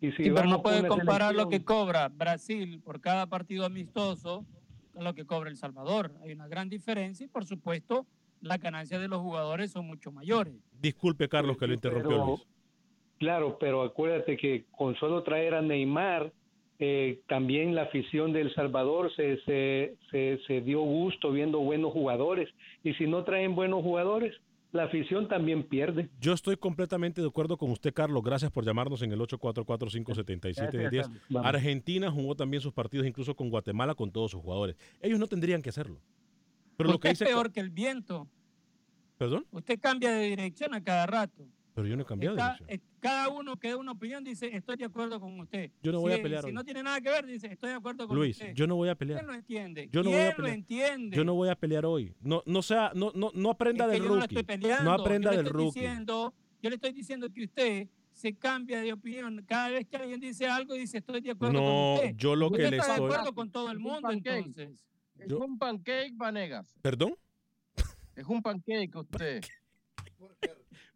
Y 0.00 0.10
si 0.12 0.16
Sí, 0.16 0.22
pero 0.24 0.34
vamos 0.34 0.52
no 0.52 0.62
puede 0.62 0.88
comparar 0.88 1.34
lo 1.34 1.48
que 1.48 1.62
cobra 1.62 2.08
Brasil 2.08 2.80
por 2.84 3.00
cada 3.00 3.26
partido 3.26 3.64
amistoso 3.64 4.44
con 4.92 5.04
lo 5.04 5.14
que 5.14 5.26
cobra 5.26 5.50
El 5.50 5.56
Salvador. 5.56 6.12
Hay 6.22 6.32
una 6.32 6.48
gran 6.48 6.68
diferencia 6.70 7.24
y, 7.24 7.28
por 7.28 7.44
supuesto, 7.44 8.06
las 8.40 8.60
ganancias 8.60 9.00
de 9.00 9.08
los 9.08 9.20
jugadores 9.20 9.72
son 9.72 9.86
mucho 9.86 10.12
mayores. 10.12 10.54
Disculpe, 10.80 11.28
Carlos, 11.28 11.56
que 11.56 11.66
lo 11.66 11.74
interrumpió. 11.74 12.40
Claro, 13.18 13.56
pero 13.58 13.82
acuérdate 13.82 14.36
que 14.36 14.64
con 14.76 14.94
solo 14.96 15.22
traer 15.22 15.54
a 15.54 15.62
Neymar, 15.62 16.32
eh, 16.78 17.20
también 17.28 17.74
la 17.74 17.82
afición 17.82 18.32
de 18.32 18.42
El 18.42 18.54
Salvador 18.54 19.10
se, 19.16 19.38
se, 19.44 19.96
se, 20.10 20.38
se 20.46 20.60
dio 20.60 20.80
gusto 20.80 21.32
viendo 21.32 21.60
buenos 21.60 21.92
jugadores. 21.92 22.48
Y 22.84 22.92
si 22.94 23.06
no 23.06 23.24
traen 23.24 23.54
buenos 23.54 23.82
jugadores, 23.82 24.34
la 24.72 24.84
afición 24.84 25.28
también 25.28 25.62
pierde. 25.62 26.10
Yo 26.20 26.34
estoy 26.34 26.56
completamente 26.56 27.22
de 27.22 27.28
acuerdo 27.28 27.56
con 27.56 27.70
usted, 27.70 27.94
Carlos. 27.94 28.22
Gracias 28.22 28.50
por 28.50 28.64
llamarnos 28.64 29.00
en 29.02 29.12
el 29.12 29.20
844-577-10. 29.20 30.70
Gracias, 30.72 31.10
vamos. 31.30 31.48
Argentina 31.48 32.10
jugó 32.10 32.34
también 32.34 32.60
sus 32.60 32.74
partidos, 32.74 33.06
incluso 33.06 33.34
con 33.34 33.48
Guatemala, 33.48 33.94
con 33.94 34.10
todos 34.10 34.32
sus 34.32 34.42
jugadores. 34.42 34.76
Ellos 35.00 35.18
no 35.18 35.26
tendrían 35.26 35.62
que 35.62 35.70
hacerlo. 35.70 35.98
Pero 36.76 36.88
lo 36.90 36.96
Usted 36.96 37.08
que 37.08 37.12
es 37.12 37.18
dice. 37.18 37.30
peor 37.30 37.52
que 37.52 37.60
el 37.60 37.70
viento. 37.70 38.28
¿Perdón? 39.18 39.46
Usted 39.50 39.80
cambia 39.80 40.10
de 40.12 40.24
dirección 40.28 40.74
a 40.74 40.82
cada 40.82 41.06
rato. 41.06 41.46
Pero 41.74 41.88
yo 41.88 41.96
no 41.96 42.02
he 42.02 42.06
cambiado 42.06 42.36
de 42.36 42.40
Está- 42.42 42.54
dirección. 42.54 42.80
eh, 42.80 42.98
cada 43.00 43.28
uno 43.28 43.56
que 43.58 43.68
da 43.68 43.76
una 43.76 43.92
opinión 43.92 44.24
dice, 44.24 44.48
estoy 44.54 44.76
de 44.76 44.84
acuerdo 44.86 45.20
con 45.20 45.38
usted. 45.40 45.70
Yo 45.82 45.92
no 45.92 45.98
Si- 45.98 46.02
voy 46.04 46.12
a 46.14 46.22
pelear 46.22 46.42
Si 46.42 46.48
hoy. 46.48 46.52
no 46.54 46.64
tiene 46.64 46.82
nada 46.82 47.00
que 47.00 47.10
ver, 47.10 47.26
dice, 47.26 47.46
estoy 47.52 47.70
de 47.70 47.76
acuerdo 47.76 48.08
con 48.08 48.16
Luis, 48.16 48.36
usted. 48.38 48.54
yo 48.54 48.66
no 48.66 48.76
voy 48.76 48.88
a 48.88 48.94
pelear. 48.94 49.20
¿Quién 49.20 49.26
lo 49.26 49.34
entiende? 49.34 49.88
Yo 49.92 50.02
no 50.02 50.10
¿Quién 50.10 50.16
voy 50.16 50.26
a 50.26 50.30
lo 50.30 50.36
pelear. 50.36 50.54
entiende? 50.54 51.16
Yo 51.16 51.24
no 51.24 51.34
voy 51.34 51.48
a 51.50 51.54
pelear 51.54 51.84
hoy. 51.86 52.14
No, 52.20 52.42
no 52.46 52.62
sea, 52.62 52.92
no, 52.94 53.12
no, 53.14 53.30
no 53.34 53.50
aprenda 53.50 53.84
Es 53.84 53.90
que 53.90 53.94
del 53.94 54.02
yo 54.02 54.08
no 54.08 54.14
rookie. 54.20 54.34
estoy 54.38 54.42
peleando. 54.56 54.84
No 54.84 54.92
aprenda 54.92 55.30
yo 55.30 55.30
le 55.32 55.36
del 55.36 55.46
estoy 55.46 55.62
rookie. 55.64 55.80
Diciendo, 55.80 56.34
yo 56.62 56.70
le 56.70 56.76
estoy 56.76 56.92
diciendo 56.92 57.30
que 57.30 57.44
usted 57.44 57.88
se 58.12 58.34
cambia 58.34 58.80
de 58.80 58.92
opinión 58.94 59.44
cada 59.46 59.68
vez 59.68 59.86
que 59.86 59.96
alguien 59.98 60.18
dice 60.18 60.46
algo 60.48 60.72
dice 60.72 60.98
estoy 60.98 61.20
de 61.20 61.32
acuerdo 61.32 61.52
No, 61.54 61.60
con 61.60 61.94
usted. 61.96 62.16
yo 62.16 62.34
lo 62.34 62.46
Usted 62.46 62.58
que 62.64 62.70
le 62.70 62.76
está 62.78 62.92
estoy- 62.94 63.08
de 63.08 63.14
acuerdo 63.14 63.34
con 63.34 63.50
todo 63.50 63.70
el 63.70 63.78
mundo 63.78 64.10
entonces. 64.10 64.82
Es 65.18 65.32
un 65.32 65.58
pancake, 65.58 66.12
Vanegas. 66.16 66.74
¿Perdón? 66.82 67.14
Es 68.14 68.26
un 68.26 68.42
pancake 68.42 68.94
usted. 68.94 69.42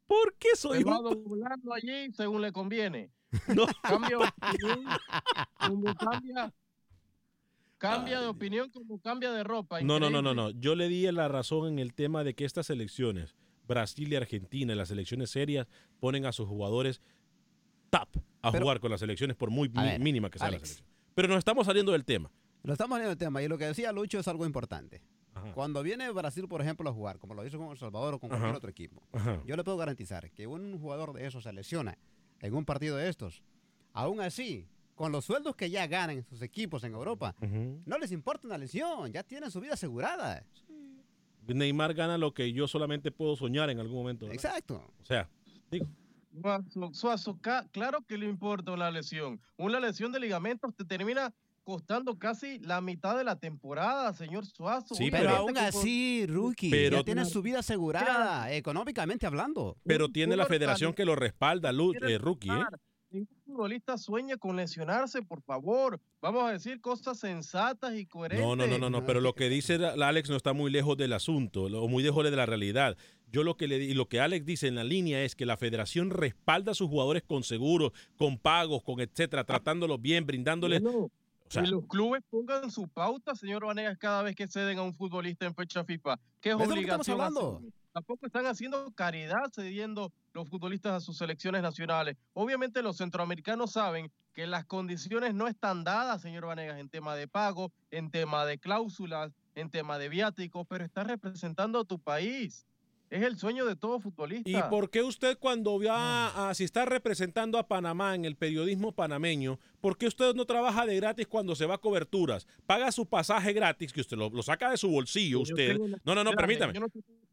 ¿Por 0.06 0.34
qué 0.34 0.48
soy 0.56 0.78
Se 0.78 0.84
va 0.84 0.98
un 0.98 1.04
doblando 1.24 1.72
allí 1.72 2.12
según 2.12 2.42
le 2.42 2.52
conviene. 2.52 3.10
No. 3.54 3.66
Cambia 3.82 4.18
de 4.18 4.24
opinión 4.24 4.84
como 5.68 5.94
cambia, 5.94 6.52
cambia 7.78 8.20
de 8.20 8.26
opinión 8.26 8.70
como 8.70 8.98
cambia 9.00 9.30
de 9.32 9.44
ropa. 9.44 9.80
No, 9.82 10.00
no, 10.00 10.10
no, 10.10 10.20
no, 10.20 10.34
no. 10.34 10.50
Yo 10.50 10.74
le 10.74 10.88
di 10.88 11.10
la 11.12 11.28
razón 11.28 11.68
en 11.68 11.78
el 11.78 11.94
tema 11.94 12.24
de 12.24 12.34
que 12.34 12.44
estas 12.44 12.70
elecciones, 12.70 13.36
Brasil 13.68 14.12
y 14.12 14.16
Argentina, 14.16 14.74
las 14.74 14.90
elecciones 14.90 15.30
serias, 15.30 15.68
ponen 16.00 16.26
a 16.26 16.32
sus 16.32 16.48
jugadores 16.48 17.00
top 17.90 18.08
a 18.42 18.50
Pero- 18.50 18.64
jugar 18.64 18.80
con 18.80 18.90
las 18.90 19.02
elecciones 19.02 19.36
por 19.36 19.50
muy 19.50 19.68
ver, 19.68 20.00
mínima 20.00 20.28
que 20.30 20.38
sea 20.38 20.50
la 20.50 20.58
selección. 20.58 20.86
Pero 21.14 21.28
nos 21.28 21.38
estamos 21.38 21.66
saliendo 21.66 21.92
del 21.92 22.04
tema. 22.04 22.30
Lo 22.62 22.72
estamos 22.72 22.98
viendo 22.98 23.12
el 23.12 23.18
tema 23.18 23.42
y 23.42 23.48
lo 23.48 23.56
que 23.58 23.66
decía 23.66 23.92
Lucho 23.92 24.18
es 24.18 24.28
algo 24.28 24.44
importante. 24.46 25.02
Cuando 25.54 25.82
viene 25.82 26.10
Brasil, 26.10 26.46
por 26.48 26.60
ejemplo, 26.60 26.90
a 26.90 26.92
jugar, 26.92 27.18
como 27.18 27.34
lo 27.34 27.46
hizo 27.46 27.56
con 27.56 27.70
El 27.70 27.78
Salvador 27.78 28.14
o 28.14 28.18
con 28.18 28.28
cualquier 28.28 28.50
Ajá. 28.50 28.58
otro 28.58 28.68
equipo, 28.70 29.02
Ajá. 29.12 29.40
yo 29.46 29.56
le 29.56 29.64
puedo 29.64 29.78
garantizar 29.78 30.30
que 30.32 30.46
un 30.46 30.78
jugador 30.78 31.14
de 31.14 31.26
esos 31.26 31.44
se 31.44 31.52
lesiona 31.52 31.96
en 32.40 32.54
un 32.54 32.64
partido 32.64 32.96
de 32.96 33.08
estos. 33.08 33.42
Aún 33.94 34.20
así, 34.20 34.68
con 34.94 35.12
los 35.12 35.24
sueldos 35.24 35.56
que 35.56 35.70
ya 35.70 35.86
ganan 35.86 36.18
en 36.18 36.24
sus 36.24 36.42
equipos 36.42 36.84
en 36.84 36.92
Europa, 36.92 37.34
no 37.40 37.96
les 37.98 38.12
importa 38.12 38.46
una 38.48 38.58
lesión, 38.58 39.10
ya 39.12 39.22
tienen 39.22 39.50
su 39.50 39.60
vida 39.60 39.74
asegurada. 39.74 40.44
Neymar 41.46 41.94
gana 41.94 42.18
lo 42.18 42.34
que 42.34 42.52
yo 42.52 42.68
solamente 42.68 43.10
puedo 43.10 43.34
soñar 43.34 43.70
en 43.70 43.80
algún 43.80 43.96
momento. 43.96 44.26
¿verdad? 44.26 44.34
Exacto. 44.44 44.92
O 45.00 45.04
sea, 45.04 45.28
digo, 45.70 45.86
Suazo, 46.40 46.90
Suazo, 46.92 47.38
claro 47.72 48.02
que 48.06 48.18
le 48.18 48.26
importa 48.28 48.72
una 48.72 48.90
lesión. 48.90 49.40
Una 49.56 49.80
lesión 49.80 50.12
de 50.12 50.20
ligamentos 50.20 50.74
te 50.76 50.84
termina 50.84 51.32
costando 51.70 52.18
casi 52.18 52.58
la 52.58 52.80
mitad 52.80 53.16
de 53.16 53.22
la 53.22 53.36
temporada, 53.38 54.12
señor 54.12 54.44
Suazo. 54.44 54.94
Sí, 54.96 55.08
pero 55.10 55.30
aún 55.30 55.56
así, 55.56 56.26
Rookie, 56.26 56.68
Pero- 56.70 56.96
ya 56.98 57.04
tienen 57.04 57.26
su 57.26 57.42
vida 57.42 57.60
asegurada, 57.60 58.52
económicamente 58.52 59.26
hablando. 59.26 59.76
pero 59.84 60.08
tiene 60.08 60.36
la 60.36 60.46
federación 60.46 60.92
que 60.94 61.04
lo 61.04 61.14
respalda, 61.14 61.70
Lu- 61.72 61.94
eh, 61.94 62.18
rookie, 62.18 62.50
¿eh? 62.50 62.64
Ningún 63.12 63.28
futbolista 63.44 63.98
sueña 63.98 64.36
con 64.36 64.54
lesionarse, 64.56 65.20
por 65.22 65.42
favor. 65.42 66.00
Vamos 66.22 66.44
a 66.44 66.52
decir 66.52 66.80
cosas 66.80 67.18
sensatas 67.18 67.94
y 67.96 68.06
coherentes. 68.06 68.46
No, 68.46 68.54
no, 68.54 68.68
no, 68.68 68.78
no, 68.78 68.88
no, 68.88 69.04
pero 69.04 69.20
lo 69.20 69.34
que 69.34 69.48
dice 69.48 69.78
la- 69.78 70.08
Alex 70.08 70.30
no 70.30 70.36
está 70.36 70.52
muy 70.52 70.70
lejos 70.70 70.96
del 70.96 71.12
asunto, 71.12 71.64
o 71.64 71.88
muy 71.88 72.04
lejos 72.04 72.22
de 72.22 72.30
la 72.30 72.46
realidad. 72.46 72.96
Yo 73.32 73.42
lo 73.42 73.56
que 73.56 73.66
le 73.66 73.78
y 73.78 73.94
lo 73.94 74.06
que 74.08 74.20
Alex 74.20 74.46
dice 74.46 74.68
en 74.68 74.76
la 74.76 74.84
línea 74.84 75.24
es 75.24 75.34
que 75.34 75.44
la 75.46 75.56
federación 75.56 76.10
respalda 76.10 76.70
a 76.70 76.74
sus 76.76 76.88
jugadores 76.88 77.24
con 77.24 77.42
seguros, 77.42 77.90
con 78.16 78.38
pagos, 78.38 78.82
con 78.84 79.00
etcétera, 79.00 79.42
tratándolos 79.44 80.00
bien, 80.00 80.24
brindándoles 80.26 80.80
o 81.50 81.52
sea, 81.52 81.64
y 81.64 81.66
los 81.66 81.84
clubes 81.86 82.22
pongan 82.30 82.70
su 82.70 82.86
pauta, 82.88 83.34
señor 83.34 83.66
Vanegas, 83.66 83.98
cada 83.98 84.22
vez 84.22 84.36
que 84.36 84.46
ceden 84.46 84.78
a 84.78 84.82
un 84.82 84.94
futbolista 84.94 85.46
en 85.46 85.54
fecha 85.56 85.84
FIFA. 85.84 86.16
¿Qué 86.40 86.50
es 86.50 86.56
¿De 86.56 86.62
eso 86.62 86.62
es 86.62 86.68
lo 86.68 86.74
que 86.76 86.80
estamos 86.82 87.08
obligación 87.08 87.20
hablando? 87.20 87.72
Tampoco 87.92 88.26
están 88.26 88.46
haciendo 88.46 88.92
caridad 88.92 89.50
cediendo 89.52 90.12
los 90.32 90.48
futbolistas 90.48 90.92
a 90.92 91.00
sus 91.00 91.18
selecciones 91.18 91.60
nacionales. 91.62 92.16
Obviamente 92.34 92.82
los 92.82 92.98
centroamericanos 92.98 93.72
saben 93.72 94.12
que 94.32 94.46
las 94.46 94.64
condiciones 94.64 95.34
no 95.34 95.48
están 95.48 95.82
dadas, 95.82 96.22
señor 96.22 96.46
Vanegas, 96.46 96.78
en 96.78 96.88
tema 96.88 97.16
de 97.16 97.26
pago, 97.26 97.72
en 97.90 98.12
tema 98.12 98.46
de 98.46 98.58
cláusulas, 98.58 99.32
en 99.56 99.70
tema 99.70 99.98
de 99.98 100.08
viáticos, 100.08 100.64
pero 100.68 100.84
está 100.84 101.02
representando 101.02 101.80
a 101.80 101.84
tu 101.84 101.98
país. 101.98 102.64
Es 103.10 103.24
el 103.24 103.36
sueño 103.38 103.66
de 103.66 103.74
todo 103.74 103.98
futbolista. 103.98 104.48
¿Y 104.48 104.62
por 104.70 104.88
qué 104.88 105.02
usted 105.02 105.36
cuando 105.36 105.80
va 105.82 106.48
a, 106.48 106.54
si 106.54 106.62
está 106.62 106.84
representando 106.84 107.58
a 107.58 107.66
Panamá 107.66 108.14
en 108.14 108.24
el 108.24 108.36
periodismo 108.36 108.92
panameño, 108.92 109.58
por 109.80 109.98
qué 109.98 110.06
usted 110.06 110.32
no 110.34 110.44
trabaja 110.44 110.86
de 110.86 110.94
gratis 110.94 111.26
cuando 111.26 111.56
se 111.56 111.66
va 111.66 111.74
a 111.74 111.78
coberturas? 111.78 112.46
Paga 112.66 112.92
su 112.92 113.06
pasaje 113.06 113.52
gratis, 113.52 113.92
que 113.92 114.00
usted 114.00 114.16
lo, 114.16 114.30
lo 114.30 114.42
saca 114.44 114.70
de 114.70 114.76
su 114.76 114.88
bolsillo, 114.88 115.40
usted. 115.40 115.76
No, 116.04 116.14
no, 116.14 116.22
no, 116.22 116.32
permítame 116.32 116.72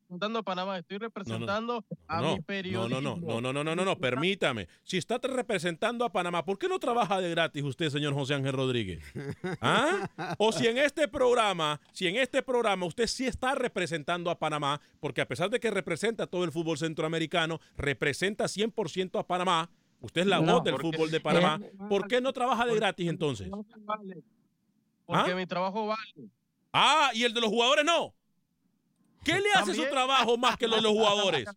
representando 0.08 0.40
a 0.40 0.44
Panamá, 0.44 0.78
estoy 0.78 0.98
representando 1.00 1.74
no, 1.74 1.82
no, 1.82 2.08
a 2.08 2.22
no, 2.22 2.38
mi. 2.48 2.72
No, 2.72 2.88
no, 2.88 3.02
no, 3.02 3.42
no, 3.42 3.64
no, 3.64 3.76
no, 3.76 3.86
no, 3.86 3.98
permítame. 3.98 4.68
Si 4.84 4.98
está 4.98 5.18
representando 5.18 6.06
a 6.06 6.12
Panamá, 6.12 6.46
¿por 6.46 6.58
qué 6.58 6.70
no 6.70 6.80
trabaja 6.80 7.20
de 7.20 7.30
gratis 7.30 7.64
usted, 7.64 7.90
señor 7.90 8.14
José 8.14 8.36
Ángel 8.36 8.54
Rodríguez? 8.54 9.04
¿Ah? 9.62 10.10
O 10.38 10.52
si 10.52 10.68
en 10.68 10.78
este 10.78 11.08
programa, 11.08 11.82
si 11.92 12.08
en 12.08 12.16
este 12.16 12.42
programa 12.42 12.86
usted 12.86 13.08
sí 13.08 13.26
está 13.26 13.54
representando 13.56 14.32
a 14.32 14.40
Panamá, 14.40 14.80
porque 15.02 15.22
a 15.22 15.28
pesar 15.28 15.50
de 15.50 15.60
que 15.60 15.70
representa 15.72 16.28
todo 16.28 16.46
el 16.46 16.52
fútbol 16.52 16.78
centroamericano, 16.78 17.60
representa 17.76 18.46
100% 18.46 19.20
a 19.20 19.28
Panamá, 19.28 19.70
usted 20.00 20.22
es 20.22 20.28
la 20.28 20.40
voz 20.40 20.64
del 20.64 20.78
fútbol 20.78 21.12
de 21.12 21.20
Panamá, 21.20 21.60
¿Eh? 21.62 21.72
¿por 21.90 22.08
qué 22.08 22.22
no 22.22 22.32
trabaja 22.32 22.66
de 22.66 22.76
gratis 22.76 23.10
entonces? 23.10 23.50
¿Ah? 23.52 23.98
Porque 25.06 25.32
¿Ah? 25.32 25.36
mi 25.36 25.46
trabajo 25.46 25.88
vale. 25.88 26.30
Ah, 26.72 27.12
y 27.14 27.24
el 27.24 27.34
de 27.34 27.42
los 27.42 27.50
jugadores 27.50 27.84
no. 27.84 28.14
¿Qué 29.24 29.40
le 29.40 29.52
hace 29.56 29.74
su 29.74 29.84
trabajo 29.86 30.38
más 30.38 30.58
que 30.58 30.68
lo 30.68 30.76
de 30.78 30.82
los 30.82 30.92
jugadores? 30.94 31.50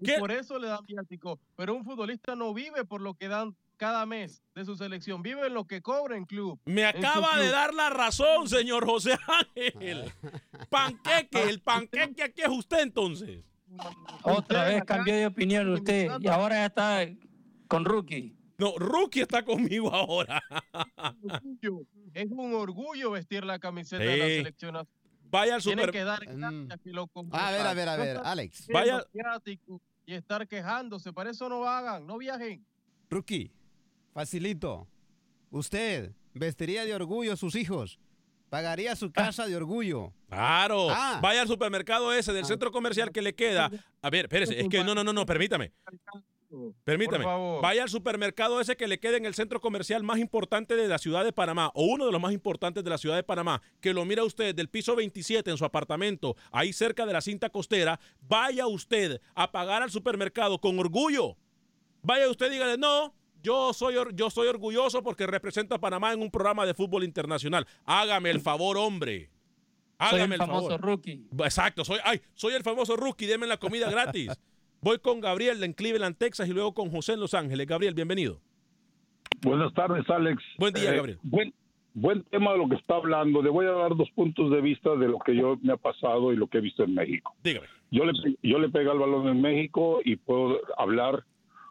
Y 0.00 0.12
por 0.18 0.30
eso 0.30 0.58
le 0.58 0.68
dan 0.68 0.84
viático. 0.86 1.40
Pero 1.56 1.74
un 1.74 1.84
futbolista 1.84 2.36
no 2.36 2.52
vive 2.52 2.84
por 2.84 3.00
lo 3.00 3.14
que 3.14 3.28
dan 3.28 3.56
cada 3.76 4.06
mes 4.06 4.42
de 4.54 4.64
su 4.64 4.76
selección. 4.76 5.22
Vive 5.22 5.46
en 5.46 5.54
lo 5.54 5.66
que 5.66 5.82
cobra 5.82 6.16
en 6.16 6.24
club. 6.24 6.58
Me 6.64 6.84
acaba 6.84 7.36
de 7.36 7.44
club. 7.44 7.52
dar 7.52 7.74
la 7.74 7.90
razón, 7.90 8.48
señor 8.48 8.86
José 8.86 9.16
Ángel. 9.56 10.12
Panqueque, 10.68 11.42
el 11.42 11.60
panqueque 11.62 12.22
aquí 12.22 12.42
es 12.42 12.48
usted 12.48 12.80
entonces. 12.80 13.44
Otra 14.22 14.64
vez 14.64 14.84
cambió 14.84 15.14
de 15.14 15.26
opinión 15.26 15.68
usted 15.72 16.10
y 16.20 16.28
ahora 16.28 16.56
ya 16.56 16.66
está 16.66 17.06
con 17.68 17.84
Rookie. 17.84 18.34
No, 18.58 18.72
Rookie 18.78 19.20
está 19.20 19.44
conmigo 19.44 19.92
ahora. 19.92 20.42
Es 22.14 22.30
un 22.30 22.54
orgullo 22.54 23.10
vestir 23.10 23.44
la 23.44 23.58
camiseta 23.58 24.02
de 24.02 24.16
la 24.16 24.24
selección. 24.26 24.88
Vaya 25.40 25.54
al 25.56 25.62
super- 25.62 25.90
que 25.92 26.04
dar 26.04 26.24
gracias 26.24 26.80
que 26.82 26.90
lo 26.90 27.06
compren. 27.08 27.42
A 27.42 27.50
ver, 27.50 27.60
a 27.66 27.74
ver, 27.74 27.88
a 27.88 27.96
ver, 27.96 28.20
Alex. 28.24 28.66
Vaya- 28.72 29.04
Y 30.08 30.14
estar 30.14 30.46
quejándose. 30.46 31.12
Para 31.12 31.30
eso 31.30 31.48
no 31.48 31.64
hagan, 31.68 32.06
no 32.06 32.16
viajen. 32.18 32.64
Rookie, 33.10 33.50
facilito. 34.14 34.86
Usted 35.50 36.12
vestiría 36.32 36.84
de 36.84 36.94
orgullo 36.94 37.32
a 37.32 37.36
sus 37.36 37.54
hijos. 37.54 37.98
Pagaría 38.48 38.94
su 38.94 39.10
casa 39.10 39.46
de 39.46 39.56
orgullo. 39.56 40.12
Claro. 40.28 40.88
Ah. 40.90 41.18
Vaya 41.20 41.42
al 41.42 41.48
supermercado 41.48 42.12
ese 42.12 42.32
del 42.32 42.44
centro 42.44 42.70
comercial 42.70 43.10
que 43.10 43.20
le 43.20 43.34
queda. 43.34 43.70
A 44.02 44.10
ver, 44.10 44.26
espérese, 44.26 44.60
es 44.60 44.68
que 44.68 44.84
no, 44.84 44.94
no, 44.94 45.02
no, 45.02 45.12
no, 45.12 45.26
permítame. 45.26 45.72
Permítame. 46.84 47.24
Por 47.24 47.32
favor. 47.32 47.62
Vaya 47.62 47.82
al 47.82 47.88
supermercado 47.88 48.60
ese 48.60 48.76
que 48.76 48.86
le 48.86 48.98
queda 48.98 49.16
en 49.16 49.26
el 49.26 49.34
centro 49.34 49.60
comercial 49.60 50.02
más 50.02 50.18
importante 50.18 50.76
de 50.76 50.88
la 50.88 50.98
ciudad 50.98 51.24
de 51.24 51.32
Panamá, 51.32 51.70
o 51.74 51.84
uno 51.84 52.06
de 52.06 52.12
los 52.12 52.20
más 52.20 52.32
importantes 52.32 52.84
de 52.84 52.90
la 52.90 52.98
ciudad 52.98 53.16
de 53.16 53.22
Panamá, 53.22 53.62
que 53.80 53.92
lo 53.92 54.04
mira 54.04 54.24
usted 54.24 54.54
del 54.54 54.68
piso 54.68 54.96
27 54.96 55.50
en 55.50 55.58
su 55.58 55.64
apartamento, 55.64 56.36
ahí 56.50 56.72
cerca 56.72 57.06
de 57.06 57.12
la 57.12 57.20
cinta 57.20 57.50
costera. 57.50 57.98
Vaya 58.20 58.66
usted 58.66 59.20
a 59.34 59.50
pagar 59.50 59.82
al 59.82 59.90
supermercado 59.90 60.60
con 60.60 60.78
orgullo. 60.78 61.36
Vaya 62.02 62.28
usted 62.30 62.46
y 62.46 62.50
dígale, 62.54 62.78
no, 62.78 63.14
yo 63.42 63.72
soy, 63.72 63.96
yo 64.14 64.30
soy 64.30 64.48
orgulloso 64.48 65.02
porque 65.02 65.26
represento 65.26 65.74
a 65.74 65.80
Panamá 65.80 66.12
en 66.12 66.20
un 66.20 66.30
programa 66.30 66.66
de 66.66 66.74
fútbol 66.74 67.04
internacional. 67.04 67.66
Hágame 67.84 68.30
el 68.30 68.40
favor, 68.40 68.76
hombre. 68.76 69.30
Soy 69.98 70.20
Hágame 70.20 70.34
el 70.34 70.40
famoso 70.40 70.68
favor. 70.68 70.80
Rookie. 70.80 71.26
Exacto, 71.38 71.84
soy, 71.84 71.98
ay, 72.04 72.20
soy 72.34 72.54
el 72.54 72.62
famoso 72.62 72.96
rookie, 72.96 73.26
denme 73.26 73.46
la 73.46 73.56
comida 73.56 73.90
gratis. 73.90 74.32
Voy 74.86 75.00
con 75.00 75.20
Gabriel 75.20 75.60
en 75.64 75.72
Cleveland, 75.72 76.16
Texas 76.16 76.48
y 76.48 76.52
luego 76.52 76.72
con 76.72 76.90
José 76.92 77.14
en 77.14 77.18
Los 77.18 77.34
Ángeles. 77.34 77.66
Gabriel, 77.66 77.92
bienvenido. 77.92 78.38
Buenas 79.42 79.74
tardes, 79.74 80.08
Alex. 80.08 80.40
Buen 80.58 80.72
día, 80.74 80.92
Eh, 80.92 80.96
Gabriel. 80.96 81.18
Buen, 81.24 81.52
buen 81.92 82.22
tema 82.22 82.52
de 82.52 82.58
lo 82.58 82.68
que 82.68 82.76
está 82.76 82.94
hablando. 82.94 83.42
Le 83.42 83.50
voy 83.50 83.66
a 83.66 83.72
dar 83.72 83.96
dos 83.96 84.08
puntos 84.12 84.48
de 84.52 84.60
vista 84.60 84.94
de 84.94 85.08
lo 85.08 85.18
que 85.18 85.34
yo 85.34 85.58
me 85.60 85.72
ha 85.72 85.76
pasado 85.76 86.32
y 86.32 86.36
lo 86.36 86.46
que 86.46 86.58
he 86.58 86.60
visto 86.60 86.84
en 86.84 86.94
México. 86.94 87.34
Dígame. 87.42 87.66
Yo 87.90 88.04
le, 88.04 88.12
yo 88.44 88.60
le 88.60 88.68
pegué 88.68 88.88
al 88.88 89.00
balón 89.00 89.26
en 89.26 89.40
México 89.40 89.98
y 90.04 90.14
puedo 90.14 90.60
hablar 90.78 91.24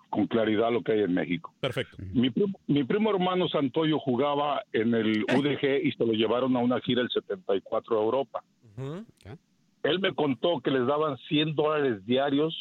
con 0.09 0.28
claridad 0.28 0.74
lo 0.74 0.82
que 0.84 0.91
hay 0.91 0.99
en 1.03 1.13
México. 1.13 1.53
Perfecto. 1.61 1.95
Mi 2.13 2.30
primo, 2.32 2.59
mi 2.68 2.84
primo 2.84 3.11
hermano 3.11 3.47
Santoyo 3.47 3.97
jugaba 3.97 4.61
en 4.74 4.93
el 4.93 5.24
UDG 5.24 5.86
y 5.86 5.93
se 5.93 6.05
lo 6.05 6.11
llevaron 6.11 6.53
a 6.57 6.59
una 6.59 6.82
gira 6.82 7.01
el 7.01 7.09
74 7.09 7.97
a 7.97 8.03
Europa. 8.03 8.43
Él 9.84 9.99
me 10.01 10.13
contó 10.13 10.59
que 10.59 10.70
les 10.70 10.86
daban 10.86 11.16
100 11.30 11.55
dólares 11.55 12.05
diarios 12.05 12.53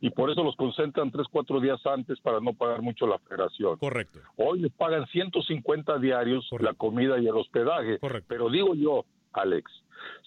y 0.00 0.10
por 0.10 0.30
eso 0.30 0.42
los 0.42 0.56
concentran 0.56 1.10
3, 1.10 1.26
4 1.30 1.60
días 1.60 1.84
antes 1.86 2.20
para 2.20 2.40
no 2.40 2.52
pagar 2.54 2.82
mucho 2.82 3.06
la 3.06 3.18
federación. 3.18 3.76
Correcto. 3.78 4.20
Hoy 4.36 4.60
les 4.60 4.72
pagan 4.72 5.06
150 5.06 5.98
diarios 5.98 6.48
la 6.60 6.74
comida 6.74 7.18
y 7.18 7.26
el 7.26 7.36
hospedaje. 7.36 7.98
Pero 8.26 8.50
digo 8.50 8.74
yo, 8.74 9.04
Alex, 9.32 9.70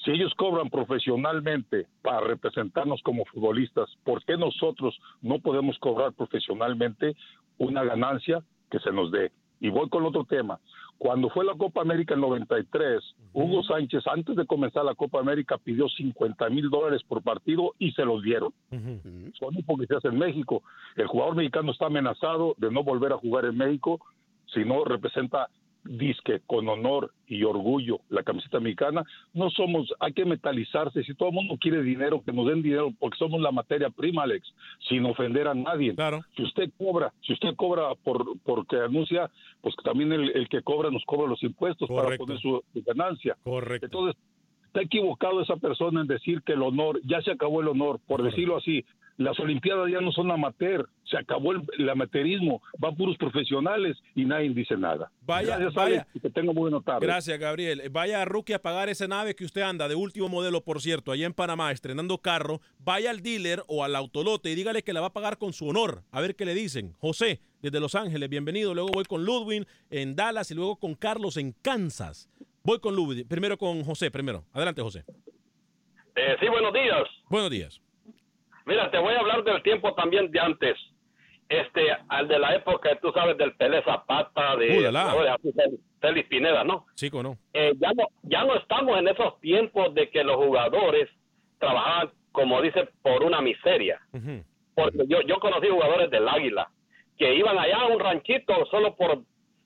si 0.03 0.11
ellos 0.11 0.33
cobran 0.35 0.69
profesionalmente 0.69 1.87
para 2.01 2.21
representarnos 2.21 3.01
como 3.03 3.25
futbolistas, 3.25 3.89
¿por 4.03 4.23
qué 4.23 4.37
nosotros 4.37 4.99
no 5.21 5.39
podemos 5.39 5.77
cobrar 5.79 6.13
profesionalmente 6.13 7.15
una 7.57 7.83
ganancia 7.83 8.43
que 8.69 8.79
se 8.79 8.91
nos 8.91 9.11
dé? 9.11 9.31
Y 9.59 9.69
voy 9.69 9.89
con 9.89 10.05
otro 10.05 10.23
tema. 10.25 10.59
Cuando 10.97 11.29
fue 11.29 11.45
la 11.45 11.55
Copa 11.55 11.81
América 11.81 12.13
en 12.13 12.21
93, 12.21 13.01
Hugo 13.31 13.63
Sánchez, 13.63 14.05
antes 14.07 14.35
de 14.35 14.45
comenzar 14.45 14.83
la 14.83 14.95
Copa 14.95 15.19
América, 15.19 15.57
pidió 15.57 15.87
50 15.87 16.49
mil 16.49 16.69
dólares 16.69 17.01
por 17.07 17.23
partido 17.23 17.73
y 17.79 17.91
se 17.93 18.03
los 18.03 18.21
dieron. 18.21 18.53
Son 19.39 19.57
hipocresías 19.57 20.03
en 20.03 20.17
México. 20.17 20.61
El 20.97 21.07
jugador 21.07 21.35
mexicano 21.35 21.71
está 21.71 21.85
amenazado 21.85 22.53
de 22.57 22.69
no 22.69 22.83
volver 22.83 23.13
a 23.13 23.17
jugar 23.17 23.45
en 23.45 23.57
México 23.57 24.01
si 24.53 24.65
no 24.65 24.83
representa 24.83 25.49
disque 25.83 26.41
con 26.45 26.67
honor 26.67 27.11
y 27.27 27.43
orgullo 27.43 28.01
la 28.09 28.23
camiseta 28.23 28.59
mexicana. 28.59 29.03
No 29.33 29.49
somos, 29.49 29.93
hay 29.99 30.13
que 30.13 30.25
metalizarse. 30.25 31.03
Si 31.03 31.13
todo 31.15 31.29
el 31.29 31.35
mundo 31.35 31.57
quiere 31.59 31.81
dinero, 31.81 32.21
que 32.23 32.33
nos 32.33 32.47
den 32.47 32.61
dinero 32.61 32.91
porque 32.99 33.17
somos 33.17 33.41
la 33.41 33.51
materia 33.51 33.89
prima, 33.89 34.23
Alex, 34.23 34.47
sin 34.87 35.05
ofender 35.05 35.47
a 35.47 35.53
nadie. 35.53 35.95
Claro. 35.95 36.21
Si 36.35 36.43
usted 36.43 36.69
cobra, 36.77 37.13
si 37.21 37.33
usted 37.33 37.55
cobra 37.55 37.95
por 38.03 38.37
porque 38.43 38.77
anuncia, 38.77 39.29
pues 39.61 39.75
también 39.83 40.11
el, 40.11 40.29
el 40.31 40.49
que 40.49 40.61
cobra 40.61 40.89
nos 40.91 41.03
cobra 41.05 41.27
los 41.27 41.41
impuestos 41.43 41.87
para 41.89 42.17
poner 42.17 42.39
su, 42.39 42.63
su 42.73 42.83
ganancia. 42.83 43.37
Correcto. 43.43 43.85
Entonces, 43.85 44.21
está 44.69 44.81
equivocado 44.81 45.41
esa 45.41 45.57
persona 45.57 46.01
en 46.01 46.07
decir 46.07 46.41
que 46.43 46.53
el 46.53 46.61
honor, 46.61 47.01
ya 47.03 47.21
se 47.21 47.31
acabó 47.31 47.61
el 47.61 47.67
honor, 47.67 47.99
por 48.07 48.23
decirlo 48.23 48.57
así. 48.57 48.85
Las 49.19 49.37
Olimpiadas 49.37 49.91
ya 49.91 49.99
no 49.99 50.13
son 50.13 50.31
amateur, 50.31 50.87
se 51.03 51.17
acabó 51.17 51.51
el, 51.51 51.61
el 51.77 51.89
amateurismo, 51.89 52.61
van 52.77 52.95
puros 52.95 53.17
profesionales 53.17 53.97
y 54.15 54.23
nadie 54.23 54.49
dice 54.51 54.77
nada. 54.77 55.11
Vaya, 55.23 55.57
Gracias, 55.57 55.73
vaya. 55.73 55.95
Alex, 56.09 56.21
que 56.21 56.29
tenga 56.29 56.53
muy 56.53 56.69
buena 56.69 56.79
tarde. 56.79 57.05
Gracias, 57.05 57.37
Gabriel. 57.37 57.83
Vaya 57.91 58.21
a 58.21 58.25
Rookie 58.25 58.53
a 58.53 58.61
pagar 58.61 58.87
esa 58.87 59.09
nave 59.09 59.35
que 59.35 59.43
usted 59.43 59.59
anda, 59.59 59.89
de 59.89 59.95
último 59.95 60.29
modelo, 60.29 60.63
por 60.63 60.79
cierto, 60.79 61.11
allá 61.11 61.25
en 61.25 61.33
Panamá, 61.33 61.73
estrenando 61.73 62.19
carro. 62.19 62.61
Vaya 62.77 63.09
al 63.09 63.21
dealer 63.21 63.61
o 63.67 63.83
al 63.83 63.97
autolote 63.97 64.51
y 64.51 64.55
dígale 64.55 64.83
que 64.83 64.93
la 64.93 65.01
va 65.01 65.07
a 65.07 65.13
pagar 65.13 65.37
con 65.37 65.51
su 65.51 65.67
honor. 65.67 66.03
A 66.11 66.21
ver 66.21 66.37
qué 66.37 66.45
le 66.45 66.53
dicen. 66.53 66.93
José, 66.99 67.41
desde 67.61 67.81
Los 67.81 67.95
Ángeles, 67.95 68.29
bienvenido. 68.29 68.73
Luego 68.73 68.91
voy 68.93 69.03
con 69.03 69.25
Ludwig 69.25 69.67
en 69.89 70.15
Dallas 70.15 70.49
y 70.51 70.55
luego 70.55 70.77
con 70.77 70.95
Carlos 70.95 71.35
en 71.35 71.51
Kansas. 71.61 72.29
Voy 72.63 72.79
con 72.79 72.95
Ludwig. 72.95 73.27
Primero 73.27 73.57
con 73.57 73.83
José, 73.83 74.11
primero. 74.11 74.45
Adelante, 74.53 74.81
José. 74.81 75.03
Eh, 76.15 76.37
sí, 76.39 76.47
buenos 76.47 76.71
días. 76.71 77.03
Buenos 77.29 77.51
días. 77.51 77.81
Mira, 78.69 78.89
te 78.91 78.97
voy 78.99 79.13
a 79.15 79.19
hablar 79.19 79.43
del 79.43 79.61
tiempo 79.63 79.93
también 79.95 80.31
de 80.31 80.39
antes. 80.39 80.77
Este, 81.49 81.81
al 82.09 82.27
de 82.27 82.37
la 82.37 82.53
época, 82.55 82.95
tú 83.01 83.11
sabes, 83.11 83.35
del 83.37 83.53
Pelé 83.55 83.81
Zapata, 83.83 84.55
de, 84.55 84.67
Uh, 85.05 85.09
ahora, 85.09 85.35
Félix 85.99 86.29
Pineda, 86.29 86.63
¿no? 86.63 86.85
Sí, 86.95 87.09
no. 87.11 87.37
Eh, 87.53 87.73
ya 87.79 87.91
no 87.93 88.05
ya 88.21 88.43
no 88.45 88.55
estamos 88.55 88.97
en 88.99 89.07
esos 89.07 89.39
tiempos 89.41 89.93
de 89.95 90.09
que 90.11 90.23
los 90.23 90.35
jugadores 90.35 91.09
trabajaban, 91.57 92.11
como 92.31 92.61
dice, 92.61 92.87
por 93.01 93.23
una 93.23 93.41
miseria. 93.41 93.99
Porque 94.75 94.99
yo, 95.07 95.21
yo 95.23 95.39
conocí 95.39 95.67
jugadores 95.67 96.09
del 96.11 96.29
Águila 96.29 96.69
que 97.17 97.33
iban 97.35 97.57
allá 97.57 97.77
a 97.81 97.87
un 97.87 97.99
ranchito 97.99 98.65
solo 98.67 98.95
por, 98.95 99.23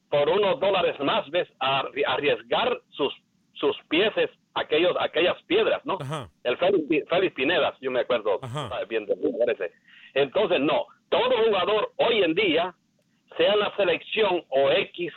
por 0.10 0.30
unos 0.30 0.60
dólares 0.60 0.98
más, 1.02 1.30
¿ves? 1.30 1.48
A 1.60 1.84
arri- 1.84 2.04
arriesgar 2.08 2.80
sus, 2.92 3.14
sus 3.54 3.76
pieses, 3.90 4.30
aquellos, 4.56 4.96
aquellas 5.00 5.42
piedras, 5.44 5.82
¿no? 5.86 5.98
El 6.44 6.58
Félix, 6.58 7.10
Félix 7.10 7.34
Pinedas, 7.36 7.76
yo 7.82 7.92
me 7.92 8.02
acuerdo 8.02 8.40
ah, 8.44 8.82
bien 8.88 9.06
ese. 9.48 9.72
Entonces, 10.14 10.60
no, 10.60 10.86
todo 11.10 11.32
jugador 11.46 11.92
hoy 11.98 12.24
en 12.24 12.36
día, 12.36 12.74
sea 13.38 13.56
la 13.56 13.76
selección 13.76 14.44
o 14.50 14.70
X, 14.72 15.12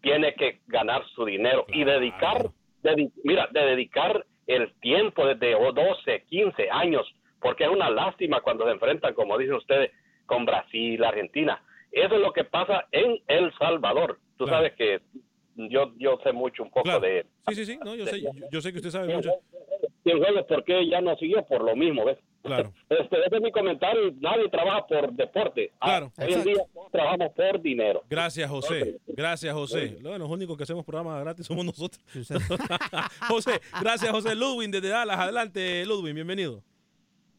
tiene 0.00 0.34
que 0.34 0.60
ganar 0.66 1.04
su 1.14 1.24
dinero 1.26 1.66
y 1.68 1.84
dedicar, 1.84 2.46
dedi- 2.82 3.12
mira, 3.22 3.48
de 3.52 3.60
dedicar 3.66 4.24
el 4.46 4.72
tiempo 4.80 5.26
desde 5.26 5.52
12, 5.52 6.24
15 6.28 6.70
años, 6.70 7.06
porque 7.40 7.64
es 7.64 7.70
una 7.70 7.90
lástima 7.90 8.40
cuando 8.40 8.64
se 8.64 8.70
enfrentan, 8.72 9.12
como 9.14 9.36
dicen 9.36 9.54
ustedes, 9.56 9.90
con 10.26 10.46
Brasil, 10.46 11.04
Argentina. 11.04 11.62
Eso 11.92 12.14
es 12.14 12.20
lo 12.20 12.32
que 12.32 12.44
pasa 12.44 12.86
en 12.92 13.18
El 13.26 13.52
Salvador. 13.58 14.18
Tú 14.38 14.44
Claro. 14.46 14.58
sabes 14.58 14.72
que 14.74 15.00
yo 15.68 15.92
yo 15.98 16.18
sé 16.24 16.32
mucho 16.32 16.62
un 16.62 16.70
poco 16.70 16.98
de 17.00 17.26
Sí, 17.48 17.54
sí, 17.54 17.64
sí, 17.66 17.78
no, 17.84 17.94
yo 17.94 18.06
sé, 18.06 18.20
yo, 18.20 18.30
yo 18.50 18.60
sé 18.60 18.72
que 18.72 18.78
usted 18.78 18.90
sabe 18.90 19.14
mucho. 19.14 19.30
y 20.04 20.10
el 20.10 20.18
jueves 20.18 20.44
por 20.48 20.64
qué 20.64 20.88
ya 20.88 21.00
no 21.00 21.16
siguió 21.16 21.44
por 21.46 21.62
lo 21.62 21.74
mismo, 21.76 22.04
¿ves? 22.04 22.18
Claro. 22.42 22.72
Este, 22.88 23.18
ese 23.26 23.36
es 23.36 23.42
mi 23.42 23.52
comentario. 23.52 24.12
Nadie 24.20 24.48
trabaja 24.48 24.86
por 24.86 25.12
deporte. 25.12 25.70
Ah, 25.80 25.86
Claro. 25.86 26.12
Hoy 26.18 26.32
en 26.32 26.44
día 26.44 26.64
todos 26.72 26.90
trabajamos 26.90 27.32
por 27.34 27.60
dinero. 27.60 28.02
Gracias, 28.08 28.48
José. 28.50 28.98
Gracias, 29.06 29.52
José. 29.54 29.98
Bueno, 30.00 30.18
los 30.18 30.30
únicos 30.30 30.56
que 30.56 30.62
hacemos 30.62 30.84
programas 30.84 31.20
gratis 31.22 31.46
somos 31.46 31.64
nosotros. 31.66 32.02
José, 33.28 33.60
gracias, 33.80 34.10
José. 34.10 34.34
Ludwin 34.34 34.70
desde 34.70 34.88
Dallas. 34.88 35.18
Adelante, 35.18 35.84
Ludwin, 35.86 36.14
bienvenido. 36.14 36.62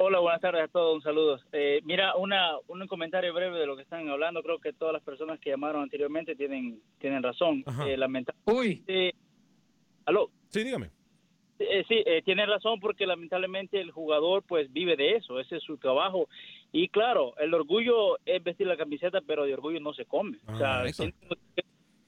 Hola, 0.04 0.18
buenas 0.18 0.42
tardes 0.42 0.64
a 0.64 0.68
todos, 0.68 0.96
un 0.96 1.02
saludo. 1.04 1.40
Eh, 1.52 1.80
mira, 1.84 2.16
una, 2.16 2.58
un 2.68 2.88
comentario 2.88 3.32
breve 3.36 3.60
de 3.60 3.68
lo 3.68 3.76
que 3.76 3.84
están 3.84 4.10
hablando. 4.10 4.42
Creo 4.42 4.58
que 4.58 4.74
todas 4.74 4.94
las 4.94 5.04
personas 5.04 5.40
que 5.40 5.52
llamaron 5.52 5.84
anteriormente 5.84 6.36
tienen, 6.36 6.82
tienen 6.98 7.22
razón. 7.22 7.64
Eh, 7.88 7.98
Uy. 8.46 8.84
¿Aló? 10.06 10.32
Sí, 10.50 10.64
dígame. 10.64 10.90
Eh, 11.60 11.86
sí, 11.88 12.02
eh, 12.04 12.24
tiene 12.26 12.48
razón 12.48 12.80
porque 12.80 13.06
lamentablemente 13.06 13.80
el 13.80 13.92
jugador 13.92 14.42
pues 14.48 14.74
vive 14.74 14.96
de 14.96 15.18
eso, 15.18 15.40
ese 15.40 15.58
es 15.58 15.64
su 15.64 15.78
trabajo. 15.78 16.28
Y 16.72 16.88
claro, 16.88 17.38
el 17.38 17.54
orgullo 17.54 18.18
es 18.26 18.44
vestir 18.44 18.66
la 18.66 18.78
camiseta, 18.78 19.22
pero 19.22 19.44
de 19.46 19.54
orgullo 19.54 19.80
no 19.80 19.94
se 19.94 20.06
come. 20.06 20.40
o 20.48 20.58
sea, 20.58 20.82
Ah. 20.82 20.86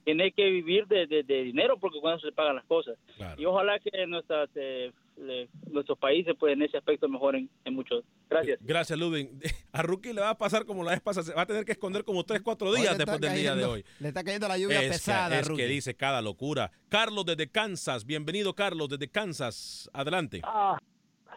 Tiene, 0.03 0.31
que 0.31 0.49
vivir 0.49 0.87
de, 0.87 1.07
de- 1.07 1.23
de 1.23 1.43
dinero 1.43 1.77
porque 1.79 1.99
cuando 2.01 2.19
se 2.19 2.31
pagan 2.31 2.55
las 2.55 2.65
cosas. 2.65 2.97
Y 3.37 3.45
ojalá 3.45 3.79
que 3.79 4.05
nuestras, 4.07 4.49
eh, 4.55 4.91
le- 5.17 5.47
nuestros 5.71 5.97
países 5.97 6.35
pues 6.39 6.53
en 6.53 6.61
ese 6.63 6.77
aspecto 6.77 7.07
mejoren 7.07 7.49
en 7.65 7.73
muchos. 7.73 8.03
Gracias. 8.29 8.59
Gracias, 8.61 8.97
Ludwin. 8.99 9.39
A 9.71 9.81
Rookie 9.81 10.13
le 10.13 10.21
va 10.21 10.29
a 10.31 10.37
pasar 10.37 10.65
como 10.65 10.83
la 10.83 10.91
vez 10.91 11.01
pasada. 11.01 11.25
Se 11.25 11.33
va 11.33 11.43
a 11.43 11.45
tener 11.45 11.65
que 11.65 11.71
esconder 11.73 12.03
como 12.03 12.23
3, 12.23 12.41
4 12.41 12.69
Hoy 12.69 12.81
días 12.81 12.97
después 12.97 13.19
del 13.21 13.33
día 13.35 13.55
de 13.55 13.65
hoy. 13.65 13.85
Le 13.99 14.07
está 14.09 14.23
cayendo 14.23 14.47
la 14.47 14.57
lluvia 14.57 14.81
es 14.81 14.89
pesada, 14.91 15.29
que, 15.35 15.39
es 15.41 15.47
Rookie. 15.47 15.61
que 15.63 15.67
dice 15.67 15.95
cada 15.95 16.21
locura. 16.21 16.71
Carlos 16.89 17.25
desde 17.25 17.47
Kansas. 17.49 18.05
Bienvenido, 18.05 18.53
Carlos, 18.53 18.89
desde 18.89 19.07
Kansas. 19.07 19.89
Adelante. 19.93 20.41
Ah, 20.43 20.77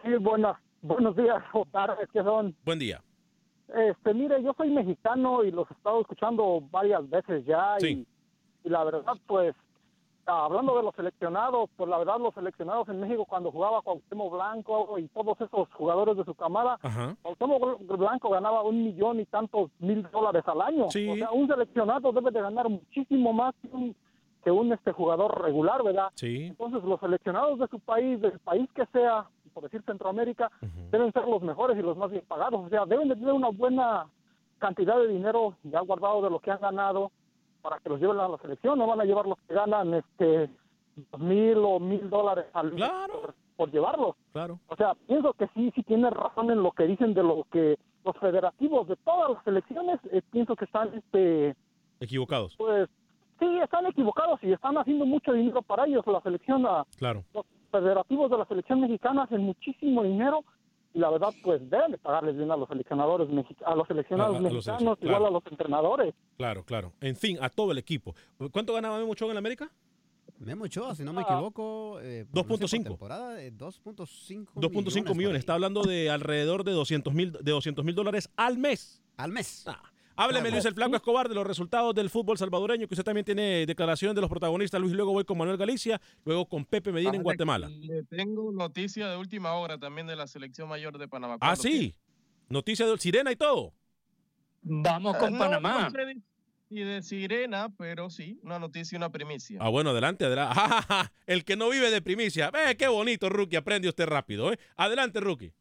sí, 0.03 0.09
buenas, 0.19 0.57
buenos 0.81 1.15
días 1.15 1.41
o 1.53 1.65
tardes 1.65 2.09
que 2.11 2.21
son. 2.23 2.55
Buen 2.65 2.79
día. 2.79 3.01
Este, 3.89 4.13
mire, 4.13 4.41
yo 4.43 4.53
soy 4.57 4.69
mexicano 4.69 5.43
y 5.43 5.51
los 5.51 5.69
he 5.69 5.73
estado 5.73 5.99
escuchando 6.01 6.61
varias 6.71 7.07
veces 7.09 7.45
ya 7.45 7.75
Sí. 7.79 7.87
y, 7.87 8.07
y 8.63 8.69
la 8.69 8.83
verdad, 8.83 9.15
pues, 9.25 9.55
hablando 10.27 10.75
de 10.75 10.83
los 10.83 10.95
seleccionados, 10.95 11.69
pues 11.75 11.89
la 11.89 11.97
verdad 11.97 12.19
los 12.19 12.33
seleccionados 12.33 12.89
en 12.89 12.99
México 12.99 13.25
cuando 13.25 13.51
jugaba 13.51 13.81
Cuauhtémoc 13.81 14.33
Blanco 14.33 14.99
y 14.99 15.07
todos 15.07 15.39
esos 15.39 15.71
jugadores 15.73 16.17
de 16.17 16.25
su 16.25 16.35
camada, 16.35 16.77
Ajá. 16.81 17.15
Cuauhtémoc 17.21 17.79
Blanco 17.97 18.29
ganaba 18.29 18.63
un 18.63 18.83
millón 18.83 19.19
y 19.19 19.25
tantos 19.25 19.71
mil 19.79 20.03
dólares 20.11 20.43
al 20.47 20.61
año. 20.61 20.85
O 20.85 20.91
sea, 20.91 21.31
un 21.31 21.47
seleccionado 21.47 22.11
debe 22.11 22.31
de 22.31 22.41
ganar 22.41 22.69
muchísimo 22.69 23.31
más 23.31 23.55
que 23.61 23.69
un, 23.69 23.95
que 24.43 24.51
un 24.51 24.73
este 24.73 24.91
jugador 24.91 25.41
regular, 25.41 25.83
¿verdad? 25.83 26.09
Sí. 26.15 26.47
Entonces 26.47 26.83
los 26.83 26.99
seleccionados 26.99 27.59
de 27.59 27.67
su 27.67 27.79
país, 27.79 28.19
del 28.19 28.37
país 28.39 28.69
que 28.75 28.85
sea, 28.87 29.27
por 29.53 29.63
decir 29.63 29.81
Centroamérica, 29.83 30.51
deben 30.91 31.11
ser 31.13 31.25
los 31.27 31.41
mejores 31.41 31.77
y 31.77 31.81
los 31.81 31.97
más 31.97 32.11
bien 32.11 32.23
pagados. 32.27 32.65
O 32.65 32.69
sea, 32.69 32.85
deben 32.85 33.07
de 33.07 33.15
tener 33.15 33.33
una 33.33 33.49
buena 33.49 34.07
cantidad 34.59 34.97
de 34.97 35.07
dinero 35.07 35.55
ya 35.63 35.79
guardado 35.81 36.21
de 36.21 36.29
lo 36.29 36.39
que 36.39 36.51
han 36.51 36.59
ganado 36.59 37.11
para 37.67 37.81
que 37.81 37.89
los 37.89 37.99
lleven 37.99 38.17
a 38.19 38.29
la 38.29 38.37
selección. 38.37 38.79
No 38.79 38.87
van 38.87 39.01
a 39.01 39.03
llevar 39.03 39.25
los 39.25 39.37
que 39.45 39.53
ganan 39.53 39.93
este 39.93 40.49
dos 41.11 41.19
mil 41.21 41.57
o 41.57 41.79
mil 41.81 42.09
dólares 42.09 42.45
al 42.53 42.71
mes 42.71 42.89
por, 43.11 43.35
por 43.57 43.71
llevarlos. 43.71 44.15
Claro. 44.31 44.57
O 44.67 44.75
sea, 44.77 44.93
pienso 45.05 45.33
que 45.33 45.47
sí, 45.53 45.69
sí 45.75 45.83
tiene 45.83 46.09
razón 46.09 46.49
en 46.49 46.63
lo 46.63 46.71
que 46.71 46.83
dicen 46.85 47.13
de 47.13 47.23
lo 47.23 47.45
que 47.51 47.77
los 48.05 48.15
federativos 48.17 48.87
de 48.87 48.95
todas 48.95 49.31
las 49.31 49.43
selecciones, 49.43 49.99
eh, 50.13 50.21
pienso 50.31 50.55
que 50.55 50.63
están 50.63 50.93
este 50.93 51.55
Equivocados. 51.99 52.55
pues 52.57 52.87
sí, 53.37 53.45
están 53.61 53.85
equivocados 53.87 54.39
y 54.43 54.53
están 54.53 54.77
haciendo 54.77 55.05
mucho 55.05 55.33
dinero 55.33 55.61
para 55.61 55.85
ellos. 55.87 56.07
La 56.07 56.21
selección, 56.21 56.65
ah, 56.65 56.85
Claro. 56.97 57.25
los 57.33 57.45
federativos 57.69 58.31
de 58.31 58.37
la 58.37 58.45
selección 58.45 58.79
mexicana 58.79 59.23
hacen 59.23 59.41
muchísimo 59.41 60.03
dinero 60.03 60.45
y 60.97 60.99
la 60.99 61.11
verdad, 61.11 61.29
pues 61.43 61.61
deben 61.69 61.91
de 61.91 61.97
pagarles 61.99 62.35
bien 62.35 62.49
a 62.49 62.57
los 62.57 62.67
seleccionadores, 62.67 63.29
a 63.63 63.75
los 63.75 63.87
seleccionados 63.87 64.33
A- 64.35 64.39
a 64.39 64.41
los 64.41 64.51
mexicanos, 64.53 64.81
igual 64.81 64.97
claro. 64.99 65.27
a 65.27 65.31
los 65.31 65.43
entrenadores. 65.45 66.15
Claro, 66.37 66.63
claro. 66.63 66.93
En 67.01 67.15
fin, 67.15 67.37
a 67.39 67.49
todo 67.49 67.71
el 67.71 67.77
equipo. 67.77 68.15
¿Cuánto 68.51 68.73
ganaba 68.73 68.97
Memo 68.97 69.11
Ochoa 69.11 69.31
en 69.31 69.37
América? 69.37 69.71
Memo 70.39 70.65
Ochoa, 70.65 70.95
si 70.95 71.03
no 71.03 71.13
me 71.13 71.21
Ah. 71.21 71.25
equivoco, 71.29 71.99
eh, 72.01 72.25
por- 72.25 72.35
no 72.35 72.41
sé, 72.41 72.47
por 72.47 72.59
2.5. 72.59 72.83
temporada, 72.89 73.41
eh, 73.43 73.51
2.5 73.51 74.51
2.5 74.59 75.09
por 75.09 75.17
millones. 75.17 75.35
ahí. 75.35 75.39
Está 75.39 75.53
hablando 75.53 75.83
de 75.83 76.09
alrededor 76.09 76.63
de 76.63 76.71
200 76.71 77.13
mil 77.13 77.31
de 77.31 77.51
200 77.51 77.85
mil 77.85 77.93
dólares 77.95 78.29
al 78.35 78.57
mes. 78.57 79.01
Al 79.17 79.31
mes. 79.31 79.65
Hábleme, 80.17 80.49
Ah, 80.49 80.51
Luis 80.51 80.65
el 80.65 80.73
Flaco 80.73 80.95
Escobar, 80.95 81.29
de 81.29 81.35
los 81.35 81.45
resultados 81.45 81.93
del 81.93 82.09
fútbol 82.09 82.37
salvadoreño, 82.37 82.87
que 82.87 82.93
usted 82.95 83.03
también 83.03 83.23
tiene 83.23 83.65
declaraciones 83.67 84.15
de 84.15 84.21
los 84.21 84.29
protagonistas. 84.29 84.81
Luis, 84.81 84.93
luego 84.93 85.13
voy 85.13 85.23
con 85.25 85.37
Manuel 85.37 85.57
Galicia, 85.57 86.01
luego 86.25 86.47
con 86.47 86.65
Pepe 86.65 86.91
Medina 86.91 87.09
en 87.11 87.15
Alex, 87.17 87.23
Guatemala. 87.23 87.69
Le 87.69 88.03
tengo 88.03 88.51
noticia 88.51 89.07
de 89.09 89.15
última 89.17 89.53
hora 89.53 89.77
también 89.77 90.07
de 90.07 90.15
la 90.15 90.25
selección 90.27 90.67
mayor 90.67 90.97
de 90.97 91.07
Panamá. 91.07 91.37
Ah, 91.39 91.55
sí. 91.55 91.95
Noticia 92.49 92.87
de 92.87 92.97
Sirena 92.97 93.31
y 93.31 93.35
todo. 93.35 93.73
Vamos 94.63 95.15
con 95.17 95.33
No, 95.33 95.39
Panamá. 95.39 95.83
no 95.83 95.91
sé 95.91 96.05
de- 96.05 97.01
Sirena, 97.01 97.69
pero 97.77 98.09
sí, 98.09 98.39
una 98.43 98.59
noticia 98.59 98.95
y 98.95 98.97
una 98.97 99.09
primicia. 99.09 99.57
Ah, 99.61 99.69
bueno, 99.69 99.91
adelante, 99.91 100.25
adelante. 100.25 100.53
Ja, 100.59 100.67
ja, 100.67 100.81
ja. 100.81 101.11
El 101.25 101.45
que 101.45 101.55
no 101.55 101.69
vive 101.69 101.89
de 101.91 102.01
primicia. 102.01 102.51
Ve, 102.51 102.75
qué 102.75 102.87
bonito, 102.89 103.29
Rookie. 103.29 103.55
Aprende 103.55 103.87
usted 103.87 104.05
rápido, 104.05 104.51
¿eh? 104.51 104.59
Adelante, 104.75 105.19
Rookie. 105.21 105.53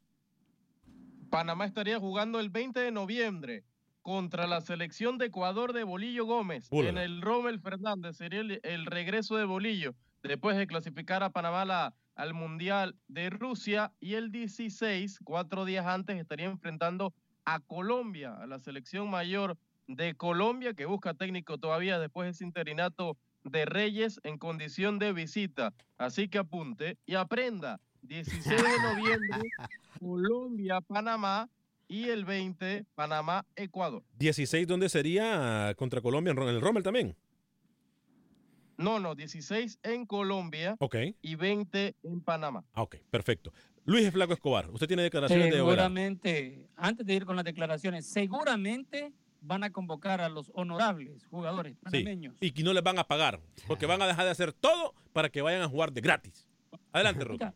Panamá 1.31 1.67
estaría 1.67 1.99
jugando 2.01 2.41
el 2.41 2.51
20 2.51 2.81
de 2.81 2.91
noviembre 2.91 3.65
contra 4.11 4.47
la 4.47 4.61
selección 4.61 5.19
de 5.19 5.27
Ecuador 5.27 5.73
de 5.73 5.83
Bolillo 5.83 6.27
Gómez 6.27 6.69
en 6.91 6.97
el 6.97 7.21
Rommel 7.23 7.59
Fernández. 7.59 8.17
Sería 8.17 8.39
el, 8.39 8.61
el 8.63 8.87
regreso 8.87 9.35
de 9.37 9.45
Bolillo 9.45 9.97
después 10.23 10.57
de 10.57 10.69
clasificar 10.69 11.25
a 11.25 11.31
Panamá 11.31 11.65
la- 11.65 11.93
al 12.15 12.33
Mundial 12.33 12.95
de 13.09 13.31
Rusia 13.31 13.91
y 13.99 14.15
el 14.15 14.31
16, 14.31 15.19
cuatro 15.25 15.65
días 15.65 15.87
antes, 15.87 16.17
estaría 16.21 16.47
enfrentando 16.47 17.13
a 17.45 17.59
Colombia, 17.59 18.37
a 18.41 18.47
la 18.47 18.61
selección 18.61 19.11
mayor 19.11 19.59
de 19.89 20.15
Colombia 20.15 20.73
que 20.75 20.87
busca 20.87 21.13
técnico 21.15 21.59
todavía 21.59 21.99
después 21.99 22.27
de 22.27 22.31
ese 22.31 22.45
interinato 22.45 23.17
de 23.43 23.65
Reyes 23.65 24.21
en 24.23 24.39
condición 24.39 25.01
de 25.01 25.13
visita. 25.15 25.75
Así 25.99 26.29
que 26.29 26.39
apunte 26.39 26.97
y 27.07 27.17
aprenda. 27.17 27.81
16 28.03 28.45
de 28.63 28.79
noviembre, 28.95 29.41
Colombia, 30.01 30.81
Panamá 30.81 31.49
y 31.89 32.09
el 32.09 32.25
20, 32.25 32.85
Panamá, 32.95 33.47
Ecuador. 33.57 34.03
16, 34.19 34.67
¿dónde 34.67 34.89
sería 34.89 35.75
contra 35.77 36.01
Colombia? 36.01 36.33
En 36.33 36.39
el 36.39 36.61
Rommel 36.61 36.83
también. 36.83 37.17
No, 38.79 39.01
no, 39.01 39.15
16 39.15 39.79
en 39.83 40.05
Colombia 40.05 40.77
Ok. 40.81 40.97
y 41.23 41.35
20 41.35 41.97
en 42.03 42.21
Panamá. 42.21 42.65
Ah, 42.75 42.83
ok, 42.83 42.97
perfecto. 43.11 43.53
Luis 43.87 44.11
Flaco 44.11 44.35
Escobar, 44.35 44.69
usted 44.71 44.87
tiene 44.87 45.03
declaraciones 45.05 45.47
de 45.47 45.61
Oberá. 45.61 45.85
Seguramente, 45.85 46.69
antes 46.77 47.07
de 47.07 47.15
ir 47.15 47.25
con 47.25 47.37
las 47.37 47.45
declaraciones, 47.45 48.07
seguramente 48.07 49.13
van 49.41 49.63
a 49.65 49.71
convocar 49.71 50.21
a 50.21 50.29
los 50.29 50.51
honorables 50.55 51.25
jugadores 51.27 51.75
Sí, 51.77 51.83
panameños. 51.85 52.35
y 52.41 52.51
que 52.51 52.63
no 52.65 52.73
les 52.75 52.83
van 52.83 52.99
a 52.99 53.05
pagar, 53.05 53.41
porque 53.69 53.87
van 53.87 54.03
a 54.03 54.07
dejar 54.07 54.25
de 54.25 54.33
hacer 54.33 54.53
todo 54.53 54.93
para 55.13 55.29
que 55.31 55.41
vayan 55.41 55.63
a 55.63 55.69
jugar 55.69 55.93
de 55.93 56.01
gratis. 56.01 56.49
Adelante. 56.93 57.25
Mira, 57.31 57.55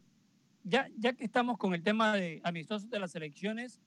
ya, 0.62 0.89
ya 0.97 1.12
que 1.14 1.24
estamos 1.24 1.59
con 1.59 1.74
el 1.74 1.83
tema 1.83 2.14
de 2.14 2.41
amistosos 2.45 2.89
de 2.89 2.99
las 3.01 3.14
elecciones, 3.16 3.81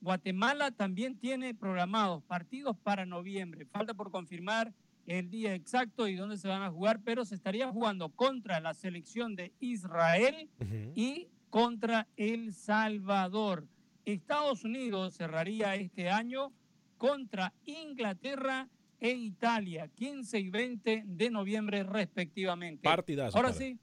Guatemala 0.00 0.70
también 0.70 1.18
tiene 1.18 1.54
programados 1.54 2.22
partidos 2.22 2.76
para 2.78 3.04
noviembre. 3.04 3.66
Falta 3.66 3.94
por 3.94 4.10
confirmar 4.10 4.72
el 5.06 5.30
día 5.30 5.54
exacto 5.54 6.06
y 6.06 6.16
dónde 6.16 6.36
se 6.36 6.48
van 6.48 6.62
a 6.62 6.70
jugar, 6.70 7.00
pero 7.04 7.24
se 7.24 7.34
estaría 7.34 7.68
jugando 7.68 8.10
contra 8.10 8.60
la 8.60 8.74
selección 8.74 9.34
de 9.34 9.52
Israel 9.58 10.48
y 10.94 11.28
contra 11.50 12.06
El 12.16 12.52
Salvador. 12.52 13.66
Estados 14.04 14.64
Unidos 14.64 15.14
cerraría 15.14 15.74
este 15.74 16.10
año 16.10 16.52
contra 16.96 17.52
Inglaterra 17.64 18.68
e 19.00 19.10
Italia, 19.10 19.88
15 19.94 20.38
y 20.40 20.50
20 20.50 21.04
de 21.06 21.30
noviembre 21.30 21.82
respectivamente. 21.84 22.82
Partidazo, 22.82 23.36
Ahora 23.36 23.52
sí, 23.52 23.78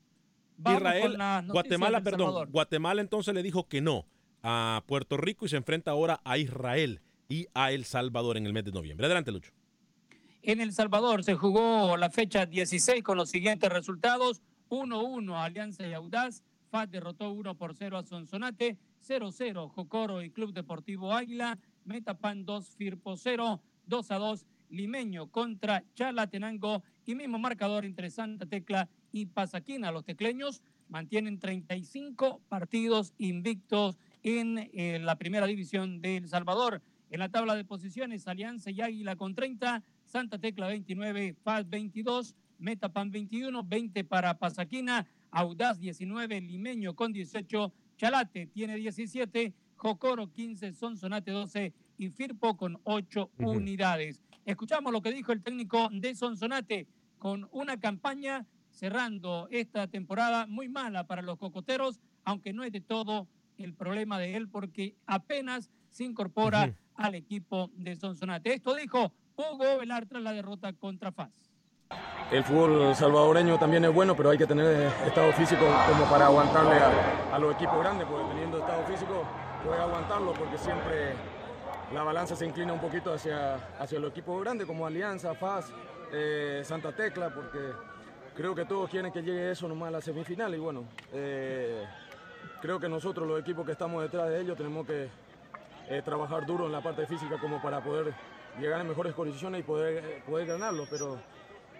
vamos 0.57 0.81
Israel, 0.81 1.17
con 1.17 1.47
Guatemala, 1.47 2.01
perdón. 2.01 2.51
Guatemala 2.51 3.01
entonces 3.01 3.33
le 3.33 3.41
dijo 3.41 3.67
que 3.67 3.81
no 3.81 4.05
a 4.47 4.83
Puerto 4.85 5.17
Rico 5.17 5.47
y 5.47 5.49
se 5.49 5.57
enfrenta 5.57 5.91
ahora 5.91 6.21
a 6.23 6.37
Israel. 6.37 7.01
y 7.27 7.47
a 7.55 7.71
El 7.71 7.85
Salvador 7.85 8.37
en 8.37 8.45
el 8.45 8.53
mes 8.53 8.65
de 8.65 8.71
noviembre. 8.71 9.07
Adelante, 9.07 9.31
Lucho. 9.31 9.51
En 10.43 10.61
El 10.61 10.73
Salvador 10.73 11.23
se 11.23 11.33
jugó 11.33 11.97
la 11.97 12.11
fecha 12.11 12.45
16 12.45 13.01
con 13.01 13.17
los 13.17 13.31
siguientes 13.31 13.67
resultados. 13.71 14.43
1-1 14.69 15.35
Alianza 15.35 15.87
y 15.87 15.93
Audaz. 15.93 16.43
FAT 16.69 16.91
derrotó 16.91 17.31
1 17.31 17.55
por 17.55 17.73
0 17.75 17.97
a 17.97 18.03
Sonsonate. 18.03 18.77
0-0 19.07 19.69
Jocoro 19.69 20.21
y 20.21 20.29
Club 20.29 20.53
Deportivo 20.53 21.13
Águila. 21.13 21.57
Metapan 21.83 22.45
2 22.45 22.69
Firpo 22.77 23.17
0. 23.17 23.59
2 23.87 24.11
a 24.11 24.17
2 24.19 24.45
Limeño 24.69 25.31
contra 25.31 25.83
Chalatenango. 25.95 26.83
Y 27.07 27.15
mismo 27.15 27.39
marcador 27.39 27.85
entre 27.85 28.11
Santa 28.11 28.45
Tecla 28.45 28.87
y 29.11 29.25
Pasaquina. 29.25 29.91
Los 29.91 30.05
tecleños 30.05 30.61
mantienen 30.89 31.39
35 31.39 32.41
partidos 32.47 33.15
invictos 33.17 33.97
en 34.25 34.57
eh, 34.73 34.97
la 34.99 35.17
primera 35.17 35.45
división 35.45 36.01
de 36.01 36.17
El 36.17 36.27
Salvador. 36.27 36.81
En 37.11 37.19
la 37.19 37.29
tabla 37.29 37.55
de 37.55 37.63
posiciones, 37.63 38.27
Alianza 38.27 38.71
y 38.71 38.81
Águila 38.81 39.15
con 39.15 39.35
30, 39.35 39.83
Santa 40.03 40.39
Tecla 40.39 40.67
29, 40.67 41.35
FAS 41.43 41.69
22, 41.69 42.35
Metapan 42.57 43.11
21, 43.11 43.63
20 43.63 44.03
para 44.05 44.39
Pasaquina, 44.39 45.05
Audaz 45.29 45.79
19, 45.79 46.41
Limeño 46.41 46.95
con 46.95 47.13
18, 47.13 47.71
Chalate 47.97 48.47
tiene 48.47 48.77
17, 48.77 49.53
Jocoro 49.75 50.31
15, 50.31 50.73
Sonsonate 50.73 51.29
12 51.29 51.71
y 51.99 52.09
Firpo 52.09 52.57
con 52.57 52.79
8 52.83 53.29
unidades. 53.37 54.23
Escuchamos 54.43 54.91
lo 54.91 55.03
que 55.03 55.11
dijo 55.11 55.33
el 55.33 55.43
técnico 55.43 55.87
de 55.91 56.15
Sonsonate 56.15 56.87
con 57.19 57.47
una 57.51 57.79
campaña 57.79 58.47
cerrando 58.71 59.47
esta 59.51 59.85
temporada 59.87 60.47
muy 60.47 60.67
mala 60.67 61.05
para 61.05 61.21
los 61.21 61.37
cocoteros, 61.37 61.99
aunque 62.23 62.53
no 62.53 62.63
es 62.63 62.71
de 62.71 62.81
todo 62.81 63.27
el 63.57 63.73
problema 63.73 64.19
de 64.19 64.35
él 64.35 64.49
porque 64.49 64.95
apenas 65.05 65.69
se 65.89 66.03
incorpora 66.03 66.73
al 66.95 67.15
equipo 67.15 67.69
de 67.73 67.95
Sonsonate. 67.95 68.53
Esto 68.53 68.75
dijo 68.75 69.11
Hugo 69.35 69.79
Velar 69.79 70.05
tras 70.05 70.21
la 70.21 70.33
derrota 70.33 70.73
contra 70.73 71.11
FAS. 71.11 71.31
El 72.31 72.43
fútbol 72.43 72.95
salvadoreño 72.95 73.59
también 73.59 73.85
es 73.85 73.93
bueno, 73.93 74.15
pero 74.15 74.31
hay 74.31 74.37
que 74.37 74.47
tener 74.47 74.91
estado 75.05 75.31
físico 75.33 75.65
como 75.87 76.05
para 76.09 76.25
aguantarle 76.25 76.75
a, 77.31 77.37
los 77.37 77.53
equipos 77.53 77.79
grandes, 77.79 78.07
porque 78.07 78.27
teniendo 78.29 78.57
estado 78.57 78.83
físico 78.85 79.23
puede 79.63 79.79
aguantarlo 79.79 80.33
porque 80.33 80.57
siempre 80.57 81.13
la 81.93 82.03
balanza 82.03 82.35
se 82.35 82.45
inclina 82.45 82.73
un 82.73 82.79
poquito 82.79 83.13
hacia, 83.13 83.55
hacia 83.79 83.99
los 83.99 84.09
equipos 84.09 84.41
grandes 84.41 84.65
como 84.65 84.87
Alianza, 84.87 85.35
FAS, 85.35 85.71
eh, 86.11 86.61
Santa 86.63 86.91
Tecla, 86.93 87.29
porque 87.29 87.59
creo 88.35 88.55
que 88.55 88.65
todos 88.65 88.89
quieren 88.89 89.11
que 89.11 89.21
llegue 89.21 89.51
eso 89.51 89.67
nomás 89.67 89.89
a 89.89 89.91
la 89.91 90.01
semifinal 90.01 90.53
y 90.55 90.57
bueno, 90.57 90.85
eh, 91.13 91.85
creo 92.65 92.79
que 92.79 92.89
nosotros 92.89 93.27
los 93.27 93.39
equipos 93.39 93.63
que 93.63 93.73
estamos 93.73 94.01
detrás 94.01 94.27
de 94.27 94.41
ellos 94.41 94.57
tenemos 94.57 94.87
que 94.87 95.07
eh, 95.87 96.01
trabajar 96.03 96.47
duro 96.47 96.65
en 96.65 96.71
la 96.71 96.81
parte 96.81 97.05
física 97.05 97.37
como 97.39 97.61
para 97.61 97.83
poder 97.83 98.11
llegar 98.59 98.81
en 98.81 98.87
mejores 98.87 99.13
condiciones 99.13 99.59
y 99.59 99.63
poder, 99.63 100.23
poder 100.23 100.47
ganarlo. 100.47 100.87
Pero 100.89 101.19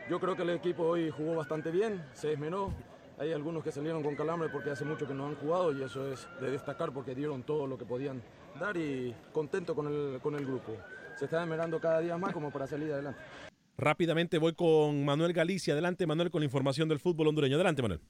yo 0.08 0.20
creo 0.20 0.36
que 0.36 0.44
el 0.44 0.52
equipo 0.52 0.84
hoy 0.84 1.10
jugó 1.10 1.36
bastante 1.36 1.72
bien, 1.72 2.06
se 2.14 2.28
desmenó. 2.28 2.72
Hay 3.18 3.34
algunos 3.34 3.64
que 3.64 3.72
salieron 3.72 4.04
con 4.04 4.16
calambre 4.16 4.50
porque 4.50 4.70
hace 4.70 4.86
mucho 4.86 5.08
que 5.08 5.16
no 5.16 5.26
han 5.26 5.36
jugado 5.36 5.76
y 5.76 5.82
eso 5.82 6.08
es 6.12 6.28
de 6.40 6.52
destacar 6.52 6.92
porque 6.92 7.16
dieron 7.16 7.42
todo 7.42 7.66
lo 7.66 7.80
que 7.80 7.86
podían 7.86 8.22
dar 8.60 8.78
y 8.78 9.16
contento 9.32 9.74
con 9.74 9.88
el, 9.88 10.20
con 10.22 10.36
el 10.36 10.46
grupo. 10.46 10.72
Se 11.16 11.26
está 11.26 11.40
desmenando 11.40 11.80
cada 11.80 12.00
día 12.00 12.16
más 12.16 12.32
como 12.32 12.52
para 12.52 12.68
salir 12.68 12.94
adelante. 12.94 13.20
Rápidamente 13.76 14.38
voy 14.38 14.54
con 14.54 15.04
Manuel 15.04 15.34
Galicia. 15.34 15.74
Adelante, 15.74 16.06
Manuel, 16.06 16.30
con 16.30 16.42
la 16.42 16.46
información 16.46 16.88
del 16.88 17.00
fútbol 17.00 17.30
hondureño. 17.30 17.56
Adelante, 17.56 17.82
Manuel. 17.82 18.02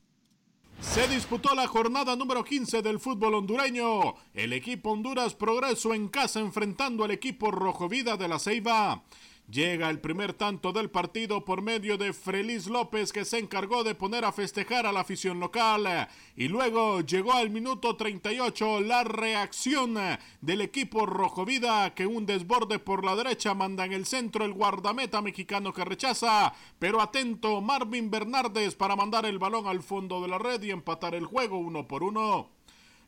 Se 0.80 1.08
disputó 1.08 1.54
la 1.56 1.68
jornada 1.68 2.16
número 2.16 2.44
15 2.44 2.82
del 2.82 3.00
fútbol 3.00 3.36
hondureño. 3.36 4.16
El 4.34 4.54
equipo 4.54 4.92
Honduras 4.92 5.34
progresó 5.34 5.94
en 5.94 6.08
casa 6.08 6.40
enfrentando 6.40 7.04
al 7.04 7.12
equipo 7.12 7.52
Rojo 7.52 7.90
Vida 7.90 8.18
de 8.18 8.28
la 8.28 8.40
Ceiba. 8.40 9.04
Llega 9.48 9.91
el 9.91 10.00
primer 10.00 10.34
tanto 10.34 10.74
del 10.74 10.89
partido 10.89 11.46
por 11.46 11.62
medio 11.62 12.00
de 12.00 12.14
Frelis 12.14 12.66
López 12.66 13.14
que 13.14 13.26
se 13.26 13.38
encargó 13.38 13.84
de 13.84 13.93
poner 13.93 14.26
a 14.26 14.32
festejar 14.32 14.88
a 14.88 14.91
la 14.91 15.02
afición 15.02 15.39
local. 15.39 16.08
Y 16.36 16.48
luego 16.48 17.02
llegó 17.02 17.34
al 17.34 17.52
minuto 17.52 17.96
38 17.96 18.82
la 18.82 19.04
reacción 19.04 19.98
del 20.41 20.62
equipo 20.62 21.06
Rojo 21.06 21.46
Vida 21.46 21.93
que 21.93 22.08
un 22.08 22.26
desborde 22.26 22.80
por 22.80 23.06
la 23.06 23.16
derecha 23.16 23.54
manda 23.54 23.86
en 23.86 23.93
el 23.93 24.08
centro 24.08 24.46
el 24.46 24.54
guardameta 24.54 25.22
mexicano 25.22 25.72
que 25.74 25.86
rechaza. 25.86 26.52
Pero 26.80 27.00
atento 27.00 27.62
Marvin 27.62 28.10
Bernardes 28.10 28.74
para 28.74 28.96
mandar 28.96 29.28
el 29.28 29.38
balón 29.38 29.68
al 29.68 29.84
fondo 29.84 30.24
de 30.24 30.28
la 30.28 30.39
red 30.39 30.64
y 30.64 30.72
empatar 30.72 31.14
el 31.14 31.28
juego 31.28 31.60
uno 31.60 31.88
por 31.88 32.02
uno. 32.02 32.50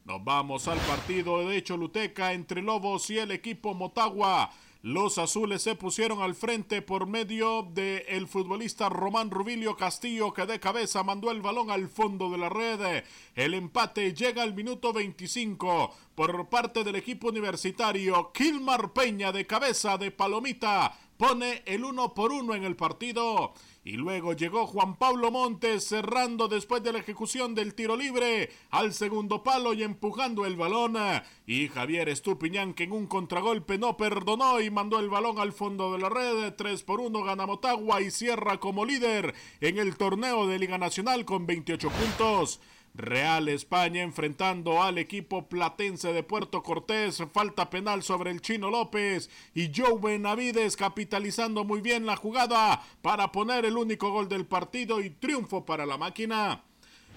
Nos 0.06 0.24
vamos 0.24 0.68
al 0.68 0.78
partido 0.80 1.50
de 1.50 1.64
Choluteca 1.64 2.32
entre 2.32 2.62
Lobos 2.62 3.10
y 3.10 3.18
el 3.18 3.32
equipo 3.32 3.74
Motagua. 3.74 4.52
Los 4.84 5.18
azules 5.18 5.64
se 5.64 5.76
pusieron 5.76 6.22
al 6.22 6.36
frente 6.36 6.82
por 6.82 7.08
medio 7.08 7.64
del 7.64 8.04
el 8.08 8.28
futbolista 8.28 8.90
Román 8.90 9.32
Rubilio 9.32 9.76
Castillo 9.76 10.34
que 10.34 10.46
de 10.46 10.60
cabeza 10.60 11.04
mandó 11.04 11.32
el 11.32 11.42
balón 11.42 11.72
al 11.72 11.90
fondo 11.90 12.30
de 12.30 12.38
la 12.38 12.50
red. 12.50 13.04
El 13.36 13.56
empate 13.56 14.14
llega 14.14 14.44
al 14.44 14.54
minuto 14.54 14.94
25 14.94 15.94
por 16.14 16.48
parte 16.50 16.84
del 16.84 16.96
equipo 16.96 17.30
universitario. 17.30 18.32
Kilmar 18.32 18.94
Peña 18.94 19.32
de 19.32 19.48
cabeza 19.48 19.98
de 19.98 20.12
Palomita 20.12 20.96
pone 21.18 21.64
el 21.66 21.84
uno 21.84 22.14
por 22.14 22.32
uno 22.32 22.54
en 22.54 22.64
el 22.64 22.76
partido. 22.76 23.54
Y 23.88 23.94
luego 23.94 24.34
llegó 24.34 24.68
Juan 24.68 24.98
Pablo 24.98 25.32
Montes 25.32 25.86
cerrando 25.86 26.50
después 26.50 26.84
de 26.84 26.92
la 26.92 27.00
ejecución 27.00 27.56
del 27.56 27.74
tiro 27.74 27.96
libre 27.96 28.50
al 28.70 28.94
segundo 28.94 29.44
palo 29.44 29.72
y 29.72 29.82
empujando 29.82 30.46
el 30.46 30.58
balón. 30.58 30.98
Y 31.46 31.70
Javier 31.70 32.10
Estupiñán 32.10 32.74
que 32.74 32.84
en 32.84 32.92
un 32.92 33.08
contragolpe 33.08 33.78
no 33.78 33.96
perdonó 33.96 34.60
y 34.60 34.70
mandó 34.70 35.00
el 35.00 35.08
balón 35.08 35.40
al 35.40 35.54
fondo 35.54 35.94
de 35.94 36.00
la 36.00 36.10
red. 36.10 36.54
3 36.54 36.84
por 36.84 37.00
1 37.00 37.24
gana 37.24 37.46
Motagua 37.46 38.02
y 38.02 38.12
cierra 38.12 38.58
como 38.58 38.84
líder 38.84 39.34
en 39.62 39.78
el 39.78 39.96
torneo 39.96 40.48
de 40.48 40.60
Liga 40.60 40.78
Nacional 40.78 41.24
con 41.24 41.48
28 41.48 41.90
puntos. 41.90 42.60
Real 42.98 43.48
España 43.48 44.02
enfrentando 44.02 44.82
al 44.82 44.98
equipo 44.98 45.48
platense 45.48 46.14
de 46.14 46.24
Puerto 46.24 46.64
Cortés. 46.64 47.24
Falta 47.32 47.70
penal 47.70 48.02
sobre 48.02 48.32
el 48.32 48.42
Chino 48.42 48.72
López 48.72 49.30
y 49.54 49.72
Joe 49.74 50.00
Benavides 50.02 50.76
capitalizando 50.76 51.64
muy 51.64 51.82
bien 51.82 52.08
la 52.08 52.16
jugada 52.16 52.82
para 53.04 53.32
poner 53.32 53.66
el 53.66 53.78
único 53.78 54.12
gol 54.12 54.28
del 54.28 54.48
partido 54.48 55.00
y 55.02 55.12
triunfo 55.12 55.64
para 55.64 55.86
la 55.86 55.98
máquina. 55.98 56.64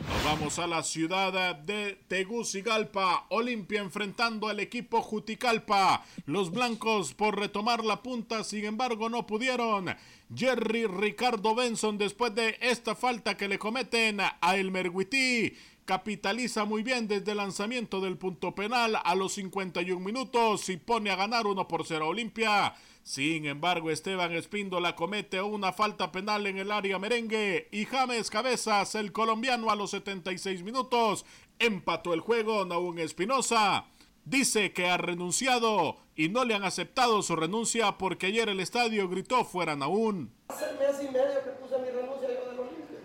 Nos 0.09 0.25
vamos 0.25 0.59
a 0.59 0.67
la 0.67 0.83
ciudad 0.83 1.57
de 1.57 1.99
Tegucigalpa. 2.09 3.27
Olimpia 3.29 3.81
enfrentando 3.81 4.49
al 4.49 4.61
equipo 4.61 5.03
Juticalpa. 5.03 6.05
Los 6.25 6.51
blancos 6.51 7.13
por 7.13 7.39
retomar 7.39 7.85
la 7.85 8.03
punta, 8.03 8.43
sin 8.43 8.65
embargo, 8.65 9.11
no 9.11 9.27
pudieron. 9.27 9.95
Jerry 10.35 10.87
Ricardo 10.87 11.55
Benson, 11.55 11.99
después 11.99 12.35
de 12.35 12.57
esta 12.61 12.95
falta 12.95 13.37
que 13.37 13.49
le 13.49 13.59
cometen 13.59 14.21
a 14.21 14.57
El 14.57 14.71
Merguití, 14.71 15.55
capitaliza 15.91 16.65
muy 16.65 16.85
bien 16.85 17.09
desde 17.09 17.33
el 17.33 17.39
lanzamiento 17.39 18.01
del 18.01 18.17
punto 18.17 18.55
penal 18.55 18.97
a 19.03 19.15
los 19.17 19.33
51 19.33 19.99
minutos 19.99 20.69
y 20.69 20.77
pone 20.77 21.11
a 21.11 21.17
ganar 21.17 21.49
1 21.49 21.67
por 21.67 21.85
0 21.85 22.07
Olimpia. 22.07 22.77
Sin 23.03 23.45
embargo, 23.45 23.91
Esteban 23.91 24.31
Espíndola 24.31 24.95
comete 24.95 25.43
una 25.43 25.73
falta 25.73 26.13
penal 26.13 26.47
en 26.47 26.59
el 26.59 26.71
área 26.71 27.01
merengue 27.01 27.67
y 27.73 27.87
James 27.87 28.31
Cabezas, 28.31 28.95
el 28.95 29.11
colombiano, 29.11 29.69
a 29.69 29.75
los 29.75 29.91
76 29.91 30.63
minutos 30.63 31.27
empató 31.59 32.15
el 32.15 32.21
juego. 32.21 32.65
Naún 32.65 33.01
Espinosa 33.01 33.87
dice 34.25 34.73
que 34.73 34.87
ha 34.87 34.97
renunciado 34.97 35.97
y 36.15 36.29
no 36.29 36.45
le 36.45 36.55
han 36.55 36.63
aceptado 36.63 37.21
su 37.23 37.35
renuncia 37.35 37.99
porque 37.99 38.27
ayer 38.27 38.49
el 38.49 38.61
estadio 38.61 39.09
gritó 39.09 39.45
fuera 39.45 39.75
Naún. 39.75 40.33
Hace 40.47 40.67
mes 40.75 41.03
y 41.03 41.11
medio 41.13 41.43
que 41.43 41.51
puse 41.51 41.77
mi 41.81 41.91
renuncia 41.91 42.29
yo 42.29 42.49
del 42.49 42.61
Olimpia. 42.61 43.01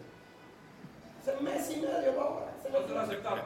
Hace 1.20 1.42
mes 1.42 1.72
y 1.72 1.78
medio, 1.78 2.14
no. 2.16 2.55
¿No 2.76 2.86
te 2.86 2.94
lo 2.94 3.00
aceptaron? 3.00 3.46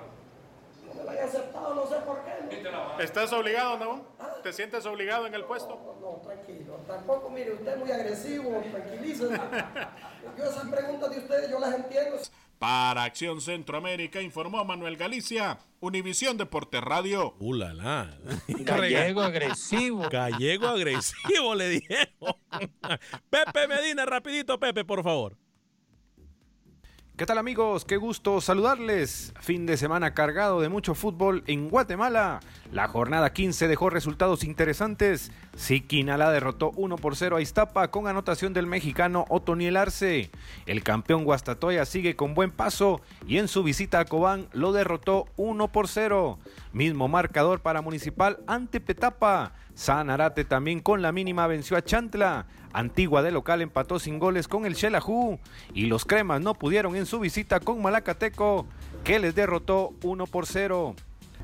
No 0.88 0.94
me 0.96 1.04
lo 1.04 1.10
han 1.12 1.18
aceptado, 1.20 1.76
no 1.76 1.86
sé 1.88 1.96
por 1.98 2.24
qué. 2.24 3.04
¿Estás 3.04 3.32
obligado, 3.32 3.78
Naún? 3.78 4.04
¿Te 4.42 4.52
sientes 4.52 4.86
obligado 4.88 5.28
en 5.28 5.36
el 5.36 5.44
puesto? 5.44 5.98
No, 6.02 6.20
tranquilo. 6.24 6.78
Tampoco, 6.88 7.30
mire, 7.30 7.54
usted 7.54 7.74
es 7.74 7.78
muy 7.78 7.92
agresivo, 7.92 8.64
tranquilícese. 8.72 9.36
Yo 10.38 10.44
esas 10.44 10.68
preguntas 10.68 11.12
de 11.12 11.18
ustedes, 11.20 11.50
yo 11.50 11.60
las 11.60 11.76
entiendo. 11.76 12.18
Para 12.60 13.04
Acción 13.04 13.40
Centroamérica 13.40 14.22
informó 14.22 14.66
Manuel 14.66 14.98
Galicia, 14.98 15.60
Univisión 15.80 16.38
Deportes 16.38 16.82
Radio. 16.82 17.36
¡Uh, 17.40 17.54
la, 17.54 17.74
la! 17.74 18.18
Gallego 18.48 19.22
agresivo. 19.24 20.10
Gallego 20.10 20.68
agresivo, 20.68 21.56
le 21.56 21.70
dijeron. 21.70 22.36
Pepe 23.30 23.68
Medina, 23.68 24.06
rapidito, 24.06 24.60
Pepe, 24.60 24.84
por 24.84 25.04
favor. 25.04 25.38
¿Qué 27.20 27.26
tal 27.26 27.38
amigos? 27.38 27.84
Qué 27.84 27.98
gusto 27.98 28.40
saludarles. 28.40 29.34
Fin 29.42 29.66
de 29.66 29.76
semana 29.76 30.14
cargado 30.14 30.62
de 30.62 30.70
mucho 30.70 30.96
fútbol 30.96 31.44
en 31.48 31.70
Guatemala. 31.70 32.40
La 32.72 32.88
jornada 32.88 33.34
15 33.34 33.68
dejó 33.68 33.90
resultados 33.90 34.44
interesantes. 34.44 35.32
Siquinala 35.56 36.30
derrotó 36.30 36.72
1 36.76 36.98
por 36.98 37.16
0 37.16 37.38
a 37.38 37.42
Iztapa 37.42 37.90
con 37.90 38.08
anotación 38.08 38.54
del 38.54 38.68
mexicano 38.68 39.26
Otoniel 39.30 39.76
Arce. 39.76 40.30
El 40.68 40.84
campeón 40.84 41.24
Guastatoya 41.24 41.86
sigue 41.86 42.16
con 42.16 42.36
buen 42.36 42.52
paso 42.52 43.02
y 43.26 43.40
en 43.40 43.48
su 43.48 43.64
visita 43.64 44.00
a 44.00 44.06
Cobán 44.06 44.50
lo 44.54 44.72
derrotó 44.72 45.26
1 45.36 45.68
por 45.70 45.88
0. 45.88 46.38
Mismo 46.72 47.08
marcador 47.08 47.62
para 47.62 47.82
Municipal 47.82 48.38
ante 48.46 48.80
Petapa. 48.80 49.54
Sanarate 49.74 50.46
también 50.46 50.80
con 50.80 51.02
la 51.02 51.12
mínima 51.12 51.48
venció 51.48 51.76
a 51.76 51.82
Chantla. 51.82 52.46
Antigua 52.72 53.24
de 53.24 53.32
local 53.32 53.64
empató 53.64 53.98
sin 53.98 54.20
goles 54.20 54.48
con 54.48 54.68
el 54.68 54.76
Xelajú. 54.76 55.40
Y 55.74 55.88
los 55.88 56.06
cremas 56.06 56.42
no 56.42 56.54
pudieron 56.54 56.96
en 56.96 57.08
su 57.08 57.20
visita 57.20 57.60
con 57.62 57.82
Malacateco, 57.82 58.68
que 59.04 59.18
les 59.18 59.34
derrotó 59.34 59.96
1 60.04 60.28
por 60.28 60.46
0. 60.46 60.94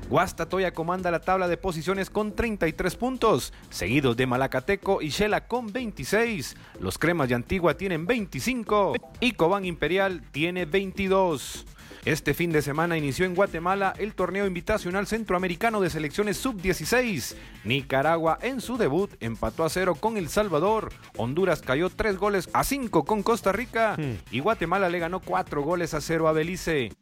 Guastatoya 0.08 0.72
comanda 0.72 1.10
la 1.10 1.20
tabla 1.20 1.48
de 1.48 1.56
posiciones 1.56 2.10
con 2.10 2.34
33 2.34 2.94
puntos, 2.94 3.52
seguidos 3.70 4.16
de 4.16 4.26
Malacateco 4.26 5.02
y 5.02 5.08
Shela 5.08 5.48
con 5.48 5.72
26. 5.72 6.56
Los 6.80 6.96
cremas 6.96 7.28
de 7.28 7.34
Antigua 7.34 7.76
tienen 7.76 8.06
25 8.06 8.94
y 9.20 9.32
Cobán 9.32 9.64
Imperial 9.64 10.22
tiene 10.30 10.64
22. 10.64 11.66
Este 12.06 12.34
fin 12.34 12.52
de 12.52 12.62
semana 12.62 12.96
inició 12.96 13.26
en 13.26 13.34
Guatemala 13.34 13.92
el 13.98 14.14
torneo 14.14 14.46
invitacional 14.46 15.08
centroamericano 15.08 15.80
de 15.80 15.90
selecciones 15.90 16.36
sub-16. 16.36 17.34
Nicaragua 17.64 18.38
en 18.42 18.60
su 18.60 18.76
debut 18.76 19.10
empató 19.18 19.64
a 19.64 19.68
cero 19.70 19.96
con 19.96 20.16
El 20.16 20.28
Salvador. 20.28 20.92
Honduras 21.16 21.62
cayó 21.62 21.90
tres 21.90 22.16
goles 22.16 22.48
a 22.52 22.62
cinco 22.62 23.04
con 23.04 23.24
Costa 23.24 23.50
Rica. 23.50 23.96
Y 24.30 24.38
Guatemala 24.38 24.88
le 24.88 25.00
ganó 25.00 25.18
cuatro 25.18 25.62
goles 25.62 25.94
a 25.94 26.00
cero 26.00 26.28
a 26.28 26.32
Belice. 26.32 26.92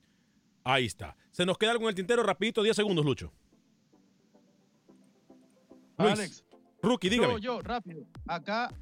Ahí 0.65 0.87
está. 0.87 1.15
Se 1.35 1.45
nos 1.45 1.59
queda 1.59 1.73
algo 1.73 1.83
en 1.87 1.89
el 1.89 1.95
tintero 1.97 2.23
rapidito, 2.23 2.63
10 2.63 2.77
segundos, 2.77 3.05
Lucho. 3.05 3.33
Luis, 5.99 6.13
Alex. 6.13 6.45
Rookie, 6.81 7.09
dígame. 7.09 7.33
Yo, 7.33 7.39
yo, 7.39 7.61
rápido. 7.61 8.07
Acá 8.29 8.73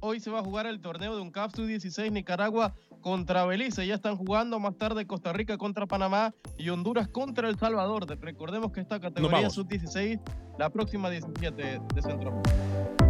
hoy 0.00 0.18
se 0.18 0.30
va 0.30 0.38
a 0.38 0.42
jugar 0.42 0.64
el 0.64 0.80
torneo 0.80 1.14
de 1.14 1.20
un 1.20 1.30
CAF 1.30 1.54
16 1.54 2.10
Nicaragua 2.10 2.74
contra 3.02 3.44
Belice. 3.44 3.86
Ya 3.86 3.96
están 3.96 4.16
jugando 4.16 4.58
más 4.58 4.78
tarde 4.78 5.06
Costa 5.06 5.34
Rica 5.34 5.58
contra 5.58 5.86
Panamá 5.86 6.32
y 6.56 6.70
Honduras 6.70 7.06
contra 7.06 7.50
El 7.50 7.58
Salvador. 7.58 8.06
Recordemos 8.18 8.72
que 8.72 8.80
esta 8.80 8.98
categoría 8.98 9.36
vamos. 9.36 9.52
sub-16, 9.52 10.22
la 10.58 10.70
próxima 10.70 11.10
17 11.10 11.80
de 11.94 12.02
Centroamérica. 12.02 13.09